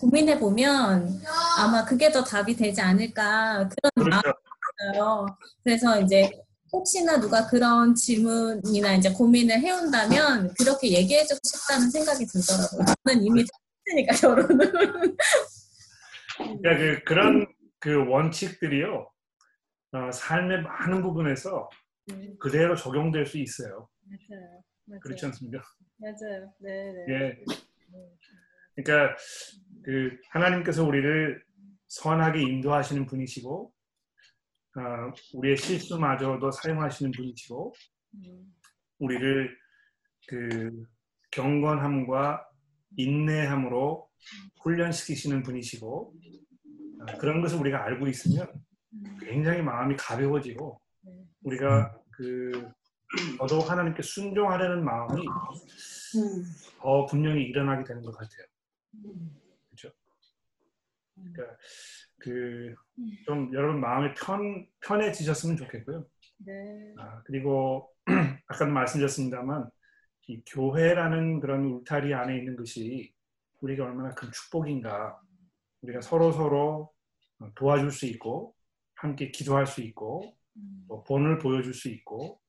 고민해 0.00 0.38
보면 0.38 1.20
아마 1.58 1.84
그게 1.84 2.10
더 2.10 2.22
답이 2.22 2.54
되지 2.56 2.80
않을까 2.80 3.68
그런 3.68 4.10
마음이 4.10 4.34
들어요. 4.92 5.26
그래서 5.64 6.00
이제 6.00 6.30
혹시나 6.72 7.18
누가 7.18 7.46
그런 7.46 7.94
질문이나 7.94 8.94
이제 8.94 9.10
고민을 9.12 9.60
해온다면 9.60 10.52
그렇게 10.58 10.90
얘기해주고 10.90 11.40
싶다는 11.42 11.90
생각이 11.90 12.26
들더라고요. 12.26 12.94
저는 13.04 13.24
이미 13.24 13.44
했으니까 13.86 14.14
결혼을. 14.20 15.16
그러니까 16.36 16.76
그, 16.76 17.04
그런 17.04 17.46
그 17.78 18.06
원칙들이요. 18.08 19.10
어, 19.92 20.12
삶의 20.12 20.62
많은 20.62 21.02
부분에서 21.02 21.70
그대로 22.38 22.76
적용될 22.76 23.24
수 23.26 23.38
있어요. 23.38 23.88
맞아요. 24.02 24.62
맞아요. 24.84 25.00
그렇지 25.00 25.26
않습니까? 25.26 25.62
맞아요. 25.98 26.52
네, 26.60 26.92
네. 26.92 27.14
예. 27.14 27.44
그러니까 28.76 29.16
그 29.16 29.22
하나님께서 30.30 30.84
우리를 30.84 31.42
선하게 31.88 32.42
인도하시는 32.42 33.06
분이시고 33.06 33.72
어, 34.76 35.12
우리의 35.34 35.56
실수마저도 35.56 36.50
사용하시는 36.50 37.12
분이시고 37.12 37.72
우리를 38.98 39.56
그 40.26 40.84
경건함과 41.30 42.46
인내함으로 42.96 44.08
훈련시키시는 44.62 45.42
분이시고 45.42 46.14
어, 47.00 47.18
그런 47.18 47.40
것을 47.40 47.58
우리가 47.58 47.84
알고 47.84 48.06
있으면 48.08 48.46
굉장히 49.20 49.62
마음이 49.62 49.96
가벼워지고 49.96 50.80
우리가 51.42 51.98
그 52.10 52.70
더더욱 53.38 53.70
하나님께 53.70 54.02
순종하려는 54.02 54.84
마음이 54.84 55.22
더 56.80 57.06
분명히 57.06 57.44
일어나게 57.44 57.84
되는 57.84 58.02
것 58.02 58.12
같아요. 58.12 58.46
그렇죠? 61.16 61.32
그러니까 61.32 61.56
그 62.18 62.74
좀 63.24 63.52
여러분 63.52 63.80
마음이 63.80 64.14
편 64.14 64.66
편해지셨으면 64.80 65.56
좋겠고요. 65.56 66.06
네. 66.38 66.94
아, 66.98 67.22
그리고 67.24 67.92
아까도 68.46 68.72
말씀드렸습니다만 68.72 69.68
이 70.28 70.42
교회라는 70.46 71.40
그런 71.40 71.64
울타리 71.64 72.14
안에 72.14 72.36
있는 72.38 72.56
것이 72.56 73.12
우리가 73.60 73.84
얼마나 73.84 74.14
큰 74.14 74.30
축복인가. 74.32 75.20
우리가 75.82 76.00
서로 76.00 76.32
서로 76.32 76.92
도와줄 77.54 77.90
수 77.90 78.06
있고 78.06 78.54
함께 78.94 79.30
기도할 79.30 79.66
수 79.66 79.82
있고 79.82 80.34
또 80.88 81.04
본을 81.04 81.38
보여줄 81.38 81.74
수 81.74 81.88
있고 81.88 82.40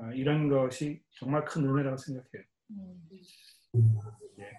아, 0.00 0.12
이런 0.12 0.48
것이 0.48 1.02
정말 1.10 1.44
큰 1.44 1.64
은혜라고 1.64 1.96
생각해요. 1.96 2.44
예. 4.38 4.52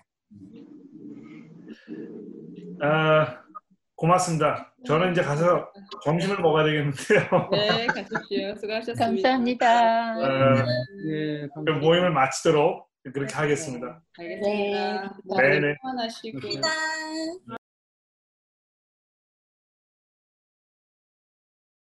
아, 2.81 3.41
고맙습니다. 3.95 4.73
저는 4.85 5.11
이제 5.11 5.21
가서 5.21 5.71
점심을 6.03 6.39
먹어야 6.41 6.63
되겠는데요. 6.63 7.49
네, 7.51 7.85
가십시오. 7.87 8.55
수고하셨습니다. 8.55 9.05
감사합니다. 9.05 10.17
어, 10.17 10.55
네, 11.05 11.47
그 11.53 11.71
모임을 11.71 12.11
마치도록 12.11 12.87
그렇게 13.13 13.33
하겠습니다. 13.33 14.01
알겠습니다. 14.17 15.15
네, 15.37 15.59
네. 15.59 15.75
편하시고. 15.81 16.39
감사합니다. 16.39 17.58